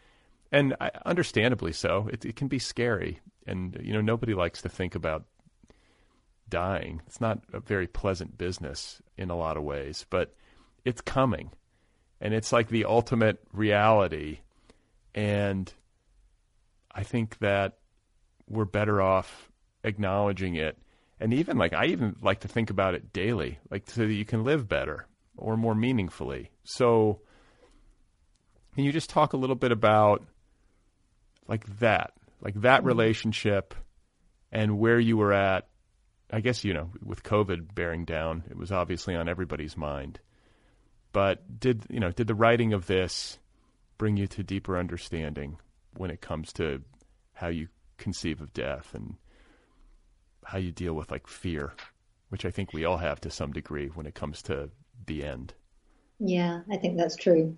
and 0.51 0.75
I, 0.81 0.91
understandably 1.05 1.73
so. 1.73 2.09
It, 2.11 2.25
it 2.25 2.37
can 2.37 2.49
be 2.49 2.59
scary, 2.59 3.21
and 3.47 3.79
you 3.83 3.93
know, 3.93 4.01
nobody 4.01 4.33
likes 4.33 4.63
to 4.63 4.71
think 4.71 4.95
about 4.95 5.27
dying. 6.49 7.03
It's 7.07 7.21
not 7.21 7.41
a 7.53 7.61
very 7.61 7.87
pleasant 7.87 8.39
business 8.39 9.01
in 9.17 9.31
a 9.31 9.37
lot 9.37 9.57
of 9.57 9.63
ways, 9.63 10.07
but 10.11 10.35
it's 10.85 11.01
coming, 11.01 11.51
and 12.21 12.33
it's 12.33 12.53
like 12.53 12.69
the 12.69 12.85
ultimate 12.85 13.39
reality, 13.53 14.39
and 15.15 15.73
I 16.93 17.03
think 17.03 17.39
that 17.39 17.79
we're 18.49 18.65
better 18.65 19.03
off 19.03 19.51
acknowledging 19.83 20.55
it 20.55 20.79
and 21.21 21.33
even 21.33 21.57
like 21.57 21.73
I 21.73 21.87
even 21.87 22.17
like 22.21 22.41
to 22.41 22.49
think 22.49 22.71
about 22.71 22.95
it 22.95 23.13
daily, 23.13 23.59
like 23.71 23.89
so 23.89 24.03
that 24.03 24.13
you 24.13 24.25
can 24.25 24.45
live 24.45 24.69
better 24.69 25.07
or 25.37 25.57
more 25.57 25.75
meaningfully. 25.75 26.51
So, 26.65 27.21
can 28.75 28.85
you 28.85 28.93
just 28.93 29.11
talk 29.11 29.33
a 29.33 29.37
little 29.37 29.57
bit 29.57 29.73
about 29.73 30.25
like 31.49 31.79
that, 31.79 32.13
like 32.41 32.55
that 32.61 32.81
mm-hmm. 32.81 32.89
relationship, 32.89 33.75
and 34.53 34.79
where 34.79 35.01
you 35.01 35.17
were 35.17 35.33
at? 35.33 35.67
I 36.31 36.41
guess 36.41 36.65
you 36.65 36.75
know, 36.75 36.91
with 37.05 37.23
COVID 37.23 37.75
bearing 37.75 38.05
down, 38.05 38.45
it 38.51 38.57
was 38.57 38.73
obviously 38.73 39.15
on 39.15 39.29
everybody's 39.29 39.77
mind. 39.77 40.21
But 41.13 41.61
did 41.61 41.85
you 41.89 42.01
know? 42.01 42.11
Did 42.11 42.27
the 42.27 42.35
writing 42.35 42.73
of 42.73 42.87
this 42.87 43.39
bring 43.99 44.17
you 44.17 44.27
to 44.29 44.43
deeper 44.43 44.79
understanding 44.79 45.59
when 45.97 46.11
it 46.11 46.21
comes 46.21 46.53
to 46.55 46.83
how 47.33 47.49
you 47.49 47.69
conceive 47.97 48.41
of 48.41 48.53
death 48.53 48.95
and 48.95 49.15
how 50.45 50.59
you 50.59 50.73
deal 50.73 50.95
with 50.95 51.11
like 51.11 51.27
fear, 51.27 51.73
which 52.29 52.45
I 52.45 52.51
think 52.51 52.73
we 52.73 52.85
all 52.85 52.99
have 52.99 53.21
to 53.23 53.31
some 53.31 53.53
degree 53.53 53.89
when 53.89 54.07
it 54.07 54.15
comes 54.15 54.43
to 54.43 54.71
the 55.07 55.25
end. 55.25 55.55
Yeah, 56.19 56.61
I 56.71 56.77
think 56.77 56.97
that's 56.97 57.17
true. 57.17 57.57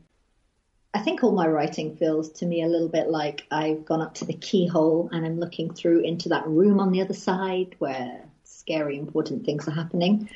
I 0.95 1.01
think 1.01 1.23
all 1.23 1.33
my 1.33 1.47
writing 1.47 1.97
feels 1.97 2.31
to 2.33 2.47
me 2.47 2.63
a 2.63 2.67
little 2.67 2.89
bit 2.89 3.09
like 3.09 3.45
I've 3.51 3.85
gone 3.85 4.01
up 4.01 4.15
to 4.15 4.25
the 4.25 4.33
keyhole 4.33 5.11
and 5.13 5.25
I'm 5.25 5.39
looking 5.39 5.73
through 5.73 6.01
into 6.01 6.31
that 6.31 6.47
room 6.47 6.81
on 6.81 6.93
the 6.93 7.03
other 7.03 7.15
side 7.15 7.77
where 7.79 8.25
scary, 8.49 8.99
important 8.99 9.45
things 9.45 9.69
are 9.69 9.73
happening. 9.73 10.29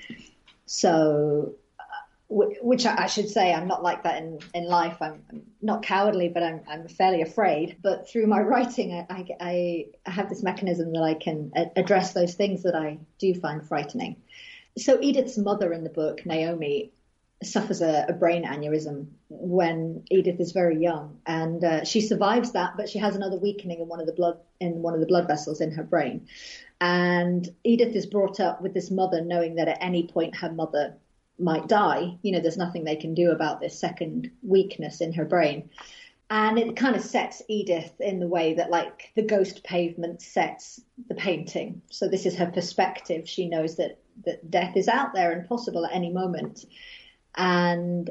So, 0.67 1.55
uh, 1.79 1.85
which 2.31 2.87
I, 2.87 3.07
should 3.07 3.29
say, 3.29 3.53
I'm 3.53 3.69
not 3.69 3.83
like 3.83 4.05
that 4.05 4.23
in, 4.23 4.39
in 4.55 4.65
life. 4.65 4.97
I'm, 5.01 5.23
I'm 5.31 5.43
not 5.61 5.83
cowardly, 5.83 6.29
but 6.29 6.43
I'm, 6.43 6.61
I'm 6.69 6.89
fairly 6.89 7.23
afraid. 7.23 7.77
But 7.83 8.09
through 8.09 8.27
my 8.27 8.41
writing, 8.53 8.93
I, 8.95 9.07
I- 9.41 9.87
I 10.05 10.11
have 10.11 10.29
this 10.29 10.43
mechanism 10.43 10.93
that 10.93 11.03
I 11.03 11.15
can 11.15 11.53
address 11.77 12.13
those 12.13 12.35
things 12.35 12.63
that 12.63 12.75
I 12.75 12.99
do 13.19 13.35
find 13.35 13.67
frightening. 13.67 14.17
So, 14.79 14.99
Edith's 15.01 15.37
mother 15.37 15.73
in 15.73 15.85
the 15.85 15.91
book, 15.91 16.25
Naomi, 16.25 16.93
suffers 17.47 17.81
a, 17.81 18.07
a 18.09 18.13
brain 18.13 18.45
aneurysm 18.45 19.07
when 19.29 20.05
Edith 20.11 20.41
is 20.41 20.53
very 20.53 20.79
young, 20.79 21.19
and 21.27 21.65
uh, 21.65 21.85
she 21.85 22.01
survives 22.01 22.53
that, 22.53 22.77
but 22.77 22.89
she 22.89 22.99
has 22.99 23.17
another 23.17 23.39
weakening 23.39 23.81
in 23.81 23.89
one 23.89 24.01
of 24.01 24.07
the 24.07 24.13
blood 24.13 24.39
in 24.61 24.83
one 24.83 24.95
of 24.95 25.01
the 25.01 25.07
blood 25.07 25.27
vessels 25.27 25.61
in 25.61 25.73
her 25.73 25.83
brain. 25.83 26.27
And 26.81 27.49
Edith 27.65 27.95
is 27.95 28.07
brought 28.07 28.41
up 28.41 28.61
with 28.61 28.75
this 28.75 28.91
mother 28.91 29.21
knowing 29.23 29.55
that 29.57 29.69
at 29.69 29.79
any 29.81 30.09
point 30.09 30.37
her 30.37 30.51
mother 30.51 30.95
might 31.39 31.69
die. 31.69 32.17
You 32.23 32.33
know, 32.33 32.41
there's 32.41 32.57
nothing 32.57 32.85
they 32.85 32.97
can 32.97 33.15
do 33.15 33.31
about 33.31 33.61
this 33.61 33.79
second 33.79 34.31
weakness 34.43 35.01
in 35.01 35.13
her 35.13 35.25
brain. 35.25 35.71
And 36.31 36.59
it 36.59 36.77
kind 36.77 36.97
of 36.97 37.03
sets 37.03 37.43
Edith 37.47 37.93
in 38.01 38.19
the 38.19 38.27
way 38.27 38.55
that, 38.55 38.71
like, 38.71 39.13
the 39.15 39.23
ghost 39.23 39.65
pavement 39.65 40.23
sets 40.23 40.81
the 41.09 41.15
painting. 41.15 41.83
So 41.91 42.09
this 42.09 42.25
is 42.25 42.35
her 42.37 42.51
perspective. 42.51 43.29
She 43.29 43.49
knows 43.49 43.77
that, 43.77 43.99
that 44.25 44.51
death 44.51 44.77
is 44.77 44.89
out 44.89 45.13
there 45.13 45.33
and 45.33 45.47
possible 45.47 45.85
at 45.85 45.95
any 45.95 46.11
moment. 46.11 46.65
And 47.37 48.11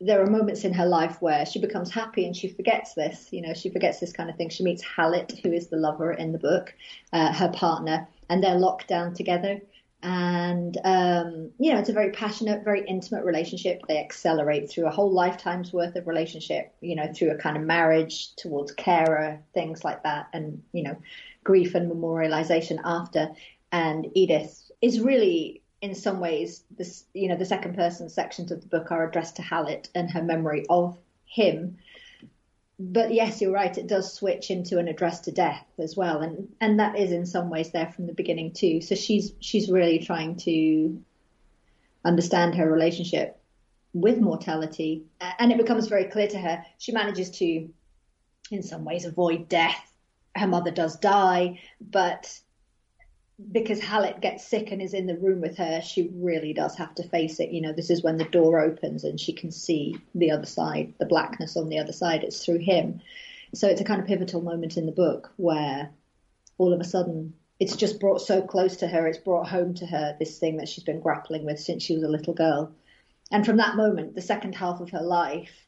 there 0.00 0.20
are 0.20 0.26
moments 0.26 0.64
in 0.64 0.72
her 0.72 0.86
life 0.86 1.22
where 1.22 1.46
she 1.46 1.60
becomes 1.60 1.90
happy 1.90 2.26
and 2.26 2.36
she 2.36 2.48
forgets 2.48 2.94
this. 2.94 3.28
You 3.30 3.40
know, 3.42 3.54
she 3.54 3.70
forgets 3.70 4.00
this 4.00 4.12
kind 4.12 4.28
of 4.28 4.36
thing. 4.36 4.48
She 4.48 4.64
meets 4.64 4.82
Halit, 4.82 5.40
who 5.42 5.52
is 5.52 5.68
the 5.68 5.76
lover 5.76 6.12
in 6.12 6.32
the 6.32 6.38
book, 6.38 6.74
uh, 7.12 7.32
her 7.32 7.50
partner, 7.50 8.08
and 8.28 8.42
they're 8.42 8.58
locked 8.58 8.88
down 8.88 9.14
together. 9.14 9.60
And, 10.02 10.76
um, 10.82 11.52
you 11.60 11.72
know, 11.72 11.78
it's 11.78 11.88
a 11.88 11.92
very 11.92 12.10
passionate, 12.10 12.64
very 12.64 12.84
intimate 12.84 13.24
relationship. 13.24 13.82
They 13.86 13.98
accelerate 13.98 14.68
through 14.68 14.86
a 14.86 14.90
whole 14.90 15.12
lifetime's 15.12 15.72
worth 15.72 15.94
of 15.94 16.08
relationship, 16.08 16.74
you 16.80 16.96
know, 16.96 17.12
through 17.12 17.30
a 17.30 17.38
kind 17.38 17.56
of 17.56 17.62
marriage 17.62 18.34
towards 18.34 18.72
carer, 18.72 19.40
things 19.54 19.84
like 19.84 20.02
that, 20.02 20.28
and, 20.32 20.60
you 20.72 20.82
know, 20.82 20.96
grief 21.44 21.76
and 21.76 21.90
memorialization 21.90 22.80
after. 22.84 23.30
And 23.70 24.08
Edith 24.14 24.72
is 24.80 24.98
really 24.98 25.61
in 25.82 25.96
some 25.96 26.20
ways, 26.20 26.62
this 26.78 27.04
you 27.12 27.28
know 27.28 27.36
the 27.36 27.44
second 27.44 27.74
person 27.74 28.08
sections 28.08 28.52
of 28.52 28.60
the 28.62 28.68
book 28.68 28.90
are 28.92 29.06
addressed 29.06 29.36
to 29.36 29.42
Halit 29.42 29.88
and 29.94 30.10
her 30.10 30.22
memory 30.22 30.64
of 30.70 30.96
him. 31.26 31.76
But 32.78 33.12
yes, 33.12 33.40
you're 33.40 33.52
right. 33.52 33.76
It 33.76 33.88
does 33.88 34.12
switch 34.12 34.50
into 34.50 34.78
an 34.78 34.88
address 34.88 35.20
to 35.20 35.32
death 35.32 35.66
as 35.78 35.96
well, 35.96 36.22
and 36.22 36.48
and 36.60 36.78
that 36.78 36.96
is 36.96 37.10
in 37.10 37.26
some 37.26 37.50
ways 37.50 37.72
there 37.72 37.88
from 37.88 38.06
the 38.06 38.14
beginning 38.14 38.52
too. 38.52 38.80
So 38.80 38.94
she's 38.94 39.34
she's 39.40 39.70
really 39.70 39.98
trying 39.98 40.36
to 40.36 41.02
understand 42.04 42.54
her 42.54 42.70
relationship 42.70 43.38
with 43.92 44.20
mortality, 44.20 45.04
and 45.20 45.50
it 45.50 45.58
becomes 45.58 45.88
very 45.88 46.04
clear 46.04 46.28
to 46.28 46.38
her. 46.38 46.64
She 46.78 46.92
manages 46.92 47.30
to, 47.38 47.68
in 48.52 48.62
some 48.62 48.84
ways, 48.84 49.04
avoid 49.04 49.48
death. 49.48 49.92
Her 50.36 50.46
mother 50.46 50.70
does 50.70 50.96
die, 50.96 51.60
but 51.80 52.40
because 53.50 53.80
Halit 53.80 54.20
gets 54.20 54.46
sick 54.46 54.70
and 54.70 54.82
is 54.82 54.94
in 54.94 55.06
the 55.06 55.16
room 55.16 55.40
with 55.40 55.56
her, 55.56 55.80
she 55.80 56.10
really 56.14 56.52
does 56.52 56.76
have 56.76 56.94
to 56.96 57.08
face 57.08 57.40
it. 57.40 57.50
You 57.50 57.60
know, 57.62 57.72
this 57.72 57.90
is 57.90 58.02
when 58.02 58.16
the 58.16 58.24
door 58.24 58.60
opens 58.60 59.04
and 59.04 59.18
she 59.18 59.32
can 59.32 59.50
see 59.50 59.96
the 60.14 60.30
other 60.30 60.46
side, 60.46 60.94
the 60.98 61.06
blackness 61.06 61.56
on 61.56 61.68
the 61.68 61.78
other 61.78 61.92
side. 61.92 62.24
It's 62.24 62.44
through 62.44 62.58
him. 62.58 63.00
So 63.54 63.68
it's 63.68 63.80
a 63.80 63.84
kind 63.84 64.00
of 64.00 64.06
pivotal 64.06 64.42
moment 64.42 64.76
in 64.76 64.86
the 64.86 64.92
book 64.92 65.32
where 65.36 65.90
all 66.58 66.72
of 66.72 66.80
a 66.80 66.84
sudden 66.84 67.34
it's 67.58 67.76
just 67.76 68.00
brought 68.00 68.20
so 68.20 68.42
close 68.42 68.76
to 68.78 68.88
her, 68.88 69.06
it's 69.06 69.18
brought 69.18 69.48
home 69.48 69.74
to 69.74 69.86
her 69.86 70.16
this 70.18 70.38
thing 70.38 70.56
that 70.56 70.68
she's 70.68 70.84
been 70.84 71.00
grappling 71.00 71.44
with 71.44 71.60
since 71.60 71.82
she 71.82 71.94
was 71.94 72.02
a 72.02 72.08
little 72.08 72.34
girl. 72.34 72.72
And 73.30 73.46
from 73.46 73.56
that 73.58 73.76
moment, 73.76 74.14
the 74.14 74.20
second 74.20 74.54
half 74.54 74.80
of 74.80 74.90
her 74.90 75.02
life 75.02 75.66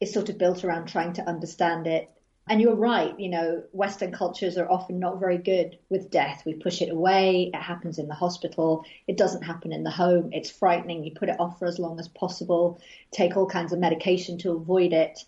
is 0.00 0.12
sort 0.12 0.28
of 0.28 0.38
built 0.38 0.64
around 0.64 0.86
trying 0.86 1.12
to 1.14 1.28
understand 1.28 1.86
it 1.86 2.10
and 2.48 2.60
you're 2.60 2.76
right, 2.76 3.18
you 3.18 3.28
know, 3.28 3.64
Western 3.72 4.12
cultures 4.12 4.56
are 4.56 4.70
often 4.70 5.00
not 5.00 5.18
very 5.18 5.38
good 5.38 5.78
with 5.88 6.10
death. 6.10 6.42
We 6.46 6.54
push 6.54 6.80
it 6.80 6.90
away. 6.90 7.50
It 7.52 7.60
happens 7.60 7.98
in 7.98 8.06
the 8.06 8.14
hospital. 8.14 8.84
It 9.08 9.16
doesn't 9.16 9.42
happen 9.42 9.72
in 9.72 9.82
the 9.82 9.90
home. 9.90 10.30
It's 10.32 10.50
frightening. 10.50 11.02
You 11.02 11.12
put 11.12 11.28
it 11.28 11.40
off 11.40 11.58
for 11.58 11.66
as 11.66 11.80
long 11.80 11.98
as 11.98 12.06
possible, 12.06 12.80
take 13.10 13.36
all 13.36 13.46
kinds 13.46 13.72
of 13.72 13.80
medication 13.80 14.38
to 14.38 14.52
avoid 14.52 14.92
it. 14.92 15.18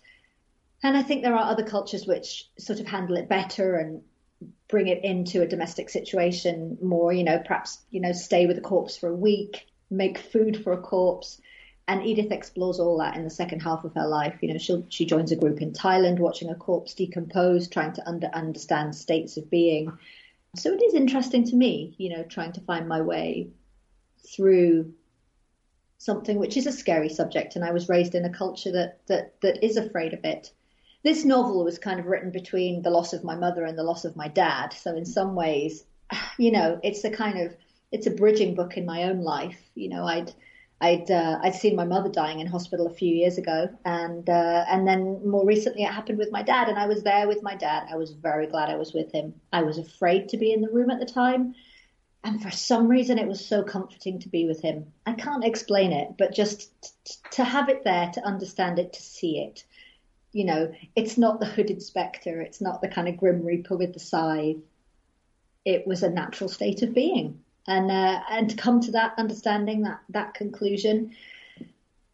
And 0.81 0.95
I 0.95 1.03
think 1.03 1.21
there 1.21 1.35
are 1.35 1.51
other 1.51 1.63
cultures 1.63 2.07
which 2.07 2.49
sort 2.57 2.79
of 2.79 2.87
handle 2.87 3.17
it 3.17 3.27
better 3.27 3.75
and 3.75 4.01
bring 4.69 4.87
it 4.87 5.03
into 5.03 5.41
a 5.41 5.47
domestic 5.47 5.89
situation 5.89 6.77
more, 6.81 7.11
you 7.11 7.25
know, 7.25 7.39
perhaps, 7.39 7.79
you 7.89 7.99
know, 7.99 8.13
stay 8.13 8.45
with 8.45 8.57
a 8.57 8.61
corpse 8.61 8.95
for 8.95 9.09
a 9.09 9.15
week, 9.15 9.67
make 9.89 10.17
food 10.17 10.63
for 10.63 10.71
a 10.71 10.81
corpse. 10.81 11.41
And 11.89 12.05
Edith 12.05 12.31
explores 12.31 12.79
all 12.79 12.99
that 12.99 13.15
in 13.15 13.23
the 13.23 13.31
second 13.31 13.61
half 13.61 13.83
of 13.83 13.95
her 13.95 14.07
life. 14.07 14.37
You 14.41 14.53
know, 14.53 14.59
she 14.59 14.85
she 14.89 15.05
joins 15.05 15.31
a 15.31 15.35
group 15.35 15.59
in 15.59 15.71
Thailand, 15.71 16.19
watching 16.19 16.51
a 16.51 16.55
corpse 16.55 16.93
decompose, 16.93 17.67
trying 17.67 17.93
to 17.93 18.07
under, 18.07 18.27
understand 18.27 18.95
states 18.95 19.37
of 19.37 19.49
being. 19.49 19.91
So 20.55 20.71
it 20.71 20.83
is 20.83 20.93
interesting 20.93 21.45
to 21.45 21.55
me, 21.55 21.95
you 21.97 22.09
know, 22.09 22.23
trying 22.23 22.53
to 22.53 22.61
find 22.61 22.87
my 22.87 23.01
way 23.01 23.49
through 24.35 24.93
something 25.97 26.37
which 26.37 26.57
is 26.57 26.67
a 26.67 26.71
scary 26.71 27.09
subject, 27.09 27.55
and 27.55 27.65
I 27.65 27.71
was 27.71 27.89
raised 27.89 28.13
in 28.13 28.23
a 28.23 28.29
culture 28.29 28.71
that 28.71 28.99
that 29.07 29.41
that 29.41 29.65
is 29.65 29.75
afraid 29.75 30.13
of 30.13 30.23
it. 30.23 30.51
This 31.01 31.25
novel 31.25 31.63
was 31.63 31.79
kind 31.79 31.99
of 31.99 32.05
written 32.05 32.29
between 32.29 32.83
the 32.83 32.91
loss 32.91 33.13
of 33.13 33.23
my 33.23 33.35
mother 33.35 33.65
and 33.65 33.75
the 33.75 33.89
loss 33.91 34.05
of 34.05 34.15
my 34.15 34.27
dad, 34.27 34.73
so 34.73 34.95
in 34.95 35.05
some 35.05 35.33
ways, 35.33 35.85
you 36.37 36.51
know, 36.51 36.79
it's 36.83 37.03
a 37.03 37.09
kind 37.09 37.39
of 37.39 37.55
it's 37.91 38.05
a 38.05 38.11
bridging 38.11 38.53
book 38.53 38.77
in 38.77 38.85
my 38.85 39.05
own 39.05 39.21
life. 39.21 39.59
You 39.73 39.89
know, 39.89 40.05
I'd 40.05 40.31
I'd 40.81 41.11
uh, 41.11 41.39
I'd 41.43 41.55
seen 41.55 41.75
my 41.75 41.83
mother 41.83 42.09
dying 42.09 42.39
in 42.39 42.47
hospital 42.47 42.87
a 42.87 42.93
few 42.93 43.13
years 43.13 43.37
ago, 43.37 43.67
and 43.83 44.29
uh, 44.29 44.65
and 44.69 44.87
then 44.87 45.27
more 45.27 45.45
recently 45.45 45.83
it 45.83 45.91
happened 45.91 46.17
with 46.17 46.31
my 46.31 46.41
dad, 46.41 46.69
and 46.69 46.79
I 46.79 46.87
was 46.87 47.03
there 47.03 47.27
with 47.27 47.43
my 47.43 47.55
dad. 47.55 47.87
I 47.91 47.97
was 47.97 48.11
very 48.11 48.47
glad 48.47 48.69
I 48.69 48.75
was 48.75 48.93
with 48.93 49.11
him. 49.11 49.33
I 49.51 49.63
was 49.63 49.77
afraid 49.77 50.29
to 50.29 50.37
be 50.37 50.53
in 50.53 50.61
the 50.61 50.69
room 50.69 50.89
at 50.89 50.99
the 50.99 51.05
time, 51.05 51.53
and 52.23 52.41
for 52.41 52.49
some 52.51 52.87
reason 52.87 53.19
it 53.19 53.27
was 53.27 53.45
so 53.45 53.61
comforting 53.61 54.19
to 54.19 54.29
be 54.29 54.45
with 54.45 54.61
him. 54.61 54.93
I 55.05 55.13
can't 55.13 55.43
explain 55.43 55.91
it, 55.91 56.15
but 56.17 56.33
just 56.33 56.71
t- 57.03 57.15
to 57.31 57.43
have 57.43 57.67
it 57.67 57.83
there, 57.83 58.09
to 58.13 58.25
understand 58.25 58.79
it, 58.79 58.93
to 58.93 59.01
see 59.01 59.39
it. 59.39 59.65
You 60.31 60.45
know, 60.45 60.73
it's 60.95 61.17
not 61.17 61.41
the 61.41 61.45
hooded 61.45 61.81
spectre. 61.81 62.39
It's 62.39 62.61
not 62.61 62.81
the 62.81 62.87
kind 62.87 63.09
of 63.09 63.17
grim 63.17 63.43
reaper 63.43 63.75
with 63.75 63.93
the 63.93 63.99
scythe. 63.99 64.57
It 65.65 65.85
was 65.85 66.03
a 66.03 66.09
natural 66.09 66.49
state 66.49 66.83
of 66.83 66.93
being 66.93 67.43
and 67.69 67.91
uh, 67.91 68.21
and 68.31 68.49
to 68.49 68.55
come 68.55 68.81
to 68.81 68.91
that 68.91 69.13
understanding 69.17 69.83
that 69.83 70.01
that 70.09 70.33
conclusion 70.33 71.15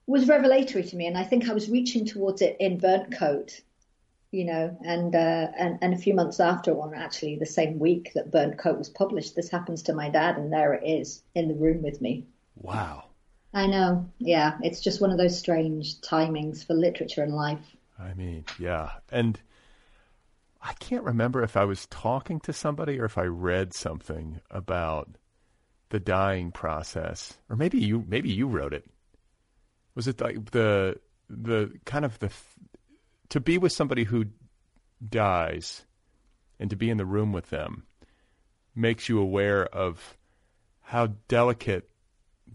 was 0.07 0.27
revelatory 0.27 0.83
to 0.83 0.95
me. 0.95 1.07
And 1.07 1.17
I 1.17 1.23
think 1.23 1.49
I 1.49 1.53
was 1.53 1.69
reaching 1.69 2.05
towards 2.05 2.41
it 2.41 2.57
in 2.59 2.77
burnt 2.77 3.17
coat 3.17 3.61
you 4.35 4.43
know 4.43 4.77
and 4.83 5.15
uh, 5.15 5.47
and 5.57 5.79
and 5.81 5.93
a 5.93 5.97
few 5.97 6.13
months 6.13 6.41
after 6.41 6.71
or 6.71 6.93
actually 6.93 7.37
the 7.37 7.45
same 7.45 7.79
week 7.79 8.11
that 8.13 8.31
burnt 8.31 8.57
coat 8.57 8.77
was 8.77 8.89
published 8.89 9.33
this 9.33 9.49
happens 9.49 9.81
to 9.83 9.93
my 9.93 10.09
dad 10.09 10.37
and 10.37 10.51
there 10.51 10.73
it 10.73 10.83
is 10.85 11.23
in 11.35 11.47
the 11.47 11.53
room 11.55 11.81
with 11.81 12.01
me. 12.01 12.25
Wow. 12.57 13.05
I 13.53 13.67
know. 13.67 14.09
Yeah. 14.19 14.57
It's 14.61 14.81
just 14.81 14.99
one 14.99 15.11
of 15.11 15.17
those 15.17 15.39
strange 15.39 16.01
timings 16.01 16.67
for 16.67 16.73
literature 16.73 17.23
and 17.23 17.33
life. 17.33 17.75
I 17.97 18.13
mean 18.13 18.43
yeah. 18.59 18.91
And 19.09 19.39
I 20.61 20.73
can't 20.73 21.03
remember 21.03 21.41
if 21.41 21.55
I 21.55 21.63
was 21.63 21.85
talking 21.85 22.41
to 22.41 22.51
somebody 22.51 22.99
or 22.99 23.05
if 23.05 23.17
I 23.17 23.25
read 23.25 23.73
something 23.73 24.41
about 24.51 25.09
the 25.89 25.99
dying 25.99 26.51
process, 26.51 27.37
or 27.49 27.55
maybe 27.55 27.79
you 27.79 28.03
maybe 28.07 28.31
you 28.31 28.47
wrote 28.47 28.73
it. 28.73 28.85
Was 29.93 30.07
it 30.07 30.19
like 30.21 30.51
the 30.51 30.99
the 31.29 31.71
kind 31.85 32.05
of 32.05 32.19
the 32.19 32.31
to 33.29 33.39
be 33.39 33.57
with 33.57 33.71
somebody 33.71 34.03
who 34.03 34.25
dies 35.07 35.85
and 36.59 36.69
to 36.69 36.75
be 36.75 36.89
in 36.89 36.97
the 36.97 37.05
room 37.05 37.33
with 37.33 37.49
them 37.49 37.85
makes 38.75 39.09
you 39.09 39.19
aware 39.19 39.65
of 39.65 40.17
how 40.81 41.07
delicate 41.27 41.89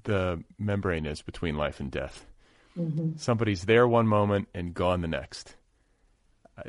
the 0.04 0.42
membrane 0.58 1.06
is 1.06 1.22
between 1.22 1.56
life 1.56 1.80
and 1.80 1.90
death. 1.90 2.26
Mm-hmm. 2.78 3.16
Somebody's 3.16 3.62
there 3.62 3.88
one 3.88 4.06
moment 4.06 4.48
and 4.54 4.72
gone 4.72 5.00
the 5.00 5.08
next. 5.08 5.56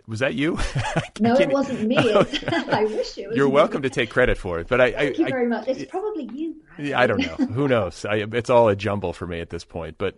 Was 0.08 0.20
that 0.20 0.34
you? 0.34 0.58
no, 1.20 1.36
it 1.36 1.50
wasn't 1.50 1.88
me. 1.88 1.98
I 1.98 2.86
wish 2.86 3.18
it 3.18 3.28
was. 3.28 3.38
You're 3.38 3.48
me. 3.48 3.54
welcome 3.54 3.82
to 3.84 3.90
take 3.90 4.10
credit 4.10 4.38
for 4.38 4.60
it, 4.60 4.68
but 4.68 4.82
I. 4.82 4.92
Thank 4.92 5.20
I, 5.20 5.24
you 5.24 5.28
very 5.28 5.46
I, 5.46 5.50
much. 5.50 5.68
It's 5.68 5.90
probably 5.90 6.30
you. 6.34 6.56
Brad. 6.78 6.94
I 6.94 7.08
don't 7.08 7.20
know. 7.20 7.46
Who 7.48 7.68
knows? 7.68 8.06
I, 8.06 8.26
it's 8.32 8.50
all 8.50 8.70
a 8.70 8.76
jumble 8.76 9.14
for 9.14 9.28
me 9.28 9.40
at 9.40 9.50
this 9.50 9.64
point. 9.64 9.98
But 9.98 10.18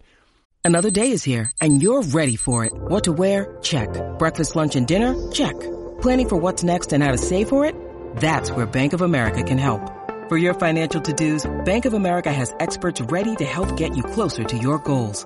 another 0.63 0.91
day 0.91 1.11
is 1.11 1.23
here, 1.23 1.51
and 1.61 1.81
you're 1.81 2.03
ready 2.03 2.35
for 2.35 2.65
it. 2.65 2.73
What 2.73 3.05
to 3.05 3.13
wear? 3.13 3.57
Check. 3.61 3.89
Breakfast, 4.17 4.55
lunch, 4.55 4.75
and 4.75 4.87
dinner? 4.87 5.31
Check. 5.31 5.59
Planning 6.01 6.29
for 6.29 6.37
what's 6.37 6.63
next 6.63 6.93
and 6.93 7.03
how 7.03 7.11
to 7.11 7.17
save 7.17 7.49
for 7.49 7.65
it? 7.65 7.75
That's 8.17 8.51
where 8.51 8.65
Bank 8.65 8.93
of 8.93 9.01
America 9.01 9.43
can 9.43 9.57
help. 9.57 9.81
For 10.29 10.37
your 10.37 10.53
financial 10.53 11.01
to-dos, 11.01 11.51
Bank 11.65 11.85
of 11.85 11.93
America 11.93 12.31
has 12.31 12.53
experts 12.59 13.01
ready 13.01 13.35
to 13.35 13.45
help 13.45 13.75
get 13.77 13.95
you 13.95 14.03
closer 14.03 14.43
to 14.43 14.57
your 14.57 14.79
goals. 14.79 15.25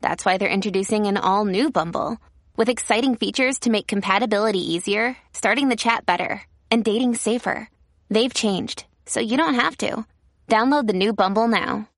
That's 0.00 0.24
why 0.24 0.38
they're 0.38 0.48
introducing 0.48 1.06
an 1.06 1.16
all 1.16 1.44
new 1.44 1.70
Bumble 1.70 2.18
with 2.56 2.68
exciting 2.68 3.16
features 3.16 3.58
to 3.60 3.70
make 3.70 3.86
compatibility 3.86 4.72
easier, 4.72 5.16
starting 5.32 5.68
the 5.68 5.76
chat 5.76 6.06
better, 6.06 6.42
and 6.70 6.84
dating 6.84 7.14
safer. 7.14 7.68
They've 8.08 8.32
changed, 8.32 8.84
so 9.06 9.20
you 9.20 9.36
don't 9.36 9.54
have 9.54 9.76
to. 9.78 10.04
Download 10.48 10.86
the 10.86 10.92
new 10.92 11.12
Bumble 11.12 11.48
now. 11.48 11.88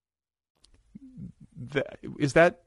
Is 2.18 2.34
that 2.34 2.62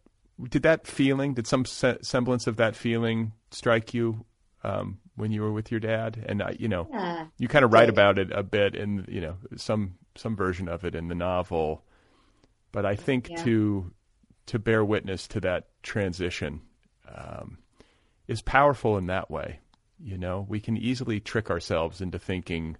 did 0.50 0.64
that 0.64 0.88
feeling? 0.88 1.34
Did 1.34 1.48
some 1.48 1.66
se- 1.66 2.00
semblance 2.02 2.48
of 2.48 2.58
that 2.58 2.76
feeling 2.76 3.34
strike 3.52 3.94
you 3.94 4.26
um, 4.64 5.00
when 5.16 5.32
you 5.32 5.42
were 5.42 5.52
with 5.52 5.72
your 5.72 5.80
dad? 5.80 6.24
And 6.28 6.42
uh, 6.42 6.52
you 6.58 6.68
know, 6.68 6.88
yeah. 6.92 7.28
you 7.38 7.48
kind 7.48 7.64
of 7.64 7.72
write 7.72 7.90
about 7.90 8.18
it 8.18 8.32
a 8.32 8.44
bit 8.44 8.76
in 8.76 9.06
you 9.08 9.22
know 9.22 9.36
some 9.56 9.96
some 10.16 10.36
version 10.36 10.68
of 10.68 10.84
it 10.86 10.96
in 10.96 11.08
the 11.08 11.16
novel. 11.16 11.84
But 12.72 12.86
I 12.86 12.96
think 12.96 13.30
yeah. 13.30 13.44
to 13.44 13.94
to 14.48 14.60
bear 14.60 14.84
witness 14.84 15.28
to 15.28 15.40
that 15.42 15.68
transition 15.84 16.62
um, 17.14 17.58
is 18.28 18.42
powerful 18.42 18.98
in 18.98 19.08
that 19.08 19.30
way. 19.30 19.60
You 20.00 20.18
know, 20.18 20.46
we 20.48 20.60
can 20.60 20.78
easily 20.78 21.20
trick 21.20 21.50
ourselves 21.50 22.02
into 22.02 22.20
thinking 22.20 22.78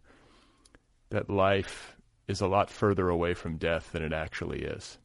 that 1.10 1.30
life 1.30 1.96
is 2.28 2.42
a 2.42 2.48
lot 2.48 2.70
further 2.70 3.10
away 3.10 3.34
from 3.34 3.58
death 3.58 3.92
than 3.92 4.04
it 4.04 4.14
actually 4.14 4.64
is. 4.64 4.98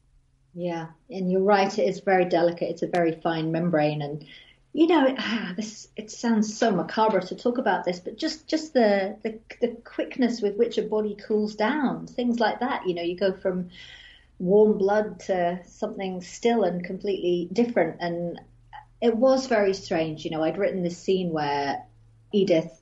Yeah, 0.53 0.87
and 1.09 1.31
you're 1.31 1.43
right. 1.43 1.77
It 1.77 1.87
is 1.87 2.01
very 2.01 2.25
delicate. 2.25 2.69
It's 2.69 2.81
a 2.81 2.87
very 2.87 3.13
fine 3.13 3.51
membrane, 3.51 4.01
and 4.01 4.25
you 4.73 4.87
know, 4.87 5.15
ah, 5.17 5.53
this 5.55 5.87
it 5.95 6.11
sounds 6.11 6.57
so 6.57 6.71
macabre 6.71 7.21
to 7.21 7.35
talk 7.35 7.57
about 7.57 7.85
this, 7.85 7.99
but 7.99 8.17
just 8.17 8.47
just 8.47 8.73
the, 8.73 9.17
the 9.23 9.39
the 9.61 9.69
quickness 9.83 10.41
with 10.41 10.57
which 10.57 10.77
a 10.77 10.81
body 10.81 11.15
cools 11.15 11.55
down, 11.55 12.07
things 12.07 12.39
like 12.39 12.59
that. 12.59 12.87
You 12.87 12.95
know, 12.95 13.03
you 13.03 13.15
go 13.15 13.31
from 13.31 13.69
warm 14.41 14.75
blood 14.79 15.19
to 15.19 15.59
something 15.67 16.19
still 16.19 16.63
and 16.63 16.83
completely 16.83 17.47
different. 17.53 17.97
And 17.99 18.41
it 18.99 19.15
was 19.15 19.45
very 19.45 19.73
strange. 19.73 20.25
You 20.25 20.31
know, 20.31 20.43
I'd 20.43 20.57
written 20.57 20.81
this 20.81 20.97
scene 20.97 21.31
where 21.31 21.85
Edith 22.33 22.81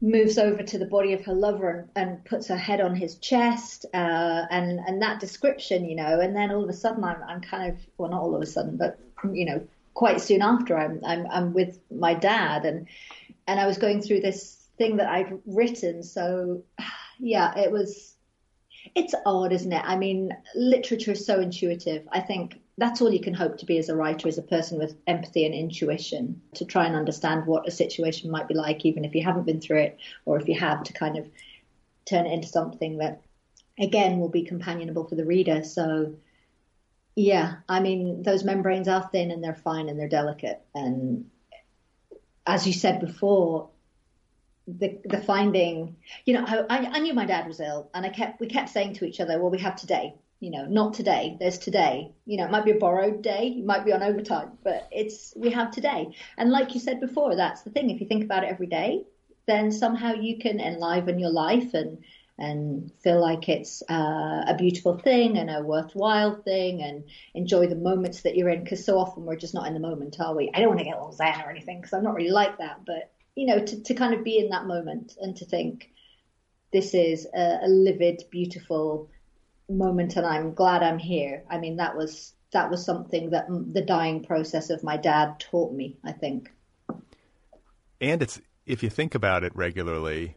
moves 0.00 0.36
over 0.36 0.62
to 0.62 0.78
the 0.78 0.86
body 0.86 1.12
of 1.12 1.24
her 1.24 1.32
lover 1.32 1.70
and, 1.70 1.88
and 1.94 2.24
puts 2.24 2.48
her 2.48 2.56
head 2.56 2.80
on 2.80 2.94
his 2.94 3.16
chest, 3.16 3.86
uh, 3.94 4.46
and 4.50 4.80
and 4.80 5.02
that 5.02 5.20
description, 5.20 5.84
you 5.84 5.96
know, 5.96 6.20
and 6.20 6.34
then 6.34 6.50
all 6.50 6.62
of 6.62 6.68
a 6.68 6.72
sudden 6.72 7.04
I'm, 7.04 7.22
I'm 7.26 7.40
kind 7.40 7.72
of 7.72 7.78
well, 7.96 8.10
not 8.10 8.22
all 8.22 8.34
of 8.34 8.42
a 8.42 8.46
sudden, 8.46 8.76
but 8.76 8.98
you 9.32 9.44
know, 9.44 9.66
quite 9.94 10.20
soon 10.20 10.42
after 10.42 10.76
I'm 10.76 11.00
I'm, 11.04 11.26
I'm 11.30 11.52
with 11.52 11.78
my 11.90 12.14
dad, 12.14 12.64
and 12.64 12.88
and 13.46 13.60
I 13.60 13.66
was 13.66 13.78
going 13.78 14.02
through 14.02 14.20
this 14.20 14.68
thing 14.76 14.96
that 14.96 15.08
I'd 15.08 15.38
written. 15.46 16.02
So 16.02 16.62
yeah, 17.18 17.58
it 17.58 17.70
was 17.70 18.17
it's 18.98 19.14
odd, 19.24 19.52
isn't 19.52 19.72
it? 19.72 19.82
I 19.84 19.96
mean, 19.96 20.36
literature 20.54 21.12
is 21.12 21.24
so 21.24 21.40
intuitive. 21.40 22.06
I 22.12 22.20
think 22.20 22.60
that's 22.76 23.00
all 23.00 23.12
you 23.12 23.20
can 23.20 23.34
hope 23.34 23.56
to 23.58 23.66
be 23.66 23.78
as 23.78 23.88
a 23.88 23.96
writer, 23.96 24.28
as 24.28 24.38
a 24.38 24.42
person 24.42 24.78
with 24.78 24.96
empathy 25.06 25.46
and 25.46 25.54
intuition, 25.54 26.40
to 26.54 26.64
try 26.64 26.84
and 26.84 26.96
understand 26.96 27.46
what 27.46 27.66
a 27.66 27.70
situation 27.70 28.30
might 28.30 28.48
be 28.48 28.54
like, 28.54 28.84
even 28.84 29.04
if 29.04 29.14
you 29.14 29.22
haven't 29.22 29.46
been 29.46 29.60
through 29.60 29.78
it, 29.78 29.98
or 30.24 30.38
if 30.38 30.48
you 30.48 30.58
have, 30.58 30.82
to 30.82 30.92
kind 30.92 31.16
of 31.16 31.28
turn 32.06 32.26
it 32.26 32.32
into 32.32 32.48
something 32.48 32.98
that, 32.98 33.22
again, 33.78 34.18
will 34.18 34.28
be 34.28 34.42
companionable 34.42 35.04
for 35.04 35.14
the 35.14 35.24
reader. 35.24 35.62
So, 35.62 36.14
yeah, 37.14 37.56
I 37.68 37.80
mean, 37.80 38.22
those 38.22 38.44
membranes 38.44 38.88
are 38.88 39.08
thin 39.12 39.30
and 39.30 39.42
they're 39.42 39.54
fine 39.54 39.88
and 39.88 39.98
they're 39.98 40.08
delicate. 40.08 40.60
And 40.74 41.30
as 42.46 42.66
you 42.66 42.72
said 42.72 43.00
before, 43.00 43.70
the 44.76 44.98
the 45.04 45.18
finding, 45.22 45.96
you 46.26 46.34
know, 46.34 46.44
I, 46.46 46.78
I 46.92 46.98
knew 46.98 47.14
my 47.14 47.24
dad 47.24 47.46
was 47.46 47.60
ill, 47.60 47.90
and 47.94 48.04
I 48.04 48.10
kept 48.10 48.40
we 48.40 48.46
kept 48.46 48.68
saying 48.68 48.94
to 48.94 49.06
each 49.06 49.20
other, 49.20 49.40
well, 49.40 49.50
we 49.50 49.58
have 49.58 49.76
today, 49.76 50.14
you 50.40 50.50
know, 50.50 50.66
not 50.66 50.92
today. 50.94 51.36
There's 51.40 51.58
today. 51.58 52.12
You 52.26 52.36
know, 52.36 52.44
it 52.44 52.50
might 52.50 52.66
be 52.66 52.72
a 52.72 52.78
borrowed 52.78 53.22
day, 53.22 53.46
you 53.46 53.64
might 53.64 53.84
be 53.84 53.92
on 53.92 54.02
overtime, 54.02 54.58
but 54.62 54.88
it's 54.92 55.32
we 55.36 55.50
have 55.50 55.70
today. 55.70 56.14
And 56.36 56.50
like 56.50 56.74
you 56.74 56.80
said 56.80 57.00
before, 57.00 57.34
that's 57.34 57.62
the 57.62 57.70
thing. 57.70 57.88
If 57.88 58.00
you 58.00 58.06
think 58.06 58.24
about 58.24 58.44
it 58.44 58.50
every 58.50 58.66
day, 58.66 59.04
then 59.46 59.72
somehow 59.72 60.12
you 60.12 60.38
can 60.38 60.60
enliven 60.60 61.18
your 61.18 61.30
life 61.30 61.72
and 61.72 61.98
and 62.40 62.92
feel 63.02 63.20
like 63.20 63.48
it's 63.48 63.82
uh, 63.90 64.44
a 64.46 64.54
beautiful 64.56 64.96
thing 64.96 65.38
and 65.38 65.50
a 65.50 65.60
worthwhile 65.60 66.36
thing 66.36 66.82
and 66.82 67.02
enjoy 67.34 67.66
the 67.66 67.74
moments 67.74 68.20
that 68.22 68.36
you're 68.36 68.48
in 68.48 68.62
because 68.62 68.84
so 68.84 68.96
often 68.96 69.24
we're 69.24 69.34
just 69.34 69.54
not 69.54 69.66
in 69.66 69.74
the 69.74 69.80
moment 69.80 70.20
are 70.20 70.36
we 70.36 70.48
i 70.54 70.60
don't 70.60 70.68
want 70.68 70.78
to 70.78 70.84
get 70.84 70.94
all 70.94 71.10
zen 71.10 71.40
or 71.40 71.50
anything 71.50 71.80
because 71.80 71.92
i'm 71.92 72.04
not 72.04 72.14
really 72.14 72.30
like 72.30 72.56
that 72.58 72.78
but 72.86 73.10
you 73.38 73.46
know 73.46 73.64
to, 73.64 73.82
to 73.82 73.94
kind 73.94 74.14
of 74.14 74.24
be 74.24 74.38
in 74.38 74.50
that 74.50 74.66
moment 74.66 75.16
and 75.20 75.36
to 75.36 75.44
think 75.44 75.90
this 76.72 76.94
is 76.94 77.26
a, 77.34 77.60
a 77.62 77.68
livid 77.68 78.22
beautiful 78.30 79.08
moment 79.68 80.16
and 80.16 80.26
i'm 80.26 80.54
glad 80.54 80.82
i'm 80.82 80.98
here 80.98 81.44
i 81.50 81.58
mean 81.58 81.76
that 81.76 81.96
was 81.96 82.34
that 82.52 82.70
was 82.70 82.84
something 82.84 83.30
that 83.30 83.46
the 83.48 83.82
dying 83.82 84.24
process 84.24 84.70
of 84.70 84.82
my 84.82 84.96
dad 84.96 85.38
taught 85.38 85.72
me 85.72 85.96
i 86.04 86.12
think 86.12 86.50
and 88.00 88.22
it's 88.22 88.40
if 88.66 88.82
you 88.82 88.90
think 88.90 89.14
about 89.14 89.44
it 89.44 89.54
regularly 89.54 90.36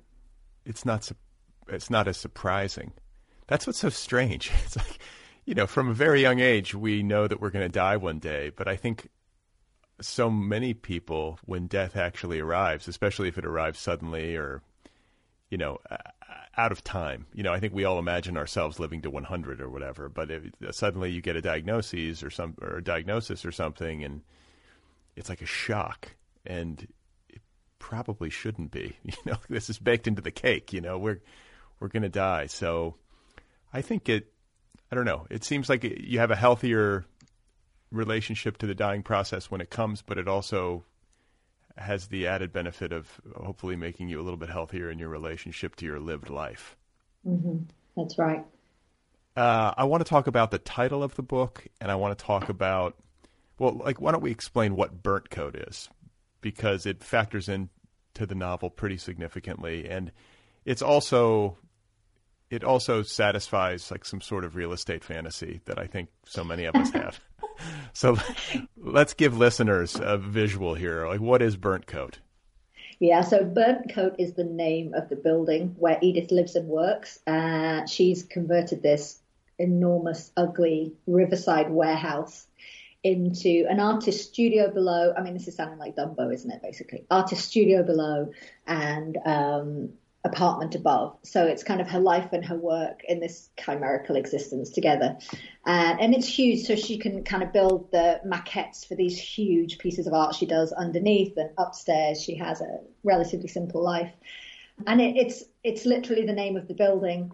it's 0.66 0.86
not 0.86 1.12
it's 1.72 1.90
not 1.90 2.08
as 2.08 2.18
surprising. 2.18 2.92
That's 3.48 3.66
what's 3.68 3.80
so 3.80 3.90
strange. 3.90 4.52
It's 4.66 4.76
like, 4.76 5.00
you 5.46 5.56
know, 5.56 5.68
from 5.68 5.90
a 5.90 5.94
very 5.94 6.22
young 6.22 6.40
age, 6.40 6.76
we 6.76 7.02
know 7.04 7.28
that 7.28 7.42
we're 7.42 7.50
going 7.50 7.66
to 7.66 7.70
die 7.70 7.98
one 7.98 8.20
day. 8.20 8.52
But 8.56 8.68
I 8.68 8.76
think 8.76 9.10
so 10.02 10.30
many 10.30 10.74
people, 10.74 11.40
when 11.46 11.68
death 11.68 11.96
actually 11.96 12.40
arrives, 12.40 12.88
especially 12.88 13.28
if 13.28 13.38
it 13.38 13.46
arrives 13.46 13.80
suddenly 13.80 14.36
or, 14.36 14.62
you 15.50 15.58
know, 15.58 15.80
out 16.58 16.72
of 16.72 16.84
time, 16.84 17.28
you 17.34 17.44
know, 17.44 17.54
I 17.54 17.60
think 17.60 17.74
we 17.74 17.86
all 17.86 18.00
imagine 18.00 18.38
ourselves 18.38 18.80
living 18.80 19.02
to 19.04 19.10
100 19.10 19.62
or 19.62 19.70
whatever. 19.70 20.10
But 20.10 20.30
if, 20.32 20.44
suddenly 20.72 21.12
you 21.12 21.22
get 21.22 21.36
a 21.36 21.42
diagnosis 21.42 22.24
or 22.24 22.30
some 22.30 22.56
or 22.62 22.78
a 22.78 22.84
diagnosis 22.84 23.46
or 23.46 23.52
something, 23.52 24.04
and 24.04 24.22
it's 25.16 25.30
like 25.30 25.42
a 25.42 25.46
shock, 25.46 26.16
and 26.46 26.88
it 27.30 27.42
probably 27.80 28.30
shouldn't 28.30 28.72
be. 28.72 28.98
You 29.04 29.14
know, 29.26 29.38
this 29.50 29.70
is 29.70 29.80
baked 29.80 30.08
into 30.08 30.22
the 30.22 30.32
cake. 30.32 30.74
You 30.74 30.82
know, 30.82 30.98
we're 30.98 31.22
we're 31.80 31.90
going 31.90 32.04
to 32.04 32.10
die. 32.10 32.46
So 32.48 32.96
I 33.74 33.82
think 33.82 34.08
it, 34.08 34.32
I 34.92 34.96
don't 34.96 35.06
know, 35.06 35.26
it 35.30 35.44
seems 35.44 35.68
like 35.68 35.84
you 35.84 36.20
have 36.20 36.32
a 36.32 36.36
healthier 36.36 37.06
relationship 37.92 38.58
to 38.58 38.68
the 38.68 38.76
dying 38.76 39.04
process 39.04 39.52
when 39.52 39.62
it 39.62 39.70
comes, 39.70 40.02
but 40.02 40.18
it 40.18 40.28
also 40.28 40.84
has 41.78 42.08
the 42.08 42.28
added 42.28 42.52
benefit 42.52 42.92
of 42.92 43.22
hopefully 43.36 43.76
making 43.76 44.10
you 44.10 44.20
a 44.20 44.24
little 44.24 44.38
bit 44.38 44.50
healthier 44.50 44.90
in 44.90 45.00
your 45.00 45.10
relationship 45.10 45.76
to 45.78 45.86
your 45.86 46.00
lived 46.00 46.30
life. 46.30 46.76
Mm-hmm. 47.28 47.64
That's 47.96 48.18
right. 48.18 48.46
Uh, 49.36 49.74
I 49.78 49.86
want 49.86 50.06
to 50.06 50.10
talk 50.10 50.28
about 50.28 50.52
the 50.52 50.58
title 50.58 51.04
of 51.04 51.16
the 51.16 51.24
book, 51.24 51.66
and 51.80 51.92
I 51.92 51.96
want 51.96 52.18
to 52.18 52.26
talk 52.26 52.50
about, 52.50 52.96
well, 53.58 53.74
like, 53.74 54.02
why 54.02 54.12
don't 54.12 54.22
we 54.22 54.32
explain 54.32 54.76
what 54.76 55.02
burnt 55.02 55.30
coat 55.30 55.56
is? 55.56 55.90
Because 56.42 56.86
it 56.86 57.04
factors 57.04 57.48
into 57.48 57.70
the 58.16 58.36
novel 58.36 58.70
pretty 58.70 58.98
significantly. 58.98 59.88
And 59.90 60.12
it's 60.66 60.82
also 60.82 61.58
it 62.52 62.66
also 62.66 63.02
satisfies 63.02 63.90
like 63.90 64.04
some 64.04 64.20
sort 64.20 64.44
of 64.44 64.56
real 64.56 64.74
estate 64.74 65.04
fantasy 65.04 65.62
that 65.66 65.80
I 65.80 65.88
think 65.88 66.10
so 66.26 66.44
many 66.44 66.66
of 66.66 66.76
us 66.76 66.90
have. 66.94 67.20
so 67.94 68.18
let's 68.78 69.14
give 69.14 69.38
listeners 69.38 70.00
a 70.02 70.18
visual 70.18 70.74
here. 70.74 71.08
Like, 71.08 71.22
what 71.22 71.42
is 71.42 71.58
Burnt 71.58 71.88
Coat? 71.88 72.20
Yeah, 73.00 73.22
so 73.22 73.44
Burnt 73.44 73.92
Coat 73.94 74.16
is 74.20 74.34
the 74.34 74.44
name 74.44 74.94
of 74.94 75.10
the 75.10 75.16
building 75.16 75.76
where 75.80 75.98
Edith 76.02 76.32
lives 76.32 76.56
and 76.56 76.68
works. 76.68 77.20
Uh, 77.26 77.86
she's 77.88 78.22
converted 78.22 78.84
this 78.84 79.20
enormous, 79.58 80.32
ugly 80.38 80.94
riverside 81.08 81.72
warehouse 81.72 82.46
into 83.04 83.66
an 83.68 83.80
artist 83.80 84.30
studio 84.30 84.70
below. 84.70 85.14
I 85.18 85.22
mean, 85.22 85.34
this 85.34 85.48
is 85.48 85.56
sounding 85.56 85.80
like 85.80 85.96
Dumbo, 85.96 86.32
isn't 86.32 86.52
it? 86.52 86.62
Basically, 86.62 87.06
artist 87.10 87.46
studio 87.46 87.82
below 87.84 88.32
and 88.68 89.18
um, 89.26 89.90
apartment 90.24 90.76
above. 90.76 91.18
So 91.24 91.46
it's 91.46 91.64
kind 91.64 91.82
of 91.82 91.90
her 91.90 92.00
life 92.00 92.32
and 92.32 92.46
her 92.46 92.56
work 92.58 93.02
in 93.08 93.20
this 93.20 93.50
chimerical 93.60 94.16
existence 94.16 94.70
together. 94.70 95.18
And, 95.66 96.00
and 96.00 96.14
it's 96.14 96.28
huge. 96.28 96.66
So 96.66 96.76
she 96.76 96.98
can 96.98 97.24
kind 97.24 97.42
of 97.42 97.52
build 97.52 97.92
the 97.92 98.22
maquettes 98.26 98.88
for 98.88 98.96
these 98.96 99.18
huge 99.18 99.80
pieces 99.80 100.06
of 100.08 100.14
art 100.14 100.36
she 100.36 100.46
does 100.46 100.72
underneath 100.74 101.36
and 101.38 101.50
upstairs. 101.58 102.22
She 102.22 102.36
has 102.36 102.62
a 102.62 102.80
relatively 103.04 103.48
simple 103.48 103.84
life. 103.84 104.12
And 104.86 105.02
it, 105.02 105.18
it's, 105.18 105.44
it's 105.64 105.86
literally 105.86 106.26
the 106.26 106.34
name 106.34 106.56
of 106.56 106.68
the 106.68 106.76
building. 106.76 107.32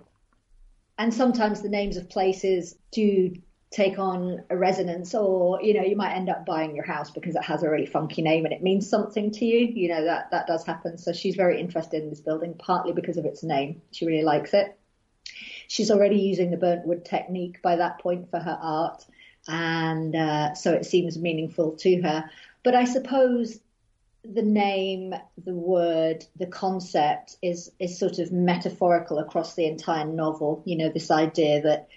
And 0.98 1.14
sometimes 1.14 1.62
the 1.62 1.70
names 1.70 1.98
of 1.98 2.10
places 2.10 2.76
do 2.92 3.36
take 3.70 4.00
on 4.00 4.44
a 4.50 4.58
resonance 4.58 5.14
or 5.14 5.62
you 5.62 5.74
know 5.74 5.84
you 5.84 5.96
might 5.96 6.14
end 6.14 6.30
up 6.30 6.46
buying 6.46 6.76
your 6.76 6.86
house 6.86 7.12
because 7.12 7.36
it 7.36 7.44
has 7.44 7.64
a 7.64 7.70
really 7.70 7.86
funky 7.86 8.22
name 8.22 8.46
and 8.46 8.54
it 8.54 8.64
means 8.64 8.90
something 8.90 9.32
to 9.32 9.46
you. 9.46 9.60
You 9.60 9.90
know 9.90 10.06
that 10.06 10.32
that 10.32 10.48
does 10.48 10.66
happen. 10.66 10.98
So 10.98 11.14
she's 11.14 11.36
very 11.36 11.60
interested 11.60 12.02
in 12.02 12.10
this 12.10 12.22
building 12.22 12.54
partly 12.58 12.94
because 12.94 13.18
of 13.18 13.26
its 13.26 13.44
name. 13.44 13.82
She 13.92 14.06
really 14.06 14.24
likes 14.24 14.54
it. 14.54 14.78
She's 15.68 15.92
already 15.92 16.20
using 16.20 16.50
the 16.50 16.58
burnt 16.58 16.88
wood 16.88 17.04
technique 17.04 17.62
by 17.62 17.76
that 17.76 18.00
point 18.00 18.32
for 18.32 18.40
her 18.40 18.58
art 18.62 19.06
and 19.48 20.16
uh, 20.16 20.54
so 20.54 20.74
it 20.74 20.86
seems 20.86 21.18
meaningful 21.18 21.72
to 21.78 22.02
her. 22.02 22.30
But 22.64 22.76
i 22.76 22.86
suppose 22.86 23.60
the 24.24 24.42
name 24.42 25.16
the 25.46 25.54
word 25.54 26.26
the 26.36 26.48
concept 26.48 27.38
is 27.42 27.72
is 27.80 27.98
sort 27.98 28.20
of 28.20 28.30
metaphorical 28.32 29.20
across 29.20 29.56
the 29.56 29.66
entire 29.66 30.06
novel. 30.06 30.62
You 30.66 30.78
know 30.78 30.90
this 30.90 31.12
idea 31.12 31.62
that 31.62 31.88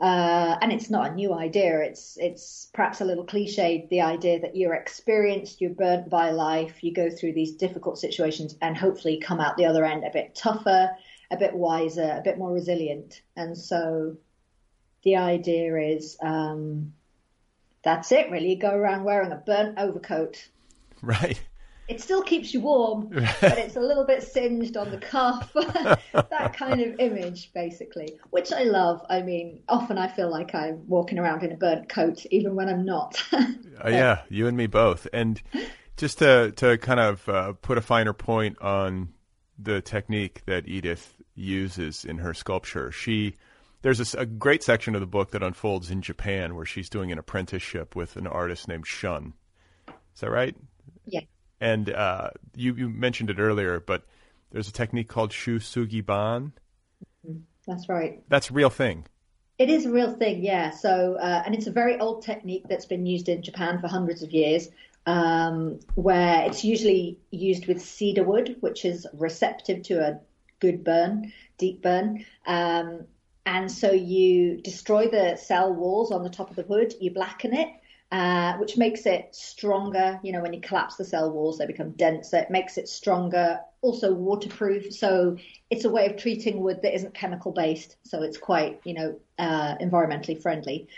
uh, 0.00 0.56
and 0.62 0.72
it's 0.72 0.88
not 0.88 1.10
a 1.10 1.14
new 1.14 1.34
idea. 1.34 1.80
It's 1.80 2.16
it's 2.18 2.68
perhaps 2.72 3.02
a 3.02 3.04
little 3.04 3.26
cliched. 3.26 3.90
The 3.90 4.00
idea 4.00 4.40
that 4.40 4.56
you're 4.56 4.74
experienced, 4.74 5.60
you're 5.60 5.70
burnt 5.70 6.08
by 6.08 6.30
life, 6.30 6.82
you 6.82 6.94
go 6.94 7.10
through 7.10 7.34
these 7.34 7.56
difficult 7.56 7.98
situations, 7.98 8.56
and 8.62 8.76
hopefully 8.76 9.20
come 9.20 9.40
out 9.40 9.56
the 9.56 9.66
other 9.66 9.84
end 9.84 10.04
a 10.04 10.10
bit 10.10 10.34
tougher, 10.34 10.90
a 11.30 11.36
bit 11.36 11.54
wiser, 11.54 12.16
a 12.18 12.22
bit 12.22 12.38
more 12.38 12.52
resilient. 12.52 13.20
And 13.36 13.56
so, 13.56 14.16
the 15.02 15.16
idea 15.16 15.76
is 15.76 16.16
um, 16.22 16.94
that's 17.82 18.10
it. 18.10 18.30
Really, 18.30 18.54
you 18.54 18.58
go 18.58 18.74
around 18.74 19.04
wearing 19.04 19.32
a 19.32 19.36
burnt 19.36 19.78
overcoat. 19.78 20.48
Right 21.02 21.40
it 21.90 22.00
still 22.00 22.22
keeps 22.22 22.54
you 22.54 22.60
warm, 22.60 23.08
but 23.40 23.58
it's 23.58 23.74
a 23.74 23.80
little 23.80 24.04
bit 24.04 24.22
singed 24.22 24.76
on 24.76 24.92
the 24.92 24.96
cuff. 24.96 25.52
that 26.12 26.54
kind 26.56 26.80
of 26.80 27.00
image, 27.00 27.52
basically, 27.52 28.16
which 28.30 28.52
I 28.52 28.62
love. 28.62 29.04
I 29.10 29.22
mean, 29.22 29.64
often 29.68 29.98
I 29.98 30.06
feel 30.06 30.30
like 30.30 30.54
I'm 30.54 30.86
walking 30.88 31.18
around 31.18 31.42
in 31.42 31.50
a 31.50 31.56
burnt 31.56 31.88
coat, 31.88 32.24
even 32.30 32.54
when 32.54 32.68
I'm 32.68 32.84
not. 32.84 33.20
uh, 33.32 33.44
yeah, 33.88 34.22
you 34.28 34.46
and 34.46 34.56
me 34.56 34.68
both. 34.68 35.08
And 35.12 35.42
just 35.96 36.18
to 36.18 36.52
to 36.52 36.78
kind 36.78 37.00
of 37.00 37.28
uh, 37.28 37.52
put 37.54 37.76
a 37.76 37.82
finer 37.82 38.12
point 38.12 38.62
on 38.62 39.08
the 39.58 39.80
technique 39.80 40.42
that 40.46 40.68
Edith 40.68 41.16
uses 41.34 42.04
in 42.04 42.18
her 42.18 42.34
sculpture, 42.34 42.92
she 42.92 43.34
there's 43.82 44.14
a, 44.14 44.20
a, 44.20 44.26
great 44.26 44.62
section 44.62 44.94
of 44.94 45.00
the 45.00 45.06
book 45.06 45.32
that 45.32 45.42
unfolds 45.42 45.90
in 45.90 46.02
Japan 46.02 46.54
where 46.54 46.66
she's 46.66 46.88
doing 46.88 47.10
an 47.10 47.18
apprenticeship 47.18 47.96
with 47.96 48.16
an 48.16 48.28
artist 48.28 48.68
named 48.68 48.86
Shun. 48.86 49.32
Is 49.88 50.20
that 50.20 50.30
right? 50.30 50.54
Yeah. 51.06 51.22
And 51.60 51.90
uh, 51.90 52.30
you, 52.54 52.74
you 52.74 52.88
mentioned 52.88 53.30
it 53.30 53.38
earlier, 53.38 53.80
but 53.80 54.04
there's 54.50 54.68
a 54.68 54.72
technique 54.72 55.08
called 55.08 55.32
shou 55.32 55.58
sugi 55.58 56.04
ban. 56.04 56.52
That's 57.66 57.88
right. 57.88 58.22
That's 58.28 58.50
a 58.50 58.52
real 58.52 58.70
thing. 58.70 59.06
It 59.58 59.68
is 59.68 59.84
a 59.84 59.92
real 59.92 60.12
thing, 60.12 60.42
yeah. 60.42 60.70
So, 60.70 61.16
uh, 61.20 61.42
and 61.44 61.54
it's 61.54 61.66
a 61.66 61.70
very 61.70 61.98
old 61.98 62.22
technique 62.22 62.64
that's 62.68 62.86
been 62.86 63.04
used 63.04 63.28
in 63.28 63.42
Japan 63.42 63.78
for 63.78 63.88
hundreds 63.88 64.22
of 64.22 64.32
years, 64.32 64.68
um, 65.04 65.80
where 65.96 66.46
it's 66.46 66.64
usually 66.64 67.18
used 67.30 67.66
with 67.66 67.82
cedar 67.82 68.24
wood, 68.24 68.56
which 68.60 68.86
is 68.86 69.06
receptive 69.12 69.82
to 69.84 70.00
a 70.02 70.20
good 70.60 70.82
burn, 70.82 71.32
deep 71.58 71.82
burn. 71.82 72.24
Um, 72.46 73.04
and 73.44 73.70
so 73.70 73.92
you 73.92 74.56
destroy 74.62 75.08
the 75.08 75.36
cell 75.36 75.74
walls 75.74 76.10
on 76.10 76.22
the 76.22 76.30
top 76.30 76.50
of 76.50 76.56
the 76.56 76.62
wood, 76.64 76.94
you 76.98 77.10
blacken 77.10 77.54
it, 77.54 77.68
uh, 78.12 78.54
which 78.58 78.76
makes 78.76 79.06
it 79.06 79.34
stronger. 79.34 80.18
You 80.22 80.32
know, 80.32 80.42
when 80.42 80.52
you 80.52 80.60
collapse 80.60 80.96
the 80.96 81.04
cell 81.04 81.30
walls, 81.30 81.58
they 81.58 81.66
become 81.66 81.92
denser. 81.92 82.38
It 82.38 82.50
makes 82.50 82.76
it 82.76 82.88
stronger, 82.88 83.60
also 83.82 84.12
waterproof. 84.12 84.92
So 84.92 85.36
it's 85.70 85.84
a 85.84 85.90
way 85.90 86.06
of 86.06 86.16
treating 86.16 86.60
wood 86.60 86.80
that 86.82 86.94
isn't 86.94 87.14
chemical 87.14 87.52
based. 87.52 87.96
So 88.04 88.22
it's 88.22 88.38
quite, 88.38 88.80
you 88.84 88.94
know, 88.94 89.20
uh, 89.38 89.76
environmentally 89.78 90.40
friendly. 90.40 90.88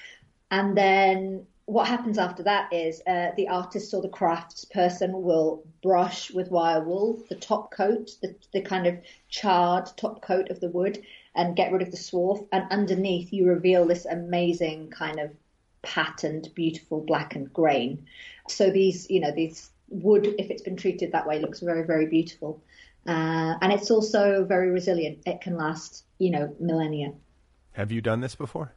And 0.50 0.76
then 0.76 1.46
what 1.66 1.86
happens 1.86 2.18
after 2.18 2.42
that 2.42 2.72
is 2.72 3.02
uh, 3.06 3.30
the 3.36 3.48
artist 3.48 3.94
or 3.94 4.02
the 4.02 4.08
crafts 4.08 4.64
person 4.64 5.22
will 5.22 5.64
brush 5.82 6.30
with 6.30 6.50
wire 6.50 6.82
wool 6.82 7.22
the 7.28 7.36
top 7.36 7.70
coat, 7.70 8.10
the, 8.20 8.34
the 8.52 8.60
kind 8.60 8.86
of 8.86 8.98
charred 9.28 9.88
top 9.96 10.22
coat 10.22 10.50
of 10.50 10.60
the 10.60 10.68
wood, 10.68 11.02
and 11.34 11.56
get 11.56 11.72
rid 11.72 11.82
of 11.82 11.90
the 11.90 11.96
swarf. 11.96 12.46
And 12.52 12.64
underneath, 12.70 13.32
you 13.32 13.46
reveal 13.46 13.86
this 13.86 14.06
amazing 14.06 14.90
kind 14.90 15.20
of 15.20 15.30
patterned, 15.83 16.51
beautiful 16.55 17.01
blackened 17.01 17.53
grain. 17.53 18.07
So 18.49 18.70
these, 18.70 19.11
you 19.11 19.20
know, 19.20 19.33
these 19.33 19.70
wood, 19.89 20.26
if 20.39 20.51
it's 20.51 20.62
been 20.62 20.76
treated 20.76 21.12
that 21.12 21.26
way, 21.26 21.41
looks 21.41 21.61
very, 21.61 21.85
very 21.85 22.07
beautiful. 22.07 22.62
Uh, 23.07 23.55
and 23.61 23.72
it's 23.72 23.91
also 23.91 24.45
very 24.45 24.70
resilient. 24.70 25.18
It 25.26 25.41
can 25.41 25.57
last, 25.57 26.05
you 26.18 26.30
know, 26.30 26.55
millennia. 26.61 27.12
Have 27.72 27.91
you 27.91 28.01
done 28.01 28.20
this 28.20 28.35
before? 28.35 28.74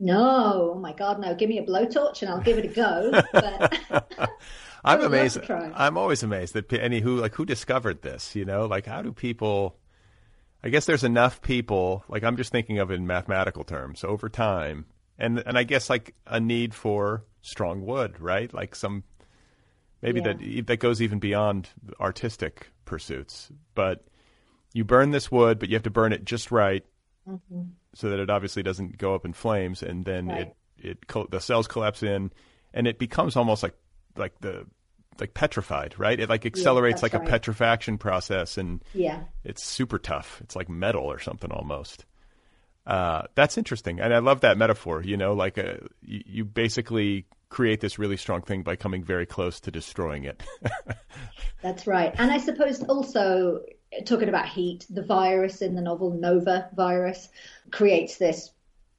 No, 0.00 0.72
oh 0.74 0.78
my 0.78 0.92
God, 0.92 1.20
no! 1.20 1.34
Give 1.34 1.48
me 1.48 1.58
a 1.58 1.64
blowtorch 1.64 2.22
and 2.22 2.30
I'll 2.30 2.40
give 2.40 2.58
it 2.58 2.64
a 2.64 2.68
go. 2.68 3.22
But 3.32 3.78
I'm 4.84 5.00
amazed. 5.00 5.38
I'm 5.48 5.96
always 5.96 6.22
amazed 6.22 6.54
that 6.54 6.72
any 6.72 7.00
who 7.00 7.16
like 7.16 7.34
who 7.34 7.44
discovered 7.44 8.02
this. 8.02 8.34
You 8.34 8.44
know, 8.44 8.66
like 8.66 8.86
how 8.86 9.02
do 9.02 9.12
people? 9.12 9.76
I 10.64 10.68
guess 10.68 10.86
there's 10.86 11.04
enough 11.04 11.42
people, 11.42 12.04
like 12.08 12.24
I'm 12.24 12.36
just 12.36 12.50
thinking 12.50 12.78
of 12.78 12.90
it 12.90 12.94
in 12.94 13.06
mathematical 13.06 13.64
terms, 13.64 14.02
over 14.02 14.30
time, 14.30 14.86
and 15.18 15.42
and 15.44 15.56
I 15.58 15.64
guess 15.64 15.90
like 15.90 16.14
a 16.26 16.40
need 16.40 16.74
for 16.74 17.24
strong 17.42 17.84
wood, 17.84 18.20
right? 18.20 18.52
Like 18.52 18.74
some 18.74 19.04
maybe 20.02 20.20
yeah. 20.20 20.34
that 20.34 20.66
that 20.66 20.76
goes 20.78 21.00
even 21.02 21.18
beyond 21.18 21.68
artistic 22.00 22.68
pursuits. 22.84 23.50
But 23.74 24.04
you 24.72 24.84
burn 24.84 25.10
this 25.10 25.30
wood, 25.30 25.58
but 25.58 25.68
you 25.68 25.76
have 25.76 25.84
to 25.84 25.90
burn 25.90 26.12
it 26.12 26.24
just 26.24 26.50
right, 26.50 26.84
mm-hmm. 27.28 27.62
so 27.94 28.10
that 28.10 28.18
it 28.18 28.30
obviously 28.30 28.62
doesn't 28.62 28.98
go 28.98 29.14
up 29.14 29.24
in 29.24 29.32
flames, 29.32 29.82
and 29.82 30.04
then 30.04 30.26
right. 30.26 30.52
it 30.78 30.98
it 31.08 31.30
the 31.30 31.40
cells 31.40 31.68
collapse 31.68 32.02
in, 32.02 32.32
and 32.72 32.86
it 32.86 32.98
becomes 32.98 33.36
almost 33.36 33.62
like 33.62 33.74
like 34.16 34.38
the 34.40 34.66
like 35.20 35.34
petrified, 35.34 35.94
right? 35.98 36.18
It 36.18 36.28
like 36.28 36.44
accelerates 36.44 37.00
yeah, 37.00 37.06
like 37.06 37.14
right. 37.14 37.28
a 37.28 37.30
petrifaction 37.30 37.98
process, 37.98 38.58
and 38.58 38.82
yeah, 38.92 39.24
it's 39.44 39.64
super 39.64 39.98
tough. 39.98 40.40
It's 40.42 40.56
like 40.56 40.68
metal 40.68 41.04
or 41.04 41.20
something 41.20 41.50
almost. 41.50 42.04
Uh, 42.86 43.22
that's 43.34 43.56
interesting, 43.56 44.00
and 44.00 44.12
I 44.12 44.18
love 44.18 44.40
that 44.40 44.58
metaphor. 44.58 45.02
You 45.02 45.16
know, 45.16 45.32
like 45.32 45.56
a, 45.58 45.76
uh, 45.76 45.86
you, 46.02 46.22
you 46.26 46.44
basically 46.44 47.26
create 47.48 47.80
this 47.80 47.98
really 47.98 48.16
strong 48.16 48.42
thing 48.42 48.62
by 48.62 48.76
coming 48.76 49.02
very 49.02 49.26
close 49.26 49.60
to 49.60 49.70
destroying 49.70 50.24
it. 50.24 50.42
that's 51.62 51.86
right, 51.86 52.14
and 52.18 52.30
I 52.30 52.38
suppose 52.38 52.82
also 52.82 53.60
talking 54.04 54.28
about 54.28 54.48
heat, 54.48 54.86
the 54.90 55.02
virus 55.02 55.62
in 55.62 55.74
the 55.74 55.80
novel 55.80 56.10
Nova 56.10 56.68
virus 56.74 57.28
creates 57.70 58.16
this 58.18 58.50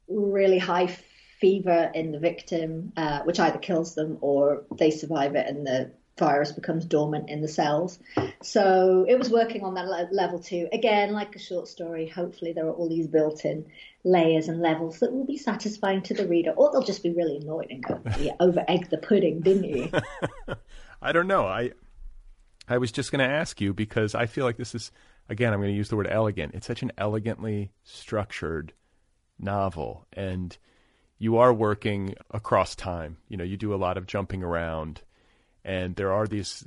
really 0.08 0.58
high 0.58 0.88
fever 1.40 1.92
in 1.94 2.12
the 2.12 2.20
victim, 2.20 2.94
uh, 2.98 3.22
which 3.24 3.40
either 3.40 3.60
kills 3.60 3.96
them 3.96 4.18
or 4.22 4.64
they 4.78 4.92
survive 4.92 5.36
it 5.36 5.48
and 5.48 5.66
the 5.66 5.92
virus 6.18 6.52
becomes 6.52 6.86
dormant 6.86 7.30
in 7.30 7.42
the 7.42 7.48
cells. 7.48 8.00
So 8.42 9.06
it 9.08 9.20
was 9.20 9.30
working 9.30 9.64
on 9.64 9.74
that 9.74 9.88
le- 9.88 10.10
level 10.12 10.40
too. 10.40 10.68
Again, 10.72 11.12
like 11.12 11.36
a 11.36 11.40
short 11.40 11.68
story, 11.68 12.08
hopefully 12.08 12.54
there 12.54 12.66
are 12.66 12.72
all 12.72 12.90
these 12.90 13.08
built 13.08 13.44
in 13.44 13.66
layers 14.04 14.48
and 14.48 14.62
levels 14.62 15.00
that 15.00 15.12
will 15.12 15.26
be 15.26 15.38
satisfying 15.38 16.02
to 16.04 16.14
the 16.14 16.28
reader, 16.28 16.52
or 16.52 16.72
they'll 16.72 16.84
just 16.84 17.04
be 17.04 17.14
really 17.14 17.38
annoyed 17.38 17.68
and 17.70 17.84
go, 17.84 18.02
"You 18.20 18.32
over 18.40 18.64
egged 18.68 18.92
the 18.92 18.98
pudding, 18.98 19.42
didn't 19.42 19.66
you?" 19.66 19.92
I 21.02 21.12
don't 21.12 21.28
know. 21.28 21.46
I 21.46 21.72
I 22.68 22.78
was 22.78 22.92
just 22.92 23.12
going 23.12 23.28
to 23.28 23.34
ask 23.34 23.60
you 23.60 23.74
because 23.74 24.16
I 24.16 24.26
feel 24.26 24.46
like 24.46 24.58
this 24.58 24.74
is 24.74 24.92
again. 25.28 25.54
I'm 25.54 25.60
going 25.60 25.72
to 25.72 25.78
use 25.78 25.90
the 25.90 25.98
word 25.98 26.08
elegant. 26.10 26.56
It's 26.56 26.68
such 26.68 26.82
an 26.82 26.94
elegantly 26.98 27.72
structured 27.84 28.74
novel, 29.38 30.06
and 30.14 30.58
you 31.18 31.38
are 31.38 31.54
working 31.54 32.16
across 32.32 32.76
time. 32.76 33.18
You 33.28 33.38
know, 33.38 33.44
you 33.44 33.58
do 33.58 33.74
a 33.74 33.76
lot 33.76 33.98
of 33.98 34.08
jumping 34.08 34.44
around 34.44 35.02
and 35.66 35.96
there 35.96 36.14
are 36.14 36.28
these 36.28 36.66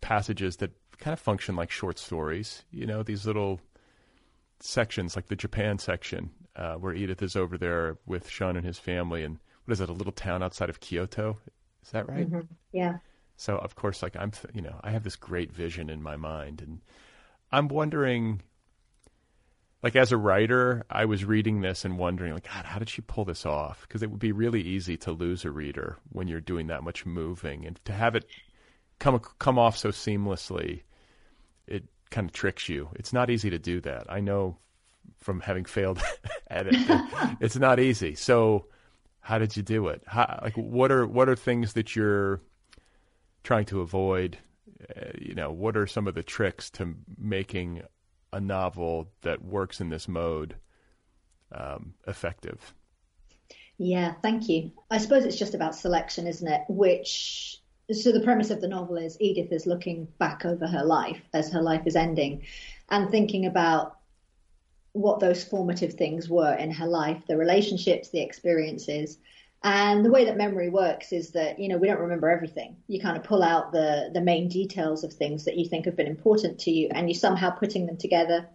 passages 0.00 0.56
that 0.56 0.72
kind 0.98 1.12
of 1.12 1.20
function 1.20 1.56
like 1.56 1.70
short 1.70 1.98
stories. 1.98 2.64
You 2.70 2.84
know, 2.84 3.02
these 3.02 3.26
little 3.26 3.60
sections, 4.60 5.16
like 5.16 5.28
the 5.28 5.36
Japan 5.36 5.78
section, 5.78 6.30
uh, 6.56 6.74
where 6.74 6.94
Edith 6.94 7.22
is 7.22 7.36
over 7.36 7.56
there 7.56 7.96
with 8.06 8.28
Sean 8.28 8.56
and 8.56 8.66
his 8.66 8.78
family, 8.78 9.22
and 9.22 9.38
what 9.64 9.72
is 9.72 9.80
it, 9.80 9.88
a 9.88 9.92
little 9.92 10.12
town 10.12 10.42
outside 10.42 10.68
of 10.68 10.80
Kyoto? 10.80 11.38
Is 11.84 11.90
that 11.92 12.08
right? 12.08 12.28
Mm-hmm. 12.28 12.40
Yeah. 12.72 12.98
So 13.36 13.56
of 13.56 13.76
course, 13.76 14.02
like 14.02 14.16
I'm, 14.16 14.32
you 14.52 14.62
know, 14.62 14.80
I 14.82 14.90
have 14.90 15.04
this 15.04 15.16
great 15.16 15.52
vision 15.52 15.88
in 15.88 16.02
my 16.02 16.16
mind, 16.16 16.60
and 16.60 16.80
I'm 17.52 17.68
wondering, 17.68 18.42
like 19.84 19.96
as 19.96 20.12
a 20.12 20.16
writer, 20.16 20.86
I 20.88 21.04
was 21.04 21.26
reading 21.26 21.60
this 21.60 21.84
and 21.84 21.98
wondering, 21.98 22.32
like, 22.32 22.48
God, 22.50 22.64
how 22.64 22.78
did 22.78 22.88
she 22.88 23.02
pull 23.02 23.26
this 23.26 23.44
off? 23.44 23.82
Because 23.82 24.02
it 24.02 24.10
would 24.10 24.18
be 24.18 24.32
really 24.32 24.62
easy 24.62 24.96
to 24.96 25.12
lose 25.12 25.44
a 25.44 25.50
reader 25.50 25.98
when 26.08 26.26
you're 26.26 26.40
doing 26.40 26.68
that 26.68 26.82
much 26.82 27.04
moving, 27.04 27.66
and 27.66 27.78
to 27.84 27.92
have 27.92 28.16
it 28.16 28.24
come 28.98 29.20
come 29.38 29.58
off 29.58 29.76
so 29.76 29.90
seamlessly, 29.90 30.84
it 31.66 31.84
kind 32.08 32.26
of 32.26 32.32
tricks 32.32 32.66
you. 32.66 32.88
It's 32.94 33.12
not 33.12 33.28
easy 33.28 33.50
to 33.50 33.58
do 33.58 33.82
that. 33.82 34.06
I 34.08 34.20
know 34.20 34.56
from 35.18 35.40
having 35.40 35.66
failed 35.66 36.00
at 36.46 36.66
it, 36.66 36.76
it's 37.40 37.56
not 37.56 37.78
easy. 37.78 38.14
So, 38.14 38.64
how 39.20 39.38
did 39.38 39.54
you 39.54 39.62
do 39.62 39.88
it? 39.88 40.02
How, 40.06 40.40
like, 40.42 40.56
what 40.56 40.92
are 40.92 41.06
what 41.06 41.28
are 41.28 41.36
things 41.36 41.74
that 41.74 41.94
you're 41.94 42.40
trying 43.42 43.66
to 43.66 43.82
avoid? 43.82 44.38
Uh, 44.96 45.10
you 45.20 45.34
know, 45.34 45.52
what 45.52 45.76
are 45.76 45.86
some 45.86 46.08
of 46.08 46.14
the 46.14 46.22
tricks 46.22 46.70
to 46.70 46.94
making 47.18 47.82
a 48.34 48.40
novel 48.40 49.08
that 49.22 49.42
works 49.42 49.80
in 49.80 49.88
this 49.88 50.08
mode 50.08 50.56
um, 51.52 51.94
effective? 52.06 52.74
Yeah, 53.78 54.14
thank 54.22 54.48
you. 54.48 54.72
I 54.90 54.98
suppose 54.98 55.24
it's 55.24 55.38
just 55.38 55.54
about 55.54 55.74
selection, 55.74 56.26
isn't 56.26 56.46
it? 56.46 56.62
Which 56.68 57.60
so 57.92 58.12
the 58.12 58.20
premise 58.20 58.50
of 58.50 58.60
the 58.60 58.68
novel 58.68 58.96
is 58.96 59.16
Edith 59.20 59.52
is 59.52 59.66
looking 59.66 60.08
back 60.18 60.44
over 60.44 60.66
her 60.66 60.84
life 60.84 61.20
as 61.32 61.52
her 61.52 61.62
life 61.62 61.86
is 61.86 61.96
ending 61.96 62.42
and 62.88 63.10
thinking 63.10 63.46
about 63.46 63.98
what 64.92 65.20
those 65.20 65.44
formative 65.44 65.94
things 65.94 66.28
were 66.28 66.54
in 66.54 66.70
her 66.70 66.86
life, 66.86 67.22
the 67.26 67.36
relationships, 67.36 68.08
the 68.08 68.22
experiences, 68.22 69.18
and 69.64 70.04
the 70.04 70.10
way 70.10 70.26
that 70.26 70.36
memory 70.36 70.68
works 70.68 71.10
is 71.10 71.30
that, 71.30 71.58
you 71.58 71.68
know, 71.68 71.78
we 71.78 71.88
don't 71.88 71.98
remember 71.98 72.28
everything. 72.28 72.76
You 72.86 73.00
kind 73.00 73.16
of 73.16 73.24
pull 73.24 73.42
out 73.42 73.72
the, 73.72 74.10
the 74.12 74.20
main 74.20 74.48
details 74.48 75.02
of 75.02 75.12
things 75.14 75.46
that 75.46 75.56
you 75.56 75.66
think 75.66 75.86
have 75.86 75.96
been 75.96 76.06
important 76.06 76.58
to 76.60 76.70
you 76.70 76.90
and 76.92 77.08
you 77.08 77.14
somehow 77.14 77.48
putting 77.48 77.86
them 77.86 77.96
together. 77.96 78.46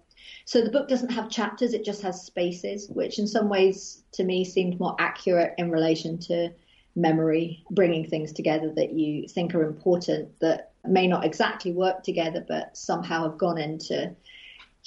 So 0.45 0.61
the 0.61 0.69
book 0.69 0.87
doesn't 0.87 1.11
have 1.11 1.29
chapters, 1.29 1.73
it 1.73 1.83
just 1.83 2.03
has 2.03 2.23
spaces, 2.23 2.89
which 2.89 3.17
in 3.17 3.25
some 3.25 3.49
ways 3.49 4.03
to 4.13 4.23
me 4.23 4.45
seemed 4.45 4.79
more 4.79 4.95
accurate 4.99 5.55
in 5.57 5.71
relation 5.71 6.19
to 6.19 6.51
memory, 6.95 7.63
bringing 7.71 8.07
things 8.07 8.31
together 8.31 8.71
that 8.75 8.93
you 8.93 9.27
think 9.27 9.55
are 9.55 9.63
important 9.63 10.39
that 10.41 10.73
may 10.85 11.07
not 11.07 11.25
exactly 11.25 11.71
work 11.71 12.03
together, 12.03 12.45
but 12.47 12.77
somehow 12.77 13.23
have 13.23 13.37
gone 13.39 13.57
into 13.57 14.15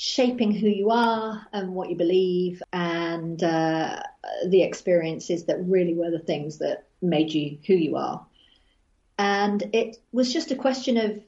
shaping 0.04 0.50
who 0.50 0.66
you 0.66 0.90
are 0.90 1.46
and 1.52 1.72
what 1.72 1.88
you 1.88 1.94
believe 1.94 2.60
and 2.72 3.40
uh, 3.44 4.02
the 4.48 4.60
experiences 4.60 5.44
that 5.44 5.64
really 5.64 5.94
were 5.94 6.10
the 6.10 6.18
things 6.18 6.58
that 6.58 6.88
made 7.02 7.32
you 7.32 7.56
who 7.68 7.74
you 7.74 7.94
are. 7.94 8.26
And 9.16 9.62
it 9.72 9.98
was 10.10 10.32
just 10.32 10.50
a 10.50 10.56
question 10.56 10.96
of 10.96 11.22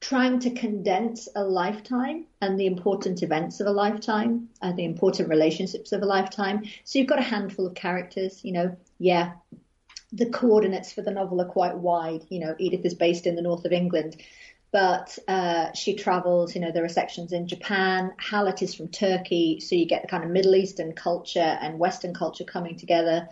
trying 0.00 0.38
to 0.38 0.50
condense 0.50 1.28
a 1.36 1.44
lifetime 1.44 2.24
and 2.40 2.58
the 2.58 2.64
important 2.64 3.22
events 3.22 3.60
of 3.60 3.66
a 3.66 3.70
lifetime 3.70 4.48
and 4.62 4.78
the 4.78 4.86
important 4.86 5.28
relationships 5.28 5.92
of 5.92 6.00
a 6.00 6.06
lifetime. 6.06 6.64
So 6.84 6.98
you've 6.98 7.08
got 7.08 7.18
a 7.18 7.34
handful 7.34 7.66
of 7.66 7.74
characters, 7.74 8.42
you 8.42 8.52
know, 8.52 8.74
yeah, 8.98 9.32
the 10.10 10.30
coordinates 10.30 10.90
for 10.90 11.02
the 11.02 11.10
novel 11.10 11.42
are 11.42 11.52
quite 11.52 11.76
wide. 11.76 12.24
You 12.30 12.40
know, 12.40 12.54
Edith 12.58 12.86
is 12.86 12.94
based 12.94 13.26
in 13.26 13.36
the 13.36 13.42
north 13.42 13.66
of 13.66 13.72
England 13.72 14.16
but 14.70 15.18
uh, 15.28 15.72
she 15.72 15.94
travels. 15.94 16.54
You 16.54 16.60
know, 16.60 16.72
there 16.72 16.84
are 16.84 16.88
sections 16.88 17.32
in 17.32 17.46
Japan. 17.46 18.12
Halit 18.20 18.62
is 18.62 18.74
from 18.74 18.88
Turkey, 18.88 19.60
so 19.60 19.74
you 19.74 19.86
get 19.86 20.02
the 20.02 20.08
kind 20.08 20.24
of 20.24 20.30
Middle 20.30 20.54
Eastern 20.54 20.92
culture 20.92 21.40
and 21.60 21.78
Western 21.78 22.14
culture 22.14 22.44
coming 22.44 22.76
together. 22.76 23.28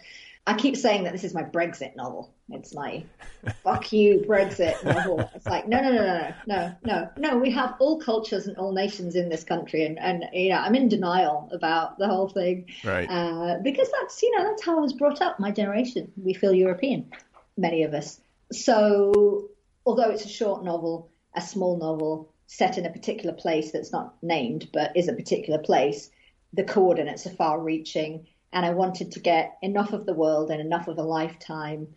I 0.49 0.55
keep 0.55 0.77
saying 0.77 1.05
that 1.05 1.13
this 1.13 1.25
is 1.25 1.35
my 1.35 1.43
Brexit 1.43 1.97
novel. 1.97 2.33
It's 2.51 2.73
my 2.73 3.03
fuck 3.65 3.93
you 3.93 4.25
Brexit 4.27 4.83
novel. 4.85 5.29
It's 5.35 5.47
like 5.47 5.67
no, 5.67 5.81
no, 5.81 5.93
no, 5.93 6.05
no, 6.05 6.35
no, 6.47 6.77
no, 6.85 7.11
no. 7.17 7.39
We 7.39 7.51
have 7.51 7.75
all 7.81 7.99
cultures 8.01 8.47
and 8.47 8.57
all 8.57 8.73
nations 8.73 9.17
in 9.17 9.29
this 9.29 9.43
country, 9.43 9.85
and 9.85 9.99
and 9.99 10.25
you 10.33 10.51
know 10.51 10.57
I'm 10.57 10.75
in 10.75 10.89
denial 10.89 11.49
about 11.53 11.99
the 11.99 12.07
whole 12.07 12.29
thing, 12.29 12.67
right? 12.85 13.11
Uh, 13.11 13.59
because 13.63 13.91
that's 13.91 14.23
you 14.23 14.37
know 14.37 14.45
that's 14.45 14.65
how 14.65 14.79
I 14.79 14.81
was 14.81 14.93
brought 14.93 15.21
up. 15.21 15.41
My 15.41 15.51
generation, 15.51 16.13
we 16.17 16.33
feel 16.33 16.55
European, 16.55 17.11
many 17.57 17.83
of 17.83 17.93
us. 17.93 18.21
So 18.53 19.51
although 19.85 20.11
it's 20.11 20.25
a 20.25 20.29
short 20.29 20.65
novel, 20.65 21.11
a 21.37 21.41
small 21.41 21.77
novel 21.77 22.33
set 22.47 22.79
in 22.79 22.87
a 22.87 22.93
particular 22.93 23.35
place 23.35 23.73
that's 23.73 23.93
not 23.93 24.15
named 24.23 24.69
but 24.73 24.97
is 24.97 25.09
a 25.09 25.13
particular 25.13 25.59
place, 25.59 26.11
the 26.53 26.65
coordinates 26.65 27.27
are 27.27 27.31
far 27.31 27.61
reaching. 27.61 28.27
And 28.53 28.65
I 28.65 28.71
wanted 28.71 29.13
to 29.13 29.21
get 29.21 29.59
enough 29.63 29.93
of 29.93 30.07
the 30.07 30.15
world 30.15 30.51
and 30.51 30.61
enough 30.61 30.89
of 30.89 30.99
a 30.99 31.03
lifetime 31.03 31.89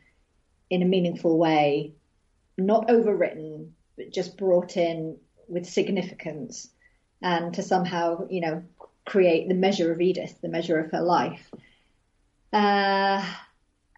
in 0.69 0.81
a 0.81 0.85
meaningful 0.85 1.37
way, 1.37 1.93
not 2.57 2.89
overwritten, 2.89 3.69
but 3.95 4.11
just 4.11 4.37
brought 4.37 4.75
in 4.75 5.17
with 5.47 5.65
significance 5.65 6.69
and 7.21 7.53
to 7.53 7.63
somehow, 7.63 8.27
you 8.29 8.41
know, 8.41 8.63
create 9.05 9.47
the 9.47 9.55
measure 9.55 9.91
of 9.91 10.01
Edith, 10.01 10.39
the 10.41 10.49
measure 10.49 10.79
of 10.79 10.91
her 10.91 11.01
life. 11.01 11.49
Uh, 12.51 13.23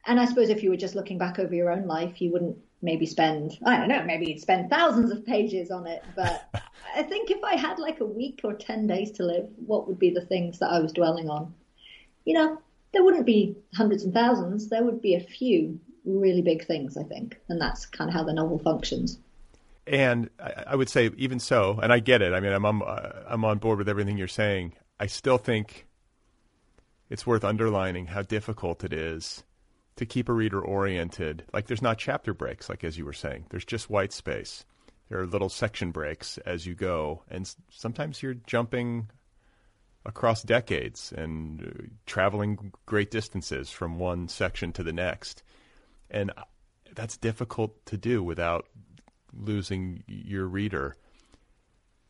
and 0.06 0.20
I 0.20 0.26
suppose 0.26 0.50
if 0.50 0.64
you 0.64 0.70
were 0.70 0.78
just 0.78 0.96
looking 0.96 1.18
back 1.18 1.40
over 1.40 1.54
your 1.54 1.72
own 1.72 1.88
life, 1.88 2.22
you 2.22 2.32
wouldn't 2.32 2.58
maybe 2.82 3.06
spend 3.06 3.58
I 3.66 3.78
don't 3.78 3.90
know, 3.90 4.04
maybe 4.04 4.28
you'd 4.28 4.42
spend 4.42 4.70
thousands 4.70 5.12
of 5.12 5.26
pages 5.26 5.72
on 5.72 5.88
it. 5.88 6.04
But 6.16 6.50
I 6.96 7.04
think 7.04 7.32
if 7.32 7.44
I 7.44 7.56
had 7.56 7.80
like 7.80 8.00
a 8.00 8.06
week 8.06 8.42
or 8.44 8.54
ten 8.54 8.88
days 8.88 9.12
to 9.14 9.24
live, 9.24 9.50
what 9.66 9.88
would 9.88 10.00
be 10.00 10.12
the 10.12 10.26
things 10.26 10.60
that 10.60 10.72
I 10.72 10.80
was 10.80 10.94
dwelling 10.94 11.30
on? 11.30 11.54
You 12.26 12.36
know, 12.36 12.62
there 12.94 13.04
wouldn't 13.04 13.26
be 13.26 13.56
hundreds 13.74 14.04
and 14.04 14.14
thousands. 14.14 14.70
There 14.70 14.84
would 14.84 15.02
be 15.02 15.16
a 15.16 15.20
few 15.20 15.80
really 16.06 16.42
big 16.42 16.66
things, 16.66 16.98
I 16.98 17.04
think, 17.04 17.40
and 17.48 17.62
that's 17.62 17.86
kind 17.86 18.10
of 18.10 18.14
how 18.14 18.24
the 18.24 18.34
novel 18.34 18.60
functions. 18.60 19.20
And 19.88 20.30
I 20.40 20.76
would 20.76 20.90
say, 20.90 21.10
even 21.18 21.40
so, 21.40 21.80
and 21.82 21.92
I 21.92 22.00
get 22.00 22.22
it. 22.22 22.34
I 22.34 22.40
mean, 22.40 22.54
I'm 22.54 22.66
on, 22.66 22.82
uh, 22.84 23.24
I'm 23.28 23.44
on 23.44 23.58
board 23.58 23.80
with 23.80 23.90
everything 23.90 24.18
you're 24.18 24.28
saying. 24.28 24.74
I 25.00 25.08
still 25.08 25.38
think 25.40 25.88
it's 27.10 27.26
worth 27.26 27.44
underlining 27.44 28.08
how 28.08 28.22
difficult 28.22 28.84
it 28.84 28.94
is 28.94 29.44
to 29.98 30.06
keep 30.06 30.30
a 30.30 30.34
reader 30.34 30.62
oriented. 30.62 31.44
Like 31.54 31.68
there's 31.68 31.82
not 31.82 31.98
chapter 31.98 32.34
breaks, 32.34 32.70
like 32.70 32.84
as 32.84 32.98
you 32.98 33.06
were 33.06 33.14
saying. 33.14 33.46
There's 33.50 33.66
just 33.66 33.90
white 33.90 34.14
space. 34.14 34.66
There 35.10 35.20
are 35.20 35.28
little 35.28 35.50
section 35.50 35.92
breaks 35.92 36.38
as 36.40 36.66
you 36.66 36.74
go, 36.74 37.24
and 37.30 37.54
sometimes 37.70 38.24
you're 38.24 38.36
jumping 38.36 39.10
across 40.06 40.42
decades 40.42 41.14
and 41.16 41.62
uh, 41.64 41.84
traveling 42.06 42.72
great 42.86 43.12
distances 43.12 43.70
from 43.70 44.00
one 44.00 44.28
section 44.28 44.72
to 44.74 44.84
the 44.84 44.94
next. 44.94 45.44
And 46.10 46.32
uh, 46.32 46.44
that's 46.96 47.18
difficult 47.18 47.86
to 47.88 47.98
do 47.98 48.24
without 48.24 48.68
losing 49.34 50.04
your 50.08 50.46
reader. 50.46 50.96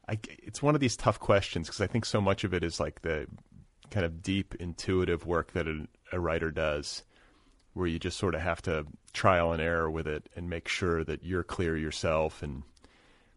I, 0.07 0.19
it's 0.39 0.61
one 0.61 0.75
of 0.75 0.81
these 0.81 0.95
tough 0.95 1.19
questions 1.19 1.67
because 1.67 1.81
I 1.81 1.87
think 1.87 2.05
so 2.05 2.21
much 2.21 2.43
of 2.43 2.53
it 2.53 2.63
is 2.63 2.79
like 2.79 3.01
the 3.01 3.27
kind 3.89 4.05
of 4.05 4.21
deep 4.21 4.55
intuitive 4.55 5.25
work 5.25 5.53
that 5.53 5.67
a, 5.67 5.87
a 6.13 6.19
writer 6.19 6.51
does 6.51 7.03
where 7.73 7.87
you 7.87 7.99
just 7.99 8.17
sort 8.17 8.35
of 8.35 8.41
have 8.41 8.61
to 8.61 8.85
trial 9.13 9.51
and 9.51 9.61
error 9.61 9.89
with 9.89 10.07
it 10.07 10.29
and 10.35 10.49
make 10.49 10.67
sure 10.67 11.03
that 11.03 11.23
you're 11.23 11.43
clear 11.43 11.77
yourself 11.77 12.41
and 12.43 12.63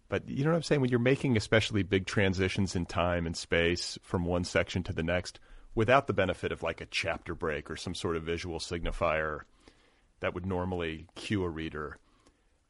but 0.08 0.28
you 0.28 0.44
know 0.44 0.50
what 0.50 0.56
I'm 0.56 0.62
saying 0.62 0.80
when 0.80 0.90
you're 0.90 1.00
making 1.00 1.36
especially 1.36 1.82
big 1.82 2.06
transitions 2.06 2.76
in 2.76 2.86
time 2.86 3.26
and 3.26 3.36
space 3.36 3.98
from 4.02 4.24
one 4.24 4.44
section 4.44 4.82
to 4.84 4.92
the 4.92 5.02
next 5.02 5.40
without 5.74 6.06
the 6.06 6.12
benefit 6.12 6.52
of 6.52 6.62
like 6.62 6.80
a 6.80 6.86
chapter 6.86 7.34
break 7.34 7.70
or 7.70 7.76
some 7.76 7.94
sort 7.94 8.16
of 8.16 8.22
visual 8.22 8.58
signifier 8.58 9.40
that 10.20 10.34
would 10.34 10.46
normally 10.46 11.06
cue 11.14 11.42
a 11.42 11.48
reader. 11.48 11.98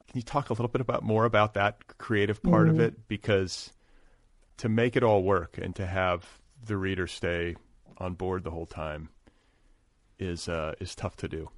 Can 0.07 0.17
you 0.17 0.23
talk 0.23 0.49
a 0.49 0.53
little 0.53 0.67
bit 0.67 0.81
about 0.81 1.03
more 1.03 1.25
about 1.25 1.53
that 1.53 1.97
creative 1.97 2.41
part 2.41 2.67
mm-hmm. 2.67 2.75
of 2.75 2.79
it 2.79 3.07
because 3.07 3.71
to 4.57 4.69
make 4.69 4.95
it 4.95 5.03
all 5.03 5.23
work 5.23 5.57
and 5.57 5.75
to 5.75 5.85
have 5.85 6.25
the 6.65 6.77
reader 6.77 7.07
stay 7.07 7.55
on 7.97 8.13
board 8.13 8.43
the 8.43 8.51
whole 8.51 8.65
time 8.65 9.09
is 10.17 10.47
uh, 10.47 10.73
is 10.79 10.95
tough 10.95 11.15
to 11.17 11.27
do. 11.27 11.49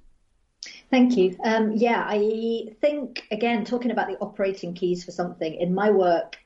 Thank 0.90 1.16
you. 1.16 1.36
Um, 1.44 1.72
yeah, 1.72 2.02
I 2.06 2.74
think 2.80 3.26
again 3.30 3.64
talking 3.64 3.90
about 3.90 4.08
the 4.08 4.18
operating 4.18 4.74
keys 4.74 5.04
for 5.04 5.12
something 5.12 5.54
in 5.54 5.74
my 5.74 5.90
work, 5.90 6.38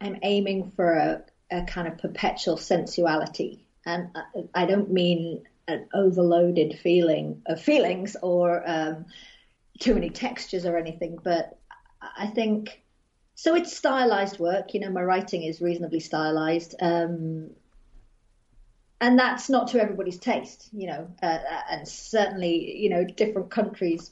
I'm 0.00 0.18
aiming 0.22 0.72
for 0.76 0.92
a, 0.92 1.22
a 1.50 1.64
kind 1.64 1.88
of 1.88 1.98
perpetual 1.98 2.56
sensuality, 2.56 3.64
and 3.84 4.10
I, 4.54 4.66
don't 4.66 4.92
mean 4.92 5.44
an 5.66 5.88
overloaded 5.94 6.78
feeling 6.78 7.42
of 7.46 7.60
feelings 7.60 8.16
or 8.22 8.62
um, 8.66 9.06
too 9.80 9.94
many 9.94 10.10
textures 10.10 10.66
or 10.66 10.76
anything, 10.76 11.18
but 11.22 11.58
I 12.00 12.26
think 12.26 12.82
so. 13.34 13.54
It's 13.54 13.76
stylized 13.76 14.38
work. 14.38 14.74
You 14.74 14.80
know, 14.80 14.90
my 14.90 15.02
writing 15.02 15.42
is 15.42 15.60
reasonably 15.60 16.00
stylized. 16.00 16.74
Um, 16.80 17.50
and 19.00 19.18
that's 19.18 19.48
not 19.48 19.68
to 19.68 19.80
everybody's 19.80 20.18
taste, 20.18 20.68
you 20.72 20.86
know, 20.86 21.08
uh, 21.22 21.26
uh, 21.26 21.60
and 21.70 21.86
certainly, 21.86 22.76
you 22.78 22.88
know, 22.88 23.04
different 23.04 23.50
countries 23.50 24.10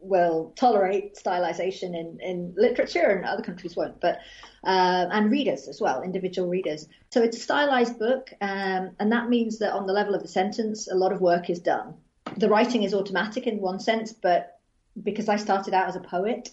will 0.00 0.52
tolerate 0.54 1.16
stylization 1.16 1.98
in, 1.98 2.18
in 2.20 2.54
literature 2.56 3.08
and 3.08 3.24
other 3.24 3.42
countries 3.42 3.74
won't, 3.74 4.00
but, 4.00 4.20
uh, 4.64 5.06
and 5.10 5.30
readers 5.32 5.66
as 5.66 5.80
well, 5.80 6.02
individual 6.02 6.48
readers. 6.48 6.86
So 7.10 7.22
it's 7.22 7.36
a 7.36 7.40
stylized 7.40 7.98
book, 7.98 8.30
um, 8.40 8.90
and 9.00 9.10
that 9.10 9.28
means 9.28 9.58
that 9.58 9.72
on 9.72 9.86
the 9.86 9.92
level 9.92 10.14
of 10.14 10.22
the 10.22 10.28
sentence, 10.28 10.86
a 10.88 10.94
lot 10.94 11.12
of 11.12 11.20
work 11.20 11.50
is 11.50 11.58
done. 11.58 11.94
The 12.36 12.48
writing 12.48 12.84
is 12.84 12.94
automatic 12.94 13.48
in 13.48 13.60
one 13.60 13.80
sense, 13.80 14.12
but 14.12 14.60
because 15.02 15.28
I 15.28 15.36
started 15.36 15.74
out 15.74 15.88
as 15.88 15.96
a 15.96 16.00
poet, 16.00 16.50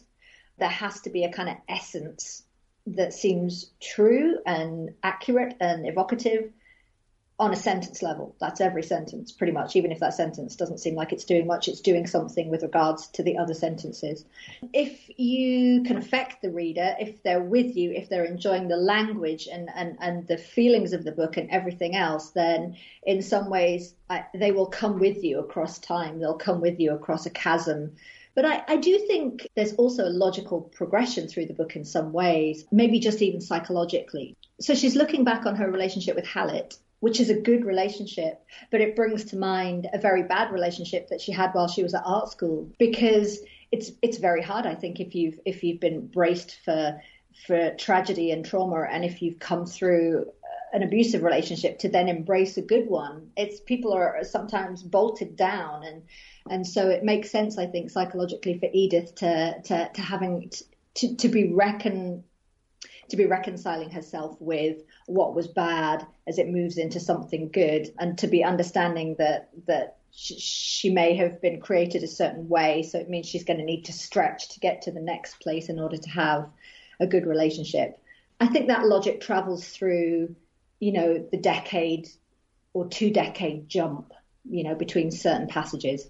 there 0.57 0.69
has 0.69 1.01
to 1.01 1.11
be 1.11 1.23
a 1.23 1.31
kind 1.31 1.49
of 1.49 1.55
essence 1.69 2.43
that 2.87 3.13
seems 3.13 3.71
true 3.79 4.39
and 4.45 4.93
accurate 5.03 5.55
and 5.59 5.87
evocative 5.87 6.51
on 7.43 7.51
a 7.51 7.57
sentence 7.57 8.01
level. 8.01 8.35
That's 8.39 8.61
every 8.61 8.83
sentence, 8.83 9.33
pretty 9.33 9.51
much. 9.51 9.75
Even 9.75 9.91
if 9.91 9.99
that 9.99 10.13
sentence 10.13 10.55
doesn't 10.55 10.79
seem 10.79 10.95
like 10.95 11.11
it's 11.11 11.25
doing 11.25 11.45
much, 11.45 11.67
it's 11.67 11.81
doing 11.81 12.07
something 12.07 12.49
with 12.49 12.63
regards 12.63 13.07
to 13.09 13.23
the 13.23 13.37
other 13.37 13.53
sentences. 13.53 14.23
If 14.71 15.09
you 15.17 15.83
can 15.83 15.97
affect 15.97 16.41
the 16.41 16.51
reader, 16.51 16.95
if 16.99 17.21
they're 17.21 17.43
with 17.43 17.75
you, 17.75 17.91
if 17.91 18.07
they're 18.07 18.23
enjoying 18.23 18.69
the 18.69 18.77
language 18.77 19.49
and, 19.51 19.69
and, 19.75 19.97
and 19.99 20.25
the 20.25 20.37
feelings 20.37 20.93
of 20.93 21.03
the 21.03 21.11
book 21.11 21.35
and 21.35 21.49
everything 21.49 21.97
else, 21.97 22.31
then 22.31 22.77
in 23.05 23.21
some 23.21 23.49
ways 23.49 23.93
I, 24.09 24.25
they 24.33 24.51
will 24.51 24.67
come 24.67 24.97
with 24.97 25.21
you 25.21 25.39
across 25.39 25.79
time. 25.79 26.19
They'll 26.19 26.37
come 26.37 26.61
with 26.61 26.79
you 26.79 26.93
across 26.93 27.25
a 27.25 27.29
chasm. 27.29 27.97
But 28.35 28.45
I, 28.45 28.63
I, 28.67 28.77
do 28.77 28.97
think 28.99 29.47
there's 29.55 29.73
also 29.73 30.07
a 30.07 30.09
logical 30.09 30.61
progression 30.61 31.27
through 31.27 31.45
the 31.47 31.53
book 31.53 31.75
in 31.75 31.85
some 31.85 32.13
ways, 32.13 32.65
maybe 32.71 32.99
just 32.99 33.21
even 33.21 33.41
psychologically. 33.41 34.35
So 34.59 34.73
she's 34.73 34.95
looking 34.95 35.23
back 35.23 35.45
on 35.45 35.55
her 35.57 35.69
relationship 35.69 36.15
with 36.15 36.25
Halit 36.25 36.77
which 37.03 37.19
is 37.19 37.29
a 37.29 37.35
good 37.35 37.65
relationship, 37.65 38.41
but 38.71 38.79
it 38.79 38.95
brings 38.95 39.25
to 39.25 39.35
mind 39.35 39.89
a 39.91 39.99
very 39.99 40.23
bad 40.23 40.53
relationship 40.53 41.09
that 41.09 41.19
she 41.19 41.33
had 41.33 41.51
while 41.51 41.67
she 41.67 41.83
was 41.83 41.93
at 41.93 42.01
art 42.05 42.31
school 42.31 42.71
because 42.79 43.39
it's 43.73 43.91
it's 44.01 44.19
very 44.19 44.41
hard 44.41 44.65
I 44.65 44.75
think 44.75 45.01
if 45.01 45.13
you've 45.13 45.37
if 45.43 45.65
you've 45.65 45.81
been 45.81 46.07
braced 46.07 46.59
for 46.63 47.01
for 47.45 47.71
tragedy 47.71 48.31
and 48.31 48.45
trauma 48.45 48.87
and 48.89 49.03
if 49.03 49.21
you've 49.21 49.37
come 49.37 49.65
through 49.65 50.21
uh, 50.21 50.77
an 50.77 50.81
abusive 50.81 51.23
relationship 51.23 51.77
to 51.79 51.89
then 51.89 52.07
embrace 52.07 52.55
a 52.55 52.61
good 52.61 52.87
one. 52.87 53.31
It's 53.35 53.59
people 53.59 53.91
are 53.91 54.23
sometimes 54.23 54.81
bolted 54.81 55.35
down 55.35 55.83
and 55.83 56.03
and 56.49 56.65
so 56.65 56.87
it 56.87 57.03
makes 57.03 57.29
sense 57.29 57.57
I 57.57 57.65
think 57.65 57.89
psychologically 57.89 58.59
for 58.59 58.69
Edith 58.71 59.13
to 59.15 59.61
to, 59.61 59.89
to 59.93 60.01
having 60.01 60.49
to, 60.93 61.15
to 61.17 61.27
be 61.27 61.51
reckoned 61.51 62.23
to 63.09 63.17
be 63.17 63.25
reconciling 63.25 63.89
herself 63.89 64.35
with 64.39 64.77
what 65.05 65.35
was 65.35 65.47
bad 65.47 66.05
as 66.27 66.37
it 66.37 66.49
moves 66.49 66.77
into 66.77 66.99
something 66.99 67.49
good 67.49 67.93
and 67.99 68.17
to 68.17 68.27
be 68.27 68.43
understanding 68.43 69.15
that 69.17 69.49
that 69.67 69.97
she 70.15 70.91
may 70.91 71.15
have 71.15 71.41
been 71.41 71.59
created 71.59 72.03
a 72.03 72.07
certain 72.07 72.47
way 72.47 72.83
so 72.83 72.99
it 72.99 73.09
means 73.09 73.25
she's 73.25 73.43
going 73.43 73.59
to 73.59 73.65
need 73.65 73.85
to 73.85 73.93
stretch 73.93 74.49
to 74.49 74.59
get 74.59 74.83
to 74.83 74.91
the 74.91 74.99
next 74.99 75.39
place 75.39 75.69
in 75.69 75.79
order 75.79 75.97
to 75.97 76.09
have 76.09 76.47
a 76.99 77.07
good 77.07 77.25
relationship 77.25 77.99
i 78.39 78.47
think 78.47 78.67
that 78.67 78.85
logic 78.85 79.21
travels 79.21 79.67
through 79.67 80.35
you 80.79 80.91
know 80.91 81.25
the 81.31 81.37
decade 81.37 82.07
or 82.73 82.87
two 82.87 83.09
decade 83.09 83.67
jump 83.67 84.13
you 84.45 84.63
know 84.63 84.75
between 84.75 85.09
certain 85.09 85.47
passages 85.47 86.07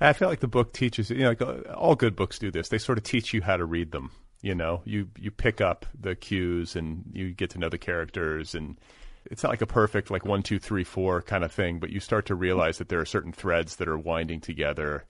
I 0.00 0.12
feel 0.12 0.28
like 0.28 0.40
the 0.40 0.48
book 0.48 0.72
teaches 0.72 1.10
you 1.10 1.18
know 1.18 1.62
all 1.74 1.94
good 1.94 2.16
books 2.16 2.38
do 2.38 2.50
this. 2.50 2.68
They 2.68 2.78
sort 2.78 2.98
of 2.98 3.04
teach 3.04 3.32
you 3.32 3.40
how 3.40 3.56
to 3.56 3.64
read 3.64 3.92
them. 3.92 4.10
You 4.42 4.54
know, 4.54 4.82
you 4.84 5.08
you 5.18 5.30
pick 5.30 5.60
up 5.60 5.86
the 5.98 6.14
cues 6.14 6.76
and 6.76 7.04
you 7.12 7.32
get 7.32 7.50
to 7.50 7.58
know 7.58 7.68
the 7.68 7.78
characters, 7.78 8.54
and 8.54 8.78
it's 9.24 9.42
not 9.42 9.50
like 9.50 9.62
a 9.62 9.66
perfect 9.66 10.10
like 10.10 10.24
one 10.24 10.42
two 10.42 10.58
three 10.58 10.84
four 10.84 11.22
kind 11.22 11.44
of 11.44 11.52
thing, 11.52 11.78
but 11.78 11.90
you 11.90 12.00
start 12.00 12.26
to 12.26 12.34
realize 12.34 12.78
that 12.78 12.88
there 12.88 13.00
are 13.00 13.06
certain 13.06 13.32
threads 13.32 13.76
that 13.76 13.88
are 13.88 13.98
winding 13.98 14.40
together, 14.40 15.04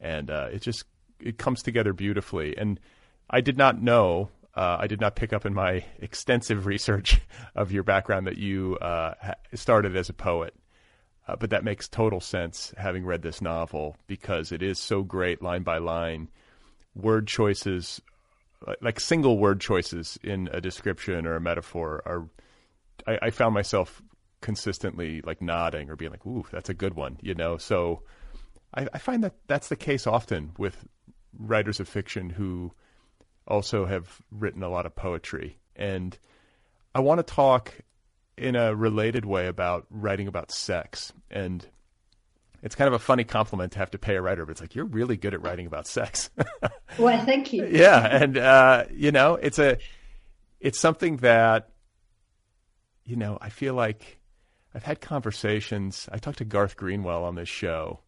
and 0.00 0.30
uh, 0.30 0.48
it 0.52 0.62
just 0.62 0.84
it 1.20 1.38
comes 1.38 1.62
together 1.62 1.92
beautifully. 1.92 2.56
And 2.56 2.78
I 3.30 3.40
did 3.40 3.56
not 3.56 3.80
know 3.80 4.30
uh, 4.58 4.76
I 4.80 4.88
did 4.88 5.00
not 5.00 5.14
pick 5.14 5.32
up 5.32 5.46
in 5.46 5.54
my 5.54 5.84
extensive 6.00 6.66
research 6.66 7.20
of 7.54 7.70
your 7.70 7.84
background 7.84 8.26
that 8.26 8.38
you 8.38 8.76
uh, 8.78 9.14
started 9.54 9.96
as 9.96 10.08
a 10.08 10.14
poet. 10.14 10.52
Uh, 11.28 11.36
but 11.36 11.50
that 11.50 11.62
makes 11.62 11.88
total 11.88 12.20
sense 12.20 12.72
having 12.76 13.04
read 13.04 13.22
this 13.22 13.42
novel 13.42 13.96
because 14.06 14.50
it 14.50 14.62
is 14.62 14.78
so 14.78 15.02
great 15.02 15.42
line 15.42 15.62
by 15.62 15.78
line. 15.78 16.28
Word 16.94 17.28
choices 17.28 18.00
like 18.80 19.00
single 19.00 19.38
word 19.38 19.60
choices 19.60 20.18
in 20.22 20.48
a 20.52 20.60
description 20.60 21.26
or 21.26 21.36
a 21.36 21.40
metaphor 21.40 22.02
are 22.04 22.28
I, 23.06 23.18
I, 23.22 23.30
found 23.30 23.54
myself 23.54 24.02
consistently 24.40 25.20
like 25.22 25.40
nodding 25.40 25.90
or 25.90 25.96
being 25.96 26.10
like, 26.10 26.26
"Ooh, 26.26 26.44
that's 26.50 26.68
a 26.68 26.74
good 26.74 26.94
one," 26.94 27.18
you 27.22 27.34
know. 27.34 27.56
So 27.56 28.02
I, 28.74 28.88
I 28.92 28.98
find 28.98 29.22
that 29.24 29.34
that's 29.46 29.68
the 29.68 29.76
case 29.76 30.06
often 30.06 30.52
with 30.58 30.84
writers 31.38 31.78
of 31.80 31.88
fiction 31.88 32.30
who 32.30 32.72
also 33.46 33.86
have 33.86 34.20
written 34.30 34.62
a 34.62 34.68
lot 34.68 34.86
of 34.86 34.96
poetry, 34.96 35.58
and 35.76 36.18
I 36.94 37.00
want 37.00 37.18
to 37.18 37.34
talk 37.34 37.74
in 38.36 38.56
a 38.56 38.74
related 38.74 39.24
way 39.24 39.46
about 39.46 39.86
writing 39.90 40.28
about 40.28 40.50
sex 40.50 41.12
and 41.30 41.66
it's 42.62 42.74
kind 42.74 42.88
of 42.88 42.94
a 42.94 42.98
funny 42.98 43.24
compliment 43.24 43.72
to 43.72 43.78
have 43.78 43.90
to 43.92 43.98
pay 43.98 44.16
a 44.16 44.22
writer, 44.22 44.44
but 44.44 44.52
it's 44.52 44.60
like 44.60 44.74
you're 44.74 44.84
really 44.84 45.16
good 45.16 45.34
at 45.34 45.42
writing 45.42 45.66
about 45.66 45.86
sex. 45.86 46.30
well, 46.98 47.24
thank 47.24 47.52
you. 47.52 47.66
yeah, 47.66 48.06
and 48.06 48.36
uh, 48.36 48.84
you 48.92 49.12
know, 49.12 49.34
it's 49.34 49.58
a 49.58 49.78
it's 50.60 50.78
something 50.78 51.18
that 51.18 51.70
you 53.04 53.16
know, 53.16 53.38
I 53.40 53.48
feel 53.48 53.74
like 53.74 54.18
I've 54.74 54.84
had 54.84 55.00
conversations. 55.00 56.08
I 56.12 56.18
talked 56.18 56.38
to 56.38 56.44
Garth 56.44 56.76
Greenwell 56.76 57.24
on 57.24 57.36
this 57.36 57.48
show, 57.48 58.00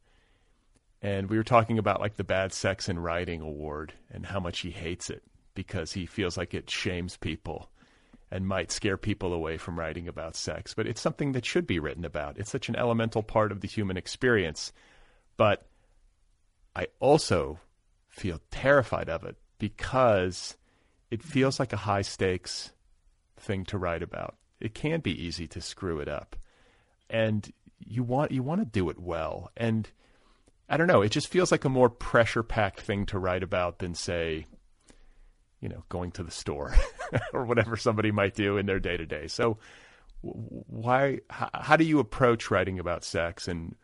and 1.01 1.31
we 1.31 1.37
were 1.37 1.45
talking 1.45 1.79
about 1.79 2.01
like 2.01 2.17
the 2.17 2.25
Bad 2.25 2.53
Sex 2.53 2.89
in 2.89 2.99
Writing 2.99 3.41
Award 3.41 3.95
and 4.11 4.27
how 4.27 4.41
much 4.41 4.61
he 4.61 4.71
hates 4.71 5.09
it 5.09 5.23
because 5.55 5.93
he 5.93 6.07
feels 6.07 6.37
like 6.37 6.55
it 6.55 6.69
shames 6.71 7.17
people 7.17 7.71
and 8.31 8.47
might 8.47 8.71
scare 8.71 8.97
people 8.97 9.33
away 9.33 9.57
from 9.57 9.79
writing 9.79 10.07
about 10.07 10.37
sex, 10.37 10.73
but 10.75 10.87
it's 10.87 11.01
something 11.01 11.33
that 11.33 11.45
should 11.45 11.67
be 11.67 11.79
written 11.79 12.05
about. 12.05 12.39
It's 12.39 12.51
such 12.51 12.69
an 12.69 12.77
elemental 12.77 13.23
part 13.23 13.51
of 13.51 13.61
the 13.61 13.69
human 13.69 13.97
experience. 13.97 14.73
But 15.37 15.67
I 16.77 16.87
also 17.01 17.59
feel 18.09 18.41
terrified 18.51 19.09
of 19.09 19.25
it 19.25 19.37
because 19.59 20.57
it 21.11 21.23
feels 21.23 21.59
like 21.59 21.73
a 21.73 21.79
high 21.79 22.03
stakes 22.03 22.73
thing 23.37 23.65
to 23.67 23.79
write 23.79 24.03
about. 24.03 24.37
It 24.61 24.75
can 24.75 25.01
be 25.01 25.25
easy 25.25 25.49
to 25.49 25.61
screw 25.61 25.99
it 25.99 26.09
up. 26.09 26.37
And 27.09 27.53
you 27.79 28.03
want 28.03 28.31
you 28.31 28.43
want 28.43 28.61
to 28.61 28.67
do 28.67 28.91
it 28.91 29.01
well. 29.01 29.51
And 29.57 29.89
I 30.69 30.77
don't 30.77 30.87
know, 30.87 31.03
it 31.03 31.11
just 31.11 31.29
feels 31.29 31.51
like 31.51 31.65
a 31.65 31.69
more 31.69 31.91
pressure 31.91 32.45
packed 32.45 32.81
thing 32.81 33.07
to 33.07 33.19
write 33.19 33.43
about 33.43 33.79
than 33.79 33.95
say 33.95 34.47
you 35.61 35.69
know, 35.69 35.85
going 35.89 36.11
to 36.13 36.23
the 36.23 36.31
store 36.31 36.75
or 37.33 37.45
whatever 37.45 37.77
somebody 37.77 38.11
might 38.11 38.35
do 38.35 38.57
in 38.57 38.67
their 38.67 38.81
day 38.81 38.97
to 38.97 39.07
day. 39.07 39.27
So, 39.27 39.59
why? 40.23 41.21
How, 41.31 41.51
how 41.55 41.77
do 41.77 41.85
you 41.85 41.99
approach 41.99 42.51
writing 42.51 42.79
about 42.79 43.05
sex? 43.05 43.49
And 43.49 43.75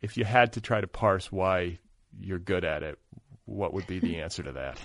if 0.00 0.16
you 0.16 0.24
had 0.24 0.52
to 0.54 0.60
try 0.60 0.80
to 0.80 0.86
parse 0.86 1.32
why 1.32 1.78
you're 2.18 2.38
good 2.38 2.64
at 2.64 2.82
it, 2.82 2.98
what 3.44 3.72
would 3.74 3.86
be 3.86 3.98
the 3.98 4.16
answer 4.20 4.42
to 4.42 4.52
that? 4.52 4.78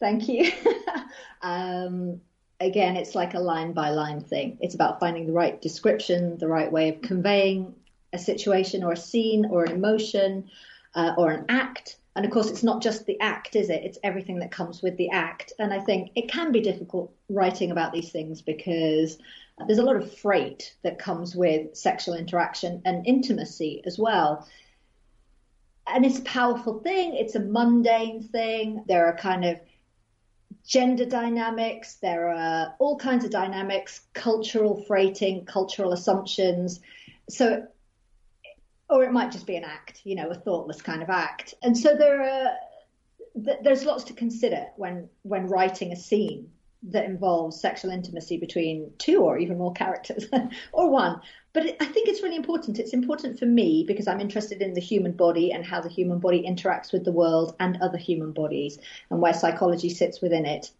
Thank 0.00 0.28
you. 0.28 0.50
um, 1.42 2.20
again, 2.60 2.96
it's 2.96 3.14
like 3.14 3.34
a 3.34 3.40
line 3.40 3.72
by 3.72 3.90
line 3.90 4.20
thing. 4.20 4.58
It's 4.60 4.74
about 4.74 5.00
finding 5.00 5.26
the 5.26 5.32
right 5.32 5.60
description, 5.60 6.38
the 6.38 6.48
right 6.48 6.70
way 6.70 6.90
of 6.90 7.02
conveying 7.02 7.74
a 8.12 8.18
situation 8.18 8.84
or 8.84 8.92
a 8.92 8.96
scene 8.96 9.46
or 9.46 9.64
an 9.64 9.72
emotion 9.72 10.50
uh, 10.94 11.14
or 11.16 11.30
an 11.30 11.46
act. 11.48 11.96
And 12.14 12.26
of 12.26 12.30
course, 12.30 12.50
it's 12.50 12.62
not 12.62 12.82
just 12.82 13.06
the 13.06 13.18
act, 13.20 13.56
is 13.56 13.70
it? 13.70 13.84
It's 13.84 13.98
everything 14.02 14.40
that 14.40 14.50
comes 14.50 14.82
with 14.82 14.96
the 14.98 15.10
act. 15.10 15.52
And 15.58 15.72
I 15.72 15.80
think 15.80 16.10
it 16.14 16.30
can 16.30 16.52
be 16.52 16.60
difficult 16.60 17.14
writing 17.30 17.70
about 17.70 17.92
these 17.92 18.10
things 18.10 18.42
because 18.42 19.18
there's 19.66 19.78
a 19.78 19.84
lot 19.84 19.96
of 19.96 20.14
freight 20.18 20.74
that 20.82 20.98
comes 20.98 21.34
with 21.34 21.74
sexual 21.74 22.14
interaction 22.14 22.82
and 22.84 23.06
intimacy 23.06 23.82
as 23.86 23.98
well. 23.98 24.46
And 25.86 26.04
it's 26.04 26.18
a 26.18 26.22
powerful 26.22 26.80
thing, 26.80 27.14
it's 27.14 27.34
a 27.34 27.40
mundane 27.40 28.22
thing. 28.22 28.84
There 28.86 29.06
are 29.06 29.16
kind 29.16 29.44
of 29.44 29.58
gender 30.64 31.06
dynamics, 31.06 31.94
there 31.96 32.30
are 32.30 32.74
all 32.78 32.96
kinds 32.96 33.24
of 33.24 33.30
dynamics, 33.30 34.02
cultural 34.12 34.84
freighting, 34.84 35.44
cultural 35.44 35.92
assumptions. 35.92 36.80
So, 37.28 37.66
or 38.92 39.02
it 39.02 39.10
might 39.10 39.32
just 39.32 39.46
be 39.46 39.56
an 39.56 39.64
act, 39.64 40.02
you 40.04 40.14
know, 40.14 40.28
a 40.28 40.34
thoughtless 40.34 40.82
kind 40.82 41.02
of 41.02 41.08
act. 41.08 41.54
And 41.62 41.76
so 41.76 41.96
there 41.96 42.22
are, 42.22 42.52
there's 43.34 43.86
lots 43.86 44.04
to 44.04 44.12
consider 44.12 44.66
when, 44.76 45.08
when 45.22 45.46
writing 45.46 45.92
a 45.92 45.96
scene 45.96 46.50
that 46.84 47.06
involves 47.06 47.58
sexual 47.58 47.90
intimacy 47.90 48.36
between 48.36 48.92
two 48.98 49.20
or 49.20 49.38
even 49.38 49.56
more 49.56 49.72
characters 49.72 50.26
or 50.72 50.90
one. 50.90 51.20
But 51.54 51.76
I 51.80 51.86
think 51.86 52.08
it's 52.08 52.22
really 52.22 52.36
important. 52.36 52.78
It's 52.78 52.92
important 52.92 53.38
for 53.38 53.46
me 53.46 53.84
because 53.86 54.06
I'm 54.06 54.20
interested 54.20 54.60
in 54.60 54.74
the 54.74 54.80
human 54.80 55.12
body 55.12 55.52
and 55.52 55.64
how 55.64 55.80
the 55.80 55.88
human 55.88 56.18
body 56.18 56.44
interacts 56.46 56.92
with 56.92 57.04
the 57.04 57.12
world 57.12 57.56
and 57.60 57.78
other 57.80 57.98
human 57.98 58.32
bodies 58.32 58.78
and 59.10 59.22
where 59.22 59.32
psychology 59.32 59.88
sits 59.88 60.20
within 60.20 60.44
it 60.44 60.70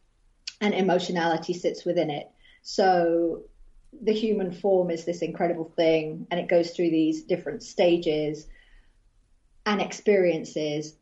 and 0.60 0.74
emotionality 0.74 1.54
sits 1.54 1.86
within 1.86 2.10
it. 2.10 2.28
So 2.62 3.44
the 4.00 4.12
human 4.12 4.52
form 4.52 4.90
is 4.90 5.04
this 5.04 5.22
incredible 5.22 5.72
thing 5.76 6.26
and 6.30 6.40
it 6.40 6.48
goes 6.48 6.70
through 6.70 6.90
these 6.90 7.22
different 7.24 7.62
stages 7.62 8.46
and 9.66 9.80
experiences 9.80 10.94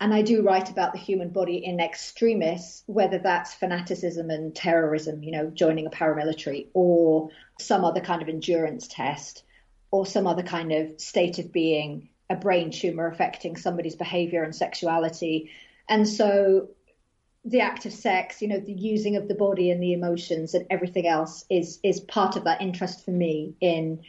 and 0.00 0.12
I 0.12 0.22
do 0.22 0.42
write 0.42 0.70
about 0.70 0.92
the 0.92 0.98
human 0.98 1.30
body 1.30 1.64
in 1.64 1.80
extremis, 1.80 2.82
whether 2.86 3.18
that's 3.18 3.54
fanaticism 3.54 4.30
and 4.30 4.54
terrorism, 4.54 5.22
you 5.22 5.32
know, 5.32 5.48
joining 5.48 5.86
a 5.86 5.90
paramilitary, 5.90 6.66
or 6.74 7.30
some 7.58 7.84
other 7.84 8.00
kind 8.00 8.20
of 8.20 8.28
endurance 8.28 8.88
test, 8.88 9.42
or 9.90 10.04
some 10.04 10.26
other 10.26 10.42
kind 10.42 10.72
of 10.72 11.00
state 11.00 11.38
of 11.38 11.50
being, 11.50 12.10
a 12.28 12.36
brain 12.36 12.70
tumor 12.70 13.06
affecting 13.06 13.56
somebody's 13.56 13.94
behavior 13.94 14.42
and 14.42 14.54
sexuality. 14.54 15.50
And 15.88 16.06
so 16.06 16.68
the 17.46 17.60
act 17.60 17.86
of 17.86 17.92
sex, 17.92 18.42
you 18.42 18.48
know, 18.48 18.58
the 18.58 18.72
using 18.72 19.14
of 19.14 19.28
the 19.28 19.34
body 19.34 19.70
and 19.70 19.80
the 19.80 19.92
emotions 19.92 20.52
and 20.52 20.66
everything 20.68 21.06
else 21.06 21.44
is 21.48 21.78
is 21.84 22.00
part 22.00 22.36
of 22.36 22.44
that 22.44 22.60
interest 22.60 23.04
for 23.04 23.12
me 23.12 23.54
in 23.60 24.00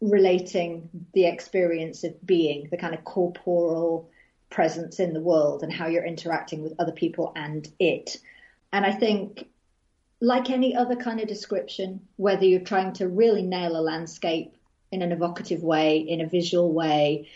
relating 0.00 0.90
the 1.14 1.26
experience 1.26 2.02
of 2.02 2.26
being, 2.26 2.66
the 2.70 2.76
kind 2.76 2.94
of 2.94 3.04
corporal 3.04 4.10
presence 4.50 4.98
in 4.98 5.12
the 5.12 5.20
world 5.20 5.62
and 5.62 5.72
how 5.72 5.86
you're 5.86 6.04
interacting 6.04 6.62
with 6.62 6.74
other 6.80 6.90
people 6.90 7.32
and 7.36 7.72
it. 7.78 8.18
And 8.72 8.84
I 8.84 8.90
think, 8.90 9.46
like 10.20 10.50
any 10.50 10.74
other 10.74 10.96
kind 10.96 11.20
of 11.20 11.28
description, 11.28 12.00
whether 12.16 12.44
you're 12.44 12.60
trying 12.60 12.92
to 12.94 13.08
really 13.08 13.42
nail 13.42 13.76
a 13.76 13.80
landscape 13.80 14.56
in 14.90 15.02
an 15.02 15.12
evocative 15.12 15.62
way, 15.62 15.98
in 15.98 16.20
a 16.20 16.28
visual 16.28 16.72
way, 16.72 17.28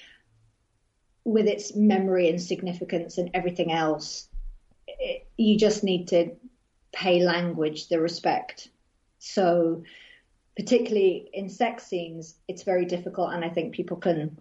with 1.24 1.46
its 1.46 1.76
memory 1.76 2.28
and 2.28 2.42
significance 2.42 3.18
and 3.18 3.30
everything 3.34 3.70
else, 3.70 4.28
it, 4.86 5.26
you 5.36 5.58
just 5.58 5.84
need 5.84 6.08
to 6.08 6.30
pay 6.92 7.22
language 7.22 7.88
the 7.88 8.00
respect. 8.00 8.68
So, 9.18 9.82
particularly 10.56 11.28
in 11.32 11.48
sex 11.48 11.86
scenes, 11.86 12.36
it's 12.48 12.62
very 12.62 12.84
difficult, 12.84 13.32
and 13.32 13.44
I 13.44 13.48
think 13.48 13.74
people 13.74 13.96
can 13.96 14.38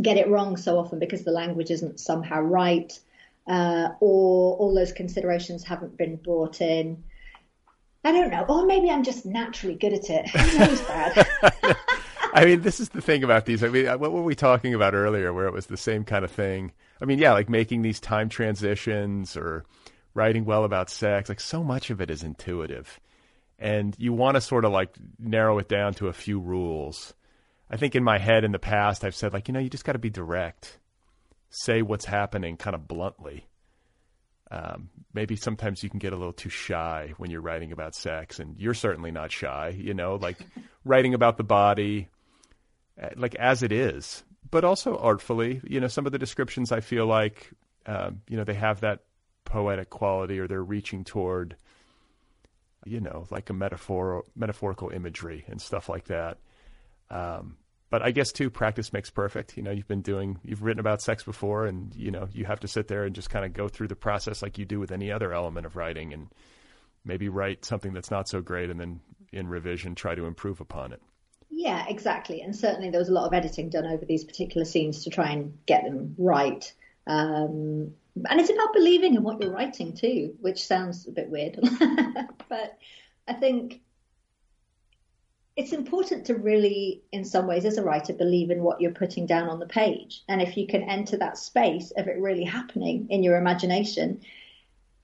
get 0.00 0.16
it 0.16 0.28
wrong 0.28 0.56
so 0.56 0.78
often 0.78 0.98
because 0.98 1.24
the 1.24 1.32
language 1.32 1.70
isn't 1.70 2.00
somehow 2.00 2.40
right, 2.40 2.98
uh, 3.46 3.88
or 4.00 4.56
all 4.56 4.74
those 4.74 4.92
considerations 4.92 5.64
haven't 5.64 5.96
been 5.96 6.16
brought 6.16 6.60
in. 6.60 7.02
I 8.04 8.12
don't 8.12 8.30
know. 8.30 8.44
Or 8.48 8.66
maybe 8.66 8.90
I'm 8.90 9.04
just 9.04 9.26
naturally 9.26 9.76
good 9.76 9.92
at 9.92 10.10
it. 10.10 10.28
Who 10.30 10.58
knows, 10.58 10.80
Brad? 10.80 11.26
I 12.34 12.44
mean, 12.46 12.62
this 12.62 12.80
is 12.80 12.88
the 12.88 13.02
thing 13.02 13.22
about 13.22 13.44
these. 13.44 13.62
I 13.62 13.68
mean, 13.68 13.86
what 13.86 14.12
were 14.12 14.22
we 14.22 14.34
talking 14.34 14.74
about 14.74 14.94
earlier 14.94 15.32
where 15.32 15.46
it 15.46 15.52
was 15.52 15.66
the 15.66 15.76
same 15.76 16.04
kind 16.04 16.24
of 16.24 16.30
thing? 16.30 16.72
I 17.02 17.04
mean, 17.04 17.18
yeah, 17.18 17.32
like 17.32 17.50
making 17.50 17.82
these 17.82 17.98
time 17.98 18.28
transitions 18.28 19.36
or 19.36 19.64
writing 20.14 20.44
well 20.44 20.64
about 20.64 20.88
sex. 20.88 21.28
Like, 21.28 21.40
so 21.40 21.64
much 21.64 21.90
of 21.90 22.00
it 22.00 22.10
is 22.10 22.22
intuitive. 22.22 23.00
And 23.58 23.96
you 23.98 24.12
want 24.12 24.36
to 24.36 24.40
sort 24.40 24.64
of 24.64 24.70
like 24.72 24.94
narrow 25.18 25.58
it 25.58 25.68
down 25.68 25.94
to 25.94 26.06
a 26.06 26.12
few 26.12 26.38
rules. 26.38 27.12
I 27.68 27.76
think 27.76 27.96
in 27.96 28.04
my 28.04 28.18
head 28.18 28.44
in 28.44 28.52
the 28.52 28.58
past, 28.58 29.04
I've 29.04 29.16
said, 29.16 29.32
like, 29.32 29.48
you 29.48 29.54
know, 29.54 29.60
you 29.60 29.68
just 29.68 29.84
got 29.84 29.92
to 29.92 29.98
be 29.98 30.10
direct, 30.10 30.78
say 31.50 31.82
what's 31.82 32.04
happening 32.04 32.56
kind 32.56 32.74
of 32.74 32.86
bluntly. 32.86 33.46
Um, 34.50 34.90
maybe 35.14 35.34
sometimes 35.34 35.82
you 35.82 35.88
can 35.88 35.98
get 35.98 36.12
a 36.12 36.16
little 36.16 36.34
too 36.34 36.50
shy 36.50 37.14
when 37.16 37.30
you're 37.30 37.40
writing 37.40 37.72
about 37.72 37.94
sex, 37.94 38.38
and 38.38 38.58
you're 38.58 38.74
certainly 38.74 39.10
not 39.10 39.32
shy, 39.32 39.74
you 39.76 39.94
know, 39.94 40.16
like 40.16 40.36
writing 40.84 41.14
about 41.14 41.38
the 41.38 41.44
body, 41.44 42.08
uh, 43.02 43.08
like 43.16 43.34
as 43.36 43.62
it 43.62 43.72
is, 43.72 44.22
but 44.52 44.62
also 44.62 44.96
artfully. 44.98 45.60
You 45.64 45.80
know, 45.80 45.88
some 45.88 46.06
of 46.06 46.12
the 46.12 46.18
descriptions 46.18 46.70
I 46.70 46.78
feel 46.78 47.06
like, 47.06 47.50
um, 47.86 48.20
you 48.28 48.36
know, 48.36 48.44
they 48.44 48.54
have 48.54 48.80
that 48.82 49.00
poetic 49.44 49.90
quality 49.90 50.38
or 50.38 50.46
they're 50.46 50.62
reaching 50.62 51.02
toward, 51.02 51.56
you 52.84 53.00
know, 53.00 53.26
like 53.30 53.50
a 53.50 53.54
metaphor, 53.54 54.24
metaphorical 54.36 54.90
imagery 54.90 55.44
and 55.48 55.60
stuff 55.60 55.88
like 55.88 56.04
that. 56.04 56.38
Um, 57.10 57.56
but 57.90 58.02
I 58.02 58.10
guess 58.10 58.30
too, 58.30 58.50
practice 58.50 58.92
makes 58.92 59.10
perfect. 59.10 59.56
You 59.56 59.62
know, 59.62 59.70
you've 59.70 59.88
been 59.88 60.02
doing, 60.02 60.38
you've 60.44 60.62
written 60.62 60.80
about 60.80 61.02
sex 61.02 61.24
before, 61.24 61.66
and 61.66 61.94
you 61.94 62.10
know, 62.10 62.28
you 62.32 62.44
have 62.44 62.60
to 62.60 62.68
sit 62.68 62.88
there 62.88 63.04
and 63.04 63.14
just 63.14 63.30
kind 63.30 63.44
of 63.44 63.54
go 63.54 63.68
through 63.68 63.88
the 63.88 63.96
process 63.96 64.42
like 64.42 64.58
you 64.58 64.64
do 64.64 64.78
with 64.78 64.92
any 64.92 65.10
other 65.10 65.32
element 65.32 65.66
of 65.66 65.76
writing, 65.76 66.12
and 66.12 66.28
maybe 67.04 67.28
write 67.28 67.64
something 67.64 67.92
that's 67.92 68.10
not 68.10 68.28
so 68.28 68.40
great, 68.40 68.70
and 68.70 68.80
then 68.80 69.00
in 69.32 69.46
revision 69.46 69.94
try 69.94 70.14
to 70.14 70.24
improve 70.24 70.60
upon 70.60 70.92
it. 70.92 71.02
Yeah, 71.54 71.84
exactly. 71.86 72.40
And 72.40 72.56
certainly 72.56 72.88
there 72.88 72.98
was 72.98 73.10
a 73.10 73.12
lot 73.12 73.26
of 73.26 73.34
editing 73.34 73.68
done 73.68 73.84
over 73.84 74.06
these 74.06 74.24
particular 74.24 74.64
scenes 74.64 75.04
to 75.04 75.10
try 75.10 75.30
and 75.30 75.58
get 75.66 75.84
them 75.84 76.14
right. 76.16 76.72
Um, 77.06 77.92
and 78.28 78.40
it's 78.40 78.50
about 78.50 78.72
believing 78.72 79.14
in 79.14 79.22
what 79.22 79.40
you're 79.40 79.52
writing 79.52 79.92
too, 79.92 80.34
which 80.40 80.64
sounds 80.64 81.06
a 81.06 81.12
bit 81.12 81.28
weird, 81.28 81.58
but 82.48 82.78
I 83.28 83.34
think 83.34 83.82
it's 85.54 85.72
important 85.72 86.26
to 86.26 86.34
really, 86.34 87.02
in 87.12 87.24
some 87.24 87.46
ways, 87.46 87.66
as 87.66 87.76
a 87.76 87.82
writer, 87.82 88.14
believe 88.14 88.50
in 88.50 88.62
what 88.62 88.80
you're 88.80 88.90
putting 88.90 89.26
down 89.26 89.50
on 89.50 89.58
the 89.58 89.66
page. 89.66 90.22
And 90.28 90.40
if 90.40 90.56
you 90.56 90.66
can 90.66 90.82
enter 90.82 91.18
that 91.18 91.36
space 91.36 91.90
of 91.90 92.08
it 92.08 92.18
really 92.18 92.44
happening 92.44 93.08
in 93.10 93.22
your 93.22 93.36
imagination 93.36 94.22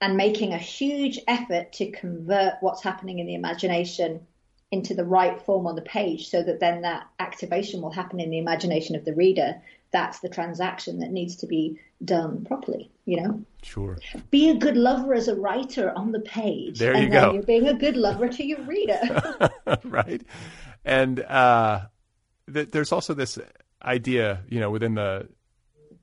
and 0.01 0.17
making 0.17 0.53
a 0.53 0.57
huge 0.57 1.19
effort 1.27 1.73
to 1.73 1.91
convert 1.91 2.55
what's 2.61 2.81
happening 2.81 3.19
in 3.19 3.27
the 3.27 3.35
imagination 3.35 4.25
into 4.71 4.93
the 4.93 5.03
right 5.03 5.41
form 5.41 5.65
on 5.65 5.75
the 5.75 5.81
page 5.81 6.29
so 6.29 6.43
that 6.43 6.59
then 6.59 6.81
that 6.81 7.07
activation 7.19 7.81
will 7.81 7.91
happen 7.91 8.19
in 8.19 8.29
the 8.29 8.37
imagination 8.37 8.95
of 8.95 9.03
the 9.03 9.13
reader, 9.13 9.59
that's 9.91 10.19
the 10.19 10.29
transaction 10.29 10.99
that 10.99 11.11
needs 11.11 11.37
to 11.37 11.47
be 11.47 11.79
done 12.03 12.45
properly, 12.45 12.91
you 13.05 13.21
know? 13.21 13.43
Sure. 13.63 13.97
Be 14.29 14.49
a 14.49 14.55
good 14.55 14.77
lover 14.77 15.13
as 15.13 15.27
a 15.27 15.35
writer 15.35 15.91
on 15.91 16.11
the 16.11 16.19
page. 16.19 16.77
There 16.77 16.95
you 16.95 17.03
and 17.03 17.11
go. 17.11 17.33
You're 17.33 17.43
being 17.43 17.67
a 17.67 17.73
good 17.73 17.97
lover 17.97 18.29
to 18.29 18.45
your 18.45 18.61
reader. 18.61 19.49
right. 19.83 20.21
And 20.85 21.19
uh, 21.19 21.81
th- 22.51 22.69
there's 22.69 22.91
also 22.91 23.13
this 23.13 23.39
idea, 23.83 24.43
you 24.47 24.59
know, 24.59 24.69
within 24.69 24.95
the 24.95 25.27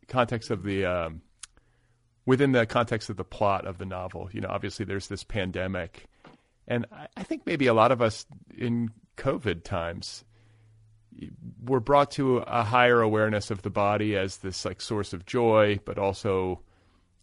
context 0.08 0.50
of 0.50 0.62
the. 0.62 0.84
Um, 0.84 1.22
within 2.26 2.50
the 2.50 2.66
context 2.66 3.08
of 3.08 3.16
the 3.16 3.24
plot 3.24 3.66
of 3.66 3.78
the 3.78 3.86
novel, 3.86 4.28
you 4.32 4.40
know, 4.40 4.48
obviously 4.48 4.84
there's 4.84 5.06
this 5.06 5.22
pandemic, 5.22 6.06
and 6.66 6.86
I, 6.92 7.08
I 7.16 7.22
think 7.22 7.46
maybe 7.46 7.66
a 7.66 7.74
lot 7.74 7.92
of 7.92 8.02
us 8.02 8.26
in 8.56 8.90
COVID 9.16 9.64
times 9.64 10.24
we're 11.62 11.80
brought 11.80 12.10
to 12.12 12.38
a 12.38 12.62
higher 12.62 13.00
awareness 13.00 13.50
of 13.50 13.62
the 13.62 13.70
body 13.70 14.16
as 14.16 14.38
this 14.38 14.64
like 14.64 14.80
source 14.80 15.12
of 15.12 15.26
joy, 15.26 15.80
but 15.84 15.98
also 15.98 16.60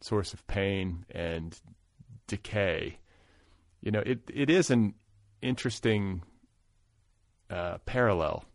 source 0.02 0.34
of 0.34 0.46
pain 0.48 1.06
and 1.10 1.60
decay. 2.28 2.98
You 3.82 3.91
know, 3.91 4.00
it 4.06 4.20
it 4.34 4.50
is 4.50 4.72
an 4.72 4.96
interesting 5.41 6.24
uh, 7.50 7.78
parallel. 7.86 8.46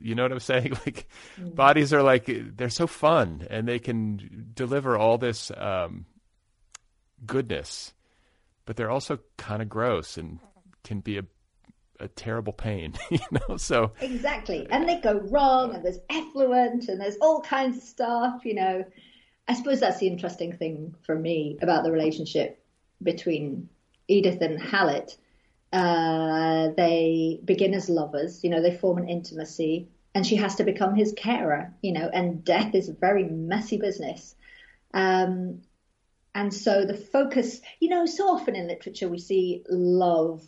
You 0.00 0.14
know 0.14 0.22
what 0.22 0.32
I'm 0.32 0.40
saying? 0.40 0.72
Like 0.86 1.08
mm-hmm. 1.38 1.50
bodies 1.50 1.92
are 1.92 2.02
like 2.02 2.28
they're 2.56 2.70
so 2.70 2.86
fun 2.86 3.46
and 3.50 3.68
they 3.68 3.78
can 3.78 4.50
deliver 4.54 4.96
all 4.96 5.18
this 5.18 5.50
um, 5.56 6.06
goodness, 7.24 7.92
but 8.66 8.76
they're 8.76 8.90
also 8.90 9.18
kind 9.36 9.62
of 9.62 9.68
gross 9.68 10.16
and 10.16 10.38
can 10.82 11.00
be 11.00 11.18
a 11.18 11.24
a 12.00 12.08
terrible 12.08 12.52
pain, 12.52 12.94
you 13.10 13.18
know. 13.30 13.56
So 13.56 13.92
exactly, 14.00 14.66
and 14.70 14.88
they 14.88 15.00
go 15.00 15.20
wrong, 15.30 15.74
and 15.74 15.84
there's 15.84 16.00
effluent, 16.10 16.88
and 16.88 17.00
there's 17.00 17.16
all 17.20 17.40
kinds 17.40 17.76
of 17.76 17.82
stuff, 17.82 18.44
you 18.44 18.54
know. 18.54 18.84
I 19.46 19.54
suppose 19.54 19.80
that's 19.80 19.98
the 19.98 20.06
interesting 20.06 20.56
thing 20.56 20.94
for 21.02 21.14
me 21.14 21.58
about 21.60 21.84
the 21.84 21.92
relationship 21.92 22.64
between 23.02 23.68
Edith 24.08 24.40
and 24.40 24.58
Halit. 24.58 25.16
Uh, 25.72 26.70
they 26.76 27.40
begin 27.44 27.74
as 27.74 27.88
lovers, 27.88 28.42
you 28.44 28.50
know, 28.50 28.62
they 28.62 28.76
form 28.76 28.98
an 28.98 29.08
intimacy, 29.08 29.88
and 30.14 30.26
she 30.26 30.36
has 30.36 30.54
to 30.56 30.64
become 30.64 30.94
his 30.94 31.12
carer, 31.16 31.74
you 31.82 31.92
know, 31.92 32.08
and 32.12 32.44
death 32.44 32.74
is 32.74 32.88
a 32.88 32.94
very 32.94 33.24
messy 33.24 33.76
business. 33.76 34.34
Um, 34.94 35.62
and 36.34 36.52
so 36.52 36.84
the 36.84 36.94
focus, 36.96 37.60
you 37.80 37.88
know, 37.88 38.06
so 38.06 38.28
often 38.28 38.56
in 38.56 38.66
literature 38.66 39.08
we 39.08 39.18
see 39.18 39.62
love 39.68 40.42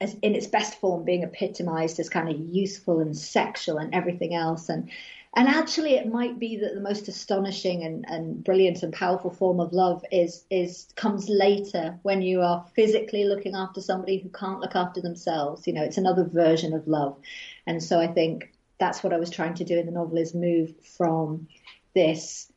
as 0.00 0.14
in 0.20 0.34
its 0.34 0.46
best 0.46 0.78
form 0.78 1.04
being 1.04 1.22
epitomized 1.22 1.98
as 1.98 2.08
kind 2.08 2.28
of 2.28 2.38
useful 2.38 3.00
and 3.00 3.16
sexual 3.16 3.78
and 3.78 3.94
everything 3.94 4.34
else. 4.34 4.68
And 4.68 4.90
and 5.34 5.48
actually 5.48 5.94
it 5.94 6.06
might 6.06 6.38
be 6.38 6.56
that 6.58 6.74
the 6.74 6.80
most 6.80 7.08
astonishing 7.08 7.82
and, 7.82 8.04
and 8.08 8.42
brilliant 8.42 8.82
and 8.82 8.92
powerful 8.92 9.30
form 9.30 9.58
of 9.58 9.72
love 9.72 10.04
is 10.12 10.44
is 10.50 10.86
comes 10.96 11.28
later 11.28 11.98
when 12.02 12.22
you 12.22 12.42
are 12.42 12.64
physically 12.74 13.24
looking 13.24 13.54
after 13.54 13.80
somebody 13.80 14.18
who 14.18 14.28
can't 14.28 14.60
look 14.60 14.76
after 14.76 15.00
themselves. 15.00 15.66
You 15.66 15.72
know 15.72 15.82
it's 15.82 15.98
another 15.98 16.24
version 16.24 16.72
of 16.72 16.86
love. 16.86 17.18
And 17.66 17.82
so 17.82 17.98
i 17.98 18.06
think 18.06 18.52
that's 18.78 19.02
what 19.02 19.12
i 19.14 19.18
was 19.18 19.30
trying 19.30 19.54
to 19.54 19.64
do 19.64 19.78
in 19.78 19.86
the 19.86 19.92
novel 19.92 20.18
is 20.18 20.34
move 20.34 20.74
from 20.96 21.48
this 21.94 22.52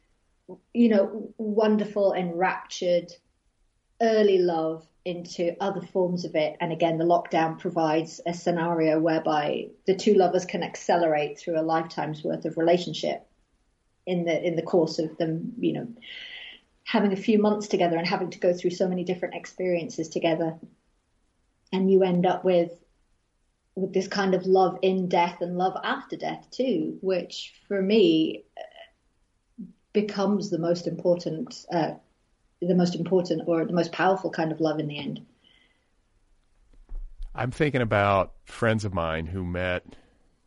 you 0.73 0.89
know 0.89 1.33
wonderful 1.37 2.13
enraptured 2.13 3.11
early 4.01 4.37
love 4.39 4.85
into 5.05 5.55
other 5.59 5.81
forms 5.81 6.25
of 6.25 6.35
it. 6.35 6.55
And 6.59 6.71
again, 6.71 6.97
the 6.97 7.05
lockdown 7.05 7.57
provides 7.57 8.21
a 8.25 8.33
scenario 8.33 8.99
whereby 8.99 9.69
the 9.87 9.95
two 9.95 10.13
lovers 10.13 10.45
can 10.45 10.63
accelerate 10.63 11.39
through 11.39 11.59
a 11.59 11.63
lifetime's 11.63 12.23
worth 12.23 12.45
of 12.45 12.57
relationship 12.57 13.25
in 14.05 14.25
the 14.25 14.45
in 14.45 14.55
the 14.55 14.61
course 14.61 14.99
of 14.99 15.17
them, 15.17 15.53
you 15.59 15.73
know, 15.73 15.87
having 16.83 17.13
a 17.13 17.17
few 17.17 17.39
months 17.39 17.67
together 17.67 17.97
and 17.97 18.07
having 18.07 18.29
to 18.31 18.39
go 18.39 18.53
through 18.53 18.71
so 18.71 18.87
many 18.87 19.03
different 19.03 19.35
experiences 19.35 20.09
together. 20.09 20.57
And 21.71 21.91
you 21.91 22.03
end 22.03 22.25
up 22.25 22.43
with 22.43 22.71
with 23.75 23.93
this 23.93 24.07
kind 24.07 24.33
of 24.33 24.45
love 24.45 24.77
in 24.81 25.07
death 25.07 25.41
and 25.41 25.57
love 25.57 25.77
after 25.83 26.17
death 26.17 26.47
too, 26.51 26.97
which 27.01 27.53
for 27.67 27.81
me 27.81 28.43
becomes 29.93 30.49
the 30.49 30.59
most 30.59 30.87
important 30.87 31.65
uh, 31.71 31.91
the 32.61 32.75
most 32.75 32.95
important 32.95 33.43
or 33.47 33.65
the 33.65 33.73
most 33.73 33.91
powerful 33.91 34.29
kind 34.29 34.51
of 34.51 34.59
love 34.59 34.79
in 34.79 34.87
the 34.87 34.97
end. 34.97 35.25
I'm 37.33 37.51
thinking 37.51 37.81
about 37.81 38.33
friends 38.43 38.83
of 38.83 38.93
mine 38.93 39.27
who 39.27 39.45
met, 39.45 39.85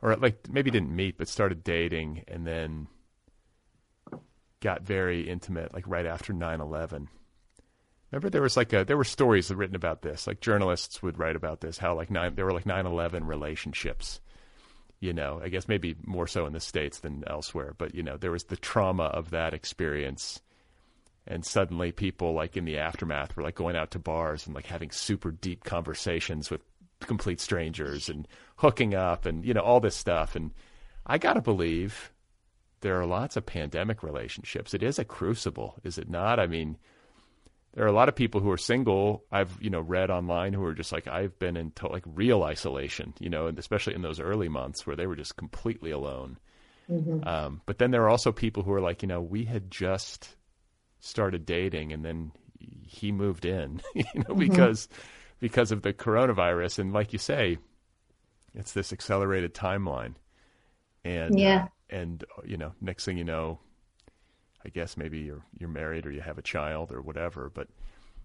or 0.03 0.17
like 0.17 0.51
maybe 0.51 0.71
didn't 0.71 0.95
meet, 0.95 1.17
but 1.17 1.29
started 1.29 1.65
dating 1.65 2.25
and 2.29 2.47
then 2.47 2.89
got 4.61 4.83
very 4.83 5.29
intimate, 5.29 5.73
like 5.73 5.85
right 5.87 6.07
after 6.07 6.33
9 6.33 6.61
11. 6.61 7.09
Remember, 8.11 8.29
there 8.29 8.43
was 8.43 8.59
like 8.59 8.73
a 8.75 8.85
there 8.85 8.99
were 8.99 9.05
stories 9.05 9.51
written 9.51 9.75
about 9.75 10.03
this. 10.03 10.27
Like 10.27 10.41
journalists 10.41 11.03
would 11.03 11.19
write 11.19 11.37
about 11.37 11.61
this, 11.61 11.79
how 11.79 11.95
like 11.95 12.11
nine 12.11 12.35
there 12.35 12.45
were 12.45 12.53
like 12.53 12.65
9/11 12.65 13.27
relationships. 13.27 14.21
You 15.03 15.13
know, 15.13 15.41
I 15.43 15.49
guess 15.49 15.67
maybe 15.67 15.97
more 16.07 16.29
so 16.29 16.47
in 16.47 16.53
the 16.53 16.61
states 16.61 17.01
than 17.01 17.25
elsewhere, 17.27 17.75
but 17.77 17.93
you 17.93 18.05
know, 18.05 18.17
there 18.17 18.31
was 18.31 18.45
the 18.45 18.57
trauma 18.57 19.07
of 19.07 19.31
that 19.31 19.53
experience. 19.53 20.41
And 21.27 21.45
suddenly 21.45 21.91
people 21.91 22.35
like 22.35 22.57
in 22.57 22.67
the 22.67 22.79
aftermath 22.79 23.37
were 23.37 23.43
like 23.43 23.57
going 23.57 23.75
out 23.75 23.91
to 23.91 23.99
bars 23.99 24.47
and 24.47 24.55
like 24.55 24.67
having 24.67 24.93
super 24.93 25.33
deep 25.33 25.65
conversations 25.65 26.53
with 26.53 26.61
complete 27.01 27.41
strangers 27.41 28.09
and 28.09 28.29
hooking 28.55 28.95
up 28.95 29.27
and 29.27 29.45
you 29.45 29.53
know 29.53 29.61
all 29.61 29.81
this 29.81 29.97
stuff. 29.97 30.37
And 30.37 30.53
i 31.05 31.19
got 31.19 31.33
to 31.33 31.43
believe 31.43 32.13
there 32.83 33.01
are 33.01 33.07
lots 33.07 33.37
of 33.37 33.45
pandemic 33.45 34.05
relationships. 34.05 34.73
It 34.73 34.85
is 34.85 35.01
a 35.01 35.05
crucible 35.05 35.81
is 35.83 35.99
it 35.99 36.09
not? 36.09 36.39
I 36.39 36.47
mean 36.47 36.79
there 37.75 37.85
are 37.85 37.89
a 37.89 37.93
lot 37.93 38.09
of 38.09 38.15
people 38.15 38.41
who 38.41 38.51
are 38.51 38.59
single 38.59 39.25
i've 39.31 39.57
you 39.61 39.71
know 39.71 39.81
read 39.81 40.11
online 40.11 40.53
who 40.53 40.65
are 40.65 40.75
just 40.75 40.93
like 40.93 41.07
i've 41.09 41.39
been 41.39 41.57
in 41.57 41.71
to- 41.73 41.89
like 41.89 42.05
real 42.07 42.43
isolation 42.43 43.15
you 43.19 43.31
know 43.31 43.47
and 43.47 43.59
especially 43.59 43.95
in 43.95 44.03
those 44.03 44.21
early 44.21 44.49
months 44.49 44.87
where 44.87 44.97
they 44.97 45.07
were 45.07 45.17
just 45.17 45.37
completely 45.37 45.91
alone 45.91 46.39
mm-hmm. 46.91 47.27
um, 47.27 47.61
but 47.67 47.79
then 47.79 47.91
there 47.91 48.03
are 48.03 48.11
also 48.11 48.33
people 48.33 48.63
who 48.63 48.73
are 48.73 48.81
like 48.81 49.03
you 49.03 49.09
know 49.09 49.21
we 49.21 49.45
had 49.45 49.71
just 49.71 50.37
started 51.01 51.45
dating 51.45 51.93
and 51.93 52.05
then 52.05 52.33
he 52.87 53.13
moved 53.13 53.45
in, 53.45 53.81
you 53.95 54.05
know, 54.15 54.23
mm-hmm. 54.23 54.39
because 54.39 54.89
because 55.41 55.73
of 55.73 55.83
the 55.83 55.93
coronavirus 55.93 56.79
and 56.79 56.93
like 56.93 57.13
you 57.13 57.19
say, 57.19 57.59
it's 58.55 58.73
this 58.73 58.93
accelerated 58.93 59.55
timeline. 59.55 60.15
And 61.05 61.39
yeah. 61.39 61.65
Uh, 61.65 61.97
and 61.97 62.25
you 62.45 62.57
know, 62.57 62.73
next 62.81 63.05
thing 63.05 63.19
you 63.19 63.25
know, 63.25 63.59
I 64.65 64.69
guess 64.69 64.97
maybe 64.97 65.21
you're 65.21 65.45
you're 65.59 65.69
married 65.69 66.07
or 66.07 66.13
you 66.13 66.21
have 66.21 66.39
a 66.39 66.43
child 66.43 66.93
or 66.93 67.01
whatever, 67.01 67.51
but 67.53 67.69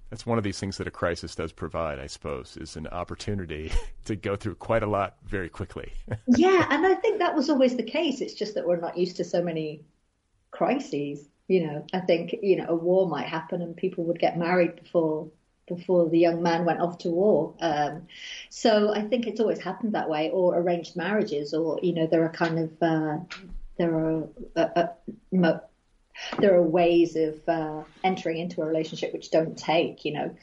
that's 0.10 0.26
one 0.26 0.38
of 0.38 0.44
these 0.44 0.60
things 0.60 0.78
that 0.78 0.88
a 0.88 0.92
crisis 0.92 1.36
does 1.36 1.52
provide, 1.52 2.00
I 2.00 2.08
suppose, 2.08 2.58
is 2.58 2.78
an 2.78 2.88
opportunity 2.88 3.72
to 4.06 4.16
go 4.16 4.36
through 4.36 4.56
quite 4.56 4.84
a 4.84 4.88
lot 4.88 5.18
very 5.26 5.50
quickly. 5.50 5.92
yeah, 6.28 6.66
and 6.70 6.86
I 6.86 6.96
think 6.96 7.20
that 7.20 7.36
was 7.36 7.50
always 7.50 7.76
the 7.76 7.84
case. 7.84 8.22
It's 8.22 8.34
just 8.34 8.56
that 8.56 8.66
we're 8.66 8.80
not 8.80 8.98
used 8.98 9.18
to 9.18 9.24
so 9.24 9.42
many 9.42 9.82
crises. 10.52 11.28
You 11.48 11.68
know, 11.68 11.86
I 11.94 12.00
think 12.00 12.36
you 12.42 12.58
know 12.58 12.66
a 12.70 12.76
war 12.76 13.08
might 13.08 13.28
happen 13.28 13.62
and 13.62 13.76
people 13.76 14.04
would 14.06 14.20
get 14.20 14.38
married 14.38 14.76
before 14.76 15.30
before 15.68 16.08
the 16.10 16.18
young 16.18 16.42
man 16.42 16.64
went 16.64 16.80
off 16.80 16.98
to 17.00 17.10
war. 17.10 17.54
Um, 17.60 18.08
so 18.50 18.94
I 18.94 19.02
think 19.02 19.28
it's 19.28 19.40
always 19.40 19.60
happened 19.60 19.94
that 19.94 20.10
way, 20.10 20.30
or 20.30 20.58
arranged 20.58 20.96
marriages, 20.96 21.54
or 21.54 21.80
you 21.84 21.94
know, 21.94 22.08
there 22.08 22.24
are 22.24 22.30
kind 22.30 22.60
of 22.60 22.72
uh, 22.82 23.18
there 23.78 23.94
are 23.94 24.28
uh, 24.56 24.68
uh, 24.76 24.88
there 26.40 26.56
are 26.56 26.64
ways 26.64 27.16
of 27.16 27.48
uh, 27.48 27.84
entering 28.04 28.38
into 28.38 28.62
a 28.62 28.66
relationship 28.66 29.14
which 29.14 29.32
don't 29.32 29.58
take, 29.58 30.06
you 30.06 30.14
know, 30.14 30.36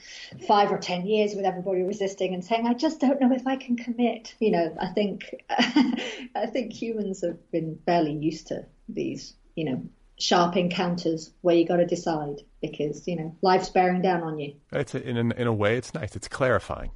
five 0.46 0.70
or 0.72 0.78
ten 0.78 1.06
years 1.06 1.34
with 1.34 1.44
everybody 1.44 1.82
resisting 1.82 2.34
and 2.34 2.44
saying, 2.44 2.66
"I 2.66 2.74
just 2.74 3.00
don't 3.00 3.20
know 3.20 3.32
if 3.32 3.46
I 3.46 3.56
can 3.56 3.76
commit." 3.76 4.34
You 4.38 4.50
know, 4.52 4.76
I 4.80 4.86
think 4.88 5.34
I 5.50 6.46
think 6.52 6.72
humans 6.72 7.22
have 7.22 7.50
been 7.50 7.78
fairly 7.86 8.12
used 8.12 8.48
to 8.48 8.66
these, 8.88 9.34
you 9.54 9.64
know, 9.64 9.82
sharp 10.18 10.56
encounters 10.56 11.30
where 11.40 11.56
you 11.56 11.66
got 11.66 11.76
to 11.76 11.86
decide 11.86 12.42
because 12.60 13.06
you 13.06 13.16
know 13.16 13.34
life's 13.42 13.70
bearing 13.70 14.02
down 14.02 14.22
on 14.22 14.38
you. 14.38 14.54
It's 14.72 14.94
a, 14.94 15.06
in 15.06 15.16
a, 15.16 15.34
in 15.34 15.46
a 15.46 15.52
way, 15.52 15.76
it's 15.76 15.94
nice. 15.94 16.16
It's 16.16 16.28
clarifying. 16.28 16.90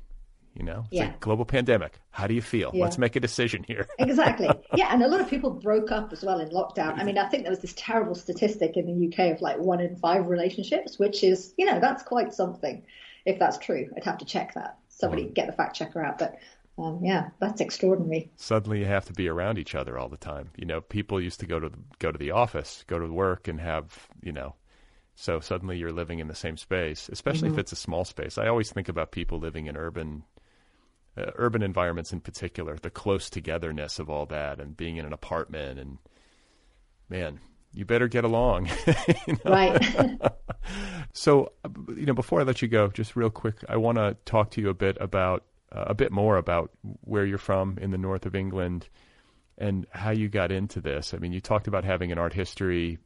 You 0.55 0.65
know, 0.65 0.85
it's 0.91 0.99
yeah. 0.99 1.05
like 1.05 1.21
global 1.21 1.45
pandemic. 1.45 2.01
How 2.11 2.27
do 2.27 2.35
you 2.35 2.43
feel? 2.43 2.73
Yeah. 2.75 2.85
Let's 2.85 2.99
make 2.99 3.15
a 3.15 3.21
decision 3.21 3.65
here. 3.67 3.87
exactly. 3.99 4.49
Yeah, 4.75 4.93
and 4.93 5.03
a 5.03 5.09
lot 5.09 5.21
of 5.21 5.29
people 5.29 5.51
broke 5.51 5.93
up 5.93 6.13
as 6.13 6.25
well 6.25 6.41
in 6.41 6.49
lockdown. 6.51 6.99
I 6.99 7.05
mean, 7.05 7.17
I 7.17 7.29
think 7.29 7.45
there 7.45 7.53
was 7.53 7.61
this 7.61 7.75
terrible 7.77 8.15
statistic 8.17 8.77
in 8.77 8.87
the 8.87 9.09
UK 9.09 9.37
of 9.37 9.41
like 9.41 9.59
one 9.59 9.81
in 9.81 9.97
five 9.97 10.27
relationships, 10.27 10.99
which 10.99 11.23
is, 11.23 11.55
you 11.57 11.65
know, 11.65 11.79
that's 11.79 12.03
quite 12.03 12.35
something. 12.35 12.83
If 13.25 13.39
that's 13.39 13.59
true, 13.59 13.89
I'd 13.97 14.05
have 14.05 14.19
to 14.19 14.25
check 14.25 14.55
that. 14.55 14.79
Somebody 14.89 15.27
get 15.27 15.47
the 15.47 15.53
fact 15.53 15.77
checker 15.77 16.03
out. 16.03 16.19
But 16.19 16.39
um, 16.79 17.01
yeah, 17.03 17.31
that's 17.41 17.61
extraordinary. 17.61 18.31
Suddenly, 18.37 18.81
you 18.81 18.87
have 18.87 19.05
to 19.07 19.13
be 19.13 19.29
around 19.29 19.59
each 19.59 19.75
other 19.75 19.99
all 19.99 20.09
the 20.09 20.17
time. 20.17 20.51
You 20.57 20.65
know, 20.65 20.81
people 20.81 21.21
used 21.21 21.41
to 21.41 21.47
go 21.47 21.61
to 21.61 21.71
go 21.99 22.13
to 22.13 22.19
the 22.19 22.31
office, 22.31 22.85
go 22.87 22.99
to 22.99 23.07
work, 23.07 23.49
and 23.49 23.61
have 23.61 24.09
you 24.23 24.33
know. 24.33 24.55
So 25.15 25.41
suddenly, 25.41 25.79
you're 25.79 25.93
living 25.93 26.21
in 26.21 26.29
the 26.29 26.35
same 26.35 26.57
space, 26.57 27.09
especially 27.09 27.49
mm-hmm. 27.49 27.59
if 27.59 27.63
it's 27.63 27.73
a 27.73 27.77
small 27.77 28.05
space. 28.05 28.39
I 28.39 28.47
always 28.47 28.71
think 28.71 28.89
about 28.89 29.11
people 29.11 29.39
living 29.39 29.67
in 29.67 29.77
urban 29.77 30.23
uh, 31.19 31.31
urban 31.37 31.63
environments 31.63 32.13
in 32.13 32.21
particular, 32.21 32.77
the 32.77 32.91
close 32.91 33.29
togetherness 33.31 33.99
of 33.99 34.09
all 34.09 34.27
that, 34.27 34.61
and 34.61 34.77
being 34.77 34.97
in 34.97 35.05
an 35.05 35.13
apartment, 35.13 35.79
and 35.79 35.99
man, 37.09 37.41
you 37.73 37.85
better 37.85 38.09
get 38.09 38.25
along. 38.25 38.69
you? 39.27 39.39
Right. 39.45 39.85
so, 41.13 41.53
you 41.97 42.07
know, 42.07 42.15
before 42.15 42.41
I 42.41 42.45
let 42.45 42.63
you 42.63 42.69
go, 42.69 42.89
just 42.89 43.17
real 43.17 43.31
quick, 43.31 43.57
I 43.69 43.77
want 43.77 43.99
to 43.99 44.17
talk 44.25 44.51
to 44.53 44.61
you 44.61 44.69
a 44.69 44.75
bit 44.75 44.97
about 45.01 45.45
uh, 45.71 45.85
a 45.89 45.95
bit 45.95 46.11
more 46.11 46.37
about 46.37 46.71
where 47.03 47.27
you're 47.27 47.37
from 47.39 47.79
in 47.79 47.91
the 47.91 47.99
north 47.99 48.25
of 48.25 48.35
England 48.35 48.89
and 49.59 49.87
how 49.91 50.11
you 50.11 50.29
got 50.29 50.51
into 50.51 50.81
this. 50.81 51.13
I 51.13 51.19
mean, 51.19 51.33
you 51.33 51.41
talked 51.41 51.69
about 51.69 51.85
having 51.85 52.11
an 52.11 52.19
art 52.19 52.33
history 52.33 52.99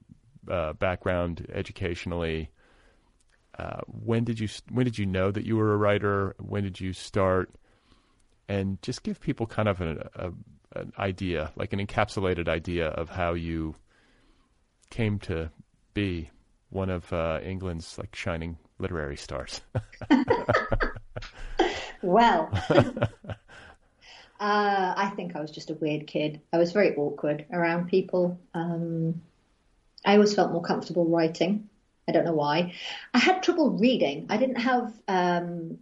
uh, 0.49 0.73
background 0.75 1.47
educationally. 1.53 2.51
Uh, 3.59 3.81
when 3.87 4.25
did 4.25 4.39
you 4.39 4.49
when 4.71 4.85
did 4.85 4.99
you 4.99 5.07
know 5.07 5.31
that 5.31 5.45
you 5.45 5.57
were 5.57 5.73
a 5.73 5.77
writer? 5.77 6.35
When 6.39 6.63
did 6.63 6.81
you 6.81 6.93
start? 6.93 7.51
And 8.48 8.81
just 8.82 9.02
give 9.02 9.20
people 9.20 9.47
kind 9.47 9.69
of 9.69 9.81
an, 9.81 10.02
a, 10.14 10.31
an 10.78 10.93
idea, 10.98 11.52
like 11.56 11.73
an 11.73 11.85
encapsulated 11.85 12.48
idea 12.48 12.89
of 12.89 13.09
how 13.09 13.35
you 13.35 13.74
came 14.90 15.19
to 15.20 15.51
be 15.94 16.31
one 16.70 16.90
of 16.90 17.10
uh, 17.12 17.40
England's 17.43 17.98
like 17.98 18.14
shining 18.14 18.59
literary 18.78 19.16
stars. 19.16 19.60
Well, 22.02 22.51
uh, 22.69 22.98
I 24.40 25.12
think 25.14 25.36
I 25.36 25.40
was 25.40 25.52
just 25.52 25.70
a 25.70 25.74
weird 25.74 26.06
kid. 26.09 26.40
I 26.52 26.59
was 26.59 26.73
very 26.73 26.97
awkward 26.97 27.47
around 27.52 27.89
people. 27.89 28.40
Um, 28.55 29.23
I 30.05 30.14
always 30.14 30.35
felt 30.35 30.51
more 30.51 30.62
comfortable 30.62 31.06
writing. 31.06 31.69
I 32.09 32.12
don't 32.12 32.24
know 32.24 32.35
why. 32.35 32.74
I 33.14 33.19
had 33.19 33.44
trouble 33.44 33.70
reading. 33.70 34.27
I 34.28 34.36
didn't 34.36 34.56
have 34.56 34.93
um, 35.06 35.78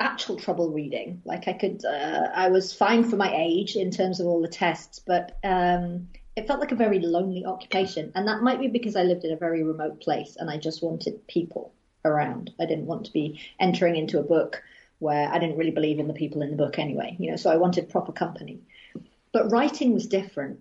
actual 0.00 0.36
trouble 0.36 0.70
reading. 0.70 1.22
Like 1.24 1.46
I 1.46 1.52
could, 1.52 1.84
uh, 1.84 2.28
I 2.34 2.48
was 2.48 2.72
fine 2.72 3.04
for 3.04 3.16
my 3.16 3.32
age 3.34 3.76
in 3.76 3.90
terms 3.90 4.18
of 4.18 4.26
all 4.26 4.40
the 4.40 4.48
tests, 4.48 4.98
but 4.98 5.38
um, 5.44 6.08
it 6.36 6.46
felt 6.46 6.60
like 6.60 6.72
a 6.72 6.76
very 6.76 6.98
lonely 6.98 7.44
occupation. 7.44 8.10
And 8.14 8.26
that 8.26 8.42
might 8.42 8.58
be 8.58 8.68
because 8.68 8.96
I 8.96 9.02
lived 9.02 9.24
in 9.24 9.32
a 9.32 9.36
very 9.36 9.62
remote 9.62 10.00
place 10.00 10.36
and 10.36 10.50
I 10.50 10.56
just 10.56 10.82
wanted 10.82 11.26
people 11.28 11.74
around. 12.04 12.50
I 12.58 12.66
didn't 12.66 12.86
want 12.86 13.04
to 13.06 13.12
be 13.12 13.40
entering 13.60 13.96
into 13.96 14.18
a 14.18 14.24
book 14.24 14.62
where 14.98 15.30
I 15.30 15.38
didn't 15.38 15.58
really 15.58 15.70
believe 15.70 15.98
in 15.98 16.08
the 16.08 16.14
people 16.14 16.42
in 16.42 16.50
the 16.50 16.56
book 16.56 16.78
anyway, 16.78 17.16
you 17.18 17.30
know, 17.30 17.36
so 17.36 17.50
I 17.50 17.56
wanted 17.56 17.88
proper 17.88 18.12
company. 18.12 18.60
But 19.32 19.50
writing 19.50 19.92
was 19.92 20.06
different. 20.06 20.60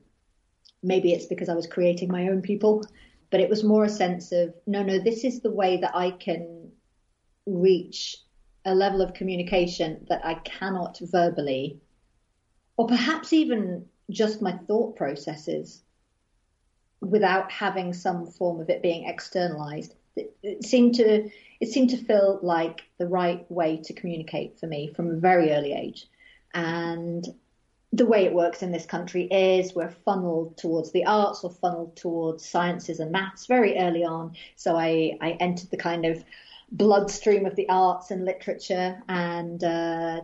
Maybe 0.84 1.14
it's 1.14 1.26
because 1.26 1.49
I 1.49 1.56
was 1.56 1.68
creating 1.68 2.11
my 2.11 2.28
own 2.30 2.41
people, 2.41 2.86
but 3.32 3.41
it 3.41 3.49
was 3.49 3.64
more 3.64 3.86
a 3.86 3.90
sense 3.90 4.32
of 4.32 4.53
no, 4.66 4.84
no, 4.84 4.99
this 4.99 5.24
is 5.24 5.41
the 5.41 5.52
way 5.52 5.78
that 5.78 5.95
I 5.95 6.11
can 6.11 6.72
reach 7.45 8.18
a 8.70 8.76
level 8.76 9.02
of 9.02 9.14
communication 9.14 10.06
that 10.10 10.24
I 10.24 10.36
cannot 10.36 11.00
verbally, 11.02 11.80
or 12.78 12.88
perhaps 12.88 13.34
even 13.34 13.86
just 14.12 14.41
my 14.41 14.54
thought 14.68 14.96
processes, 14.96 15.82
without 17.02 17.52
having 17.52 17.94
some 17.94 18.28
form 18.28 18.62
of 18.62 18.70
it 18.70 18.82
being 18.82 19.08
externalized. 19.08 19.96
It, 20.16 20.66
seemed 20.66 20.96
to 20.96 21.30
it 21.60 21.70
seemed 21.70 21.90
to 21.91 21.98
feel 21.98 22.40
like 22.44 22.82
the 22.98 23.08
right 23.08 23.50
way 23.50 23.78
to 23.78 23.94
communicate 23.94 24.60
for 24.60 24.68
me 24.68 24.91
from 24.94 25.10
a 25.10 25.16
very 25.16 25.52
early 25.52 25.74
age, 25.74 26.08
and 26.54 27.26
the 27.91 28.06
way 28.06 28.26
it 28.26 28.34
works 28.34 28.62
in 28.62 28.72
this 28.72 28.86
country 28.86 29.24
is 29.24 29.74
we're 29.74 29.90
funneled 30.06 30.56
towards 30.58 30.91
the 30.91 31.06
arts 31.06 31.44
or 31.44 31.50
funneled 31.50 31.96
towards 31.96 32.48
sciences 32.48 33.00
and 33.00 33.12
maths 33.12 33.48
very 33.48 33.80
early 33.80 34.04
on. 34.04 34.36
So 34.56 34.76
I, 34.76 35.18
I 35.22 35.32
entered 35.40 35.72
the 35.72 35.78
kind 35.78 36.06
of 36.06 36.24
bloodstream 36.72 37.46
of 37.46 37.56
the 37.56 37.68
arts 37.70 38.12
and 38.12 38.26
literature 38.26 39.02
and 39.08 39.64
uh, 39.64 40.22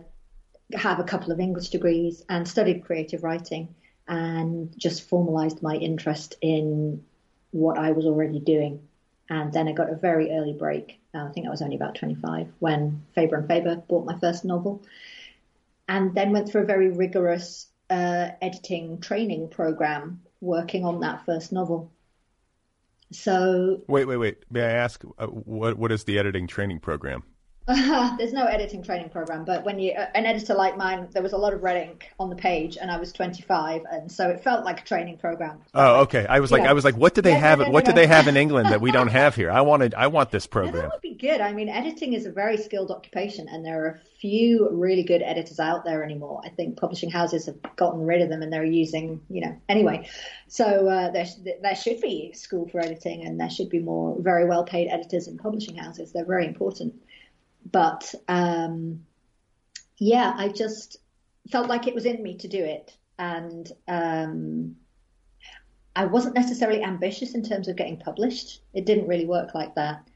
have 0.74 1.00
a 1.00 1.04
couple 1.04 1.32
of 1.32 1.40
English 1.40 1.68
degrees 1.68 2.22
and 2.28 2.46
studied 2.46 2.84
creative 2.84 3.22
writing 3.24 3.74
and 4.08 4.72
just 4.78 5.08
formalized 5.08 5.62
my 5.62 5.74
interest 5.74 6.36
in 6.40 7.04
what 7.50 7.78
I 7.78 7.92
was 7.92 8.06
already 8.06 8.38
doing. 8.38 8.86
And 9.28 9.52
then 9.52 9.66
I 9.66 9.72
got 9.72 9.90
a 9.90 9.96
very 9.96 10.30
early 10.30 10.52
break. 10.52 11.00
Uh, 11.14 11.24
I 11.24 11.32
think 11.32 11.46
I 11.46 11.50
was 11.50 11.62
only 11.62 11.76
about 11.76 11.96
25 11.96 12.48
when 12.60 13.04
Faber 13.14 13.36
and 13.36 13.48
Faber 13.48 13.76
bought 13.76 14.06
my 14.06 14.18
first 14.18 14.44
novel 14.44 14.82
and 15.88 16.14
then 16.14 16.32
went 16.32 16.48
through 16.48 16.62
a 16.62 16.66
very 16.66 16.90
rigorous 16.90 17.66
uh, 17.90 18.30
editing 18.40 19.00
training 19.00 19.48
program 19.48 20.22
working 20.40 20.84
on 20.84 21.00
that 21.00 21.24
first 21.24 21.52
novel. 21.52 21.90
So 23.12 23.82
wait, 23.86 24.06
wait, 24.06 24.16
wait. 24.16 24.44
May 24.50 24.62
I 24.62 24.70
ask 24.70 25.04
uh, 25.18 25.26
what 25.26 25.78
what 25.78 25.92
is 25.92 26.04
the 26.04 26.18
editing 26.18 26.46
training 26.46 26.80
program? 26.80 27.22
there's 28.18 28.32
no 28.32 28.44
editing 28.44 28.80
training 28.80 29.08
program, 29.08 29.44
but 29.44 29.64
when 29.64 29.80
you 29.80 29.90
uh, 29.90 30.06
an 30.14 30.24
editor 30.24 30.54
like 30.54 30.76
mine, 30.76 31.08
there 31.10 31.22
was 31.22 31.32
a 31.32 31.36
lot 31.36 31.52
of 31.52 31.64
red 31.64 31.88
ink 31.88 32.08
on 32.20 32.30
the 32.30 32.36
page, 32.36 32.78
and 32.80 32.92
I 32.92 32.96
was 32.96 33.12
25, 33.12 33.82
and 33.90 34.10
so 34.10 34.28
it 34.28 34.44
felt 34.44 34.64
like 34.64 34.82
a 34.82 34.84
training 34.84 35.18
program. 35.18 35.58
Oh, 35.74 36.02
okay. 36.02 36.26
I 36.28 36.38
was 36.38 36.52
like, 36.52 36.62
know. 36.62 36.70
I 36.70 36.74
was 36.74 36.84
like, 36.84 36.96
what 36.96 37.14
do 37.14 37.22
they 37.22 37.32
yeah, 37.32 37.38
have? 37.38 37.58
No, 37.58 37.64
no, 37.64 37.70
what 37.72 37.84
no, 37.84 37.90
do 37.90 37.96
they 37.96 38.06
have 38.06 38.28
in 38.28 38.36
England 38.44 38.68
that 38.68 38.80
we 38.80 38.92
don't 38.92 39.08
have 39.08 39.34
here? 39.34 39.50
I 39.50 39.62
wanted, 39.62 39.94
I 39.94 40.06
want 40.06 40.30
this 40.30 40.46
program. 40.46 40.74
that 40.76 40.92
would 40.92 41.02
be 41.02 41.14
good. 41.14 41.40
I 41.40 41.52
mean, 41.52 41.68
editing 41.68 42.12
is 42.12 42.24
a 42.24 42.30
very 42.30 42.56
skilled 42.56 42.92
occupation, 42.92 43.48
and 43.48 43.66
there 43.66 43.84
are 43.84 43.88
a 43.88 44.00
few 44.20 44.68
really 44.70 45.02
good 45.02 45.22
editors 45.22 45.58
out 45.58 45.84
there 45.84 46.04
anymore. 46.04 46.42
I 46.44 46.50
think 46.50 46.76
publishing 46.76 47.10
houses 47.10 47.46
have 47.46 47.56
gotten 47.74 48.02
rid 48.06 48.22
of 48.22 48.28
them, 48.28 48.42
and 48.42 48.52
they're 48.52 48.64
using, 48.64 49.20
you 49.28 49.40
know, 49.40 49.60
anyway. 49.68 50.08
So 50.46 50.86
uh, 50.86 51.10
there, 51.10 51.26
there 51.62 51.74
should 51.74 52.00
be 52.00 52.32
school 52.32 52.68
for 52.68 52.78
editing, 52.78 53.26
and 53.26 53.40
there 53.40 53.50
should 53.50 53.70
be 53.70 53.80
more 53.80 54.14
very 54.20 54.46
well 54.46 54.62
paid 54.62 54.86
editors 54.86 55.26
in 55.26 55.36
publishing 55.36 55.74
houses. 55.74 56.12
They're 56.12 56.24
very 56.24 56.46
important 56.46 56.94
but 57.72 58.14
um, 58.28 59.04
yeah, 59.98 60.34
I 60.36 60.48
just 60.48 60.98
felt 61.50 61.68
like 61.68 61.86
it 61.86 61.94
was 61.94 62.06
in 62.06 62.22
me 62.22 62.36
to 62.38 62.48
do 62.48 62.62
it, 62.62 62.96
and 63.18 63.70
um, 63.88 64.76
I 65.94 66.06
wasn't 66.06 66.34
necessarily 66.34 66.82
ambitious 66.82 67.34
in 67.34 67.42
terms 67.42 67.68
of 67.68 67.76
getting 67.76 67.98
published. 67.98 68.62
It 68.72 68.86
didn't 68.86 69.08
really 69.08 69.26
work 69.26 69.54
like 69.54 69.74
that. 69.74 70.06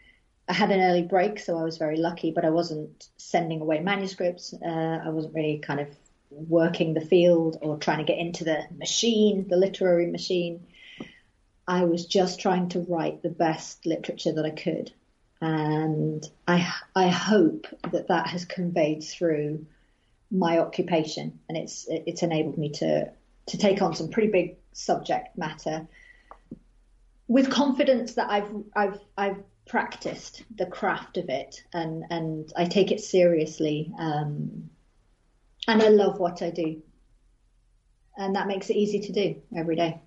I 0.48 0.52
had 0.52 0.70
an 0.70 0.80
early 0.80 1.02
break, 1.02 1.38
so 1.38 1.58
I 1.58 1.62
was 1.62 1.78
very 1.78 1.96
lucky, 1.96 2.32
but 2.32 2.44
I 2.44 2.50
wasn't 2.50 3.08
sending 3.16 3.60
away 3.60 3.80
manuscripts. 3.80 4.52
Uh, 4.52 5.00
I 5.04 5.08
wasn't 5.10 5.34
really 5.34 5.58
kind 5.58 5.80
of 5.80 5.88
working 6.30 6.94
the 6.94 7.00
field 7.00 7.58
or 7.62 7.78
trying 7.78 7.98
to 7.98 8.04
get 8.04 8.18
into 8.18 8.44
the 8.44 8.64
machine, 8.76 9.46
the 9.48 9.56
literary 9.56 10.10
machine. 10.10 10.66
I 11.66 11.84
was 11.84 12.06
just 12.06 12.40
trying 12.40 12.68
to 12.70 12.80
write 12.80 13.22
the 13.22 13.28
best 13.30 13.86
literature 13.86 14.32
that 14.32 14.44
I 14.44 14.50
could 14.50 14.92
and 15.40 16.28
I 16.46 16.72
I 16.94 17.08
hope 17.08 17.66
that 17.92 18.08
that 18.08 18.26
has 18.28 18.44
conveyed 18.44 19.02
through 19.02 19.66
my 20.30 20.58
occupation, 20.58 21.40
and 21.48 21.56
it's 21.56 21.86
it's 21.88 22.22
enabled 22.22 22.58
me 22.58 22.70
to 22.70 23.10
to 23.46 23.58
take 23.58 23.82
on 23.82 23.94
some 23.94 24.10
pretty 24.10 24.30
big 24.30 24.56
subject 24.72 25.36
matter 25.36 25.88
with 27.30 27.48
confidence 27.48 28.14
that 28.14 28.28
I've 28.28 28.50
I've 28.74 28.98
I've 29.16 29.42
practiced 29.66 30.42
the 30.56 30.66
craft 30.66 31.16
of 31.16 31.28
it, 31.28 31.62
and 31.72 32.04
and 32.10 32.52
I 32.56 32.64
take 32.64 32.90
it 32.90 33.00
seriously, 33.00 33.92
um, 33.98 34.68
and 35.68 35.80
I 35.80 35.88
love 35.88 36.18
what 36.18 36.42
I 36.42 36.50
do, 36.50 36.82
and 38.16 38.34
that 38.34 38.48
makes 38.48 38.68
it 38.68 38.76
easy 38.76 38.98
to 39.00 39.12
do 39.12 39.40
every 39.56 39.76
day. 39.76 40.00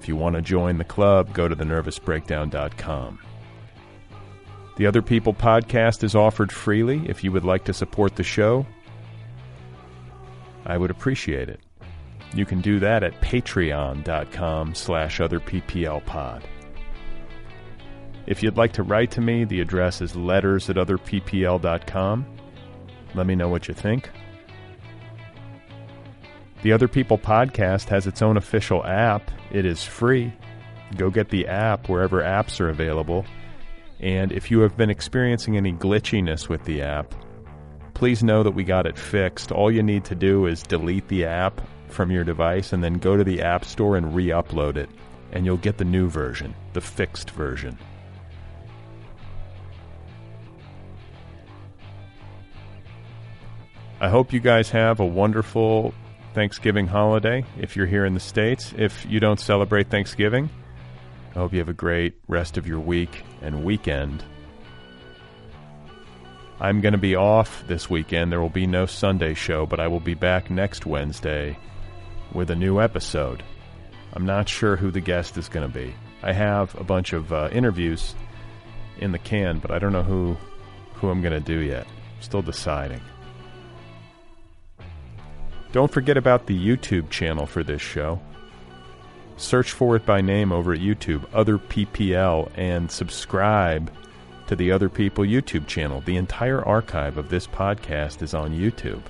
If 0.00 0.08
you 0.08 0.16
want 0.16 0.36
to 0.36 0.42
join 0.42 0.78
the 0.78 0.84
club, 0.84 1.32
go 1.32 1.48
to 1.48 1.56
thenervousbreakdown.com. 1.56 3.18
The 4.78 4.86
Other 4.86 5.02
People 5.02 5.34
podcast 5.34 6.04
is 6.04 6.14
offered 6.14 6.52
freely. 6.52 7.02
If 7.08 7.24
you 7.24 7.32
would 7.32 7.44
like 7.44 7.64
to 7.64 7.72
support 7.72 8.14
the 8.14 8.22
show, 8.22 8.64
I 10.64 10.78
would 10.78 10.92
appreciate 10.92 11.48
it. 11.48 11.58
You 12.32 12.46
can 12.46 12.60
do 12.60 12.78
that 12.78 13.02
at 13.02 13.20
patreon.com 13.20 14.74
slash 14.76 15.18
otherpplpod. 15.18 16.42
If 18.28 18.40
you'd 18.40 18.56
like 18.56 18.72
to 18.74 18.84
write 18.84 19.10
to 19.12 19.20
me, 19.20 19.42
the 19.42 19.60
address 19.60 20.00
is 20.00 20.14
letters 20.14 20.70
at 20.70 20.76
otherppl.com. 20.76 22.26
Let 23.16 23.26
me 23.26 23.34
know 23.34 23.48
what 23.48 23.66
you 23.66 23.74
think. 23.74 24.08
The 26.62 26.72
Other 26.72 26.86
People 26.86 27.18
podcast 27.18 27.88
has 27.88 28.06
its 28.06 28.22
own 28.22 28.36
official 28.36 28.84
app. 28.84 29.28
It 29.50 29.66
is 29.66 29.82
free. 29.82 30.32
Go 30.96 31.10
get 31.10 31.30
the 31.30 31.48
app 31.48 31.88
wherever 31.88 32.22
apps 32.22 32.60
are 32.60 32.68
available. 32.68 33.26
And 34.00 34.30
if 34.32 34.50
you 34.50 34.60
have 34.60 34.76
been 34.76 34.90
experiencing 34.90 35.56
any 35.56 35.72
glitchiness 35.72 36.48
with 36.48 36.64
the 36.64 36.82
app, 36.82 37.14
please 37.94 38.22
know 38.22 38.42
that 38.42 38.52
we 38.52 38.62
got 38.62 38.86
it 38.86 38.96
fixed. 38.96 39.50
All 39.50 39.72
you 39.72 39.82
need 39.82 40.04
to 40.04 40.14
do 40.14 40.46
is 40.46 40.62
delete 40.62 41.08
the 41.08 41.24
app 41.24 41.60
from 41.88 42.10
your 42.10 42.24
device 42.24 42.72
and 42.72 42.82
then 42.82 42.94
go 42.94 43.16
to 43.16 43.24
the 43.24 43.42
App 43.42 43.64
Store 43.64 43.96
and 43.96 44.14
re 44.14 44.28
upload 44.28 44.76
it, 44.76 44.88
and 45.32 45.44
you'll 45.44 45.56
get 45.56 45.78
the 45.78 45.84
new 45.84 46.08
version, 46.08 46.54
the 46.74 46.80
fixed 46.80 47.30
version. 47.30 47.76
I 54.00 54.08
hope 54.08 54.32
you 54.32 54.38
guys 54.38 54.70
have 54.70 55.00
a 55.00 55.06
wonderful 55.06 55.92
Thanksgiving 56.34 56.86
holiday 56.86 57.44
if 57.58 57.74
you're 57.74 57.86
here 57.86 58.04
in 58.04 58.14
the 58.14 58.20
States. 58.20 58.72
If 58.78 59.04
you 59.08 59.18
don't 59.18 59.40
celebrate 59.40 59.90
Thanksgiving, 59.90 60.50
I 61.30 61.38
hope 61.38 61.52
you 61.52 61.58
have 61.58 61.68
a 61.68 61.74
great 61.74 62.14
rest 62.26 62.56
of 62.56 62.66
your 62.66 62.80
week 62.80 63.22
and 63.42 63.64
weekend. 63.64 64.24
I'm 66.60 66.80
going 66.80 66.92
to 66.92 66.98
be 66.98 67.14
off 67.14 67.64
this 67.68 67.88
weekend. 67.88 68.32
There 68.32 68.40
will 68.40 68.48
be 68.48 68.66
no 68.66 68.86
Sunday 68.86 69.34
show, 69.34 69.64
but 69.64 69.78
I 69.78 69.86
will 69.86 70.00
be 70.00 70.14
back 70.14 70.50
next 70.50 70.86
Wednesday 70.86 71.56
with 72.32 72.50
a 72.50 72.56
new 72.56 72.80
episode. 72.80 73.44
I'm 74.12 74.26
not 74.26 74.48
sure 74.48 74.76
who 74.76 74.90
the 74.90 75.00
guest 75.00 75.36
is 75.36 75.48
going 75.48 75.70
to 75.70 75.72
be. 75.72 75.94
I 76.22 76.32
have 76.32 76.74
a 76.74 76.82
bunch 76.82 77.12
of 77.12 77.32
uh, 77.32 77.48
interviews 77.52 78.14
in 78.98 79.12
the 79.12 79.18
can, 79.18 79.60
but 79.60 79.70
I 79.70 79.78
don't 79.78 79.92
know 79.92 80.02
who 80.02 80.36
who 80.94 81.10
I'm 81.10 81.20
going 81.22 81.32
to 81.32 81.40
do 81.40 81.60
yet. 81.60 81.86
Still 82.20 82.42
deciding. 82.42 83.00
Don't 85.70 85.92
forget 85.92 86.16
about 86.16 86.46
the 86.46 86.58
YouTube 86.58 87.10
channel 87.10 87.46
for 87.46 87.62
this 87.62 87.82
show. 87.82 88.20
Search 89.38 89.70
for 89.70 89.94
it 89.94 90.04
by 90.04 90.20
name 90.20 90.50
over 90.50 90.72
at 90.72 90.80
YouTube, 90.80 91.24
Other 91.32 91.58
PPL, 91.58 92.50
and 92.56 92.90
subscribe 92.90 93.90
to 94.48 94.56
the 94.56 94.72
Other 94.72 94.88
People 94.88 95.24
YouTube 95.24 95.68
channel. 95.68 96.02
The 96.04 96.16
entire 96.16 96.62
archive 96.64 97.18
of 97.18 97.28
this 97.28 97.46
podcast 97.46 98.20
is 98.20 98.34
on 98.34 98.52
YouTube. 98.52 99.02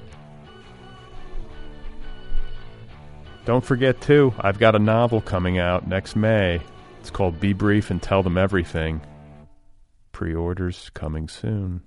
Don't 3.46 3.64
forget, 3.64 4.02
too, 4.02 4.34
I've 4.38 4.58
got 4.58 4.74
a 4.76 4.78
novel 4.78 5.22
coming 5.22 5.58
out 5.58 5.88
next 5.88 6.14
May. 6.14 6.60
It's 7.00 7.08
called 7.08 7.40
Be 7.40 7.54
Brief 7.54 7.90
and 7.90 8.02
Tell 8.02 8.22
Them 8.22 8.36
Everything. 8.36 9.00
Pre 10.12 10.34
orders 10.34 10.90
coming 10.92 11.28
soon. 11.28 11.80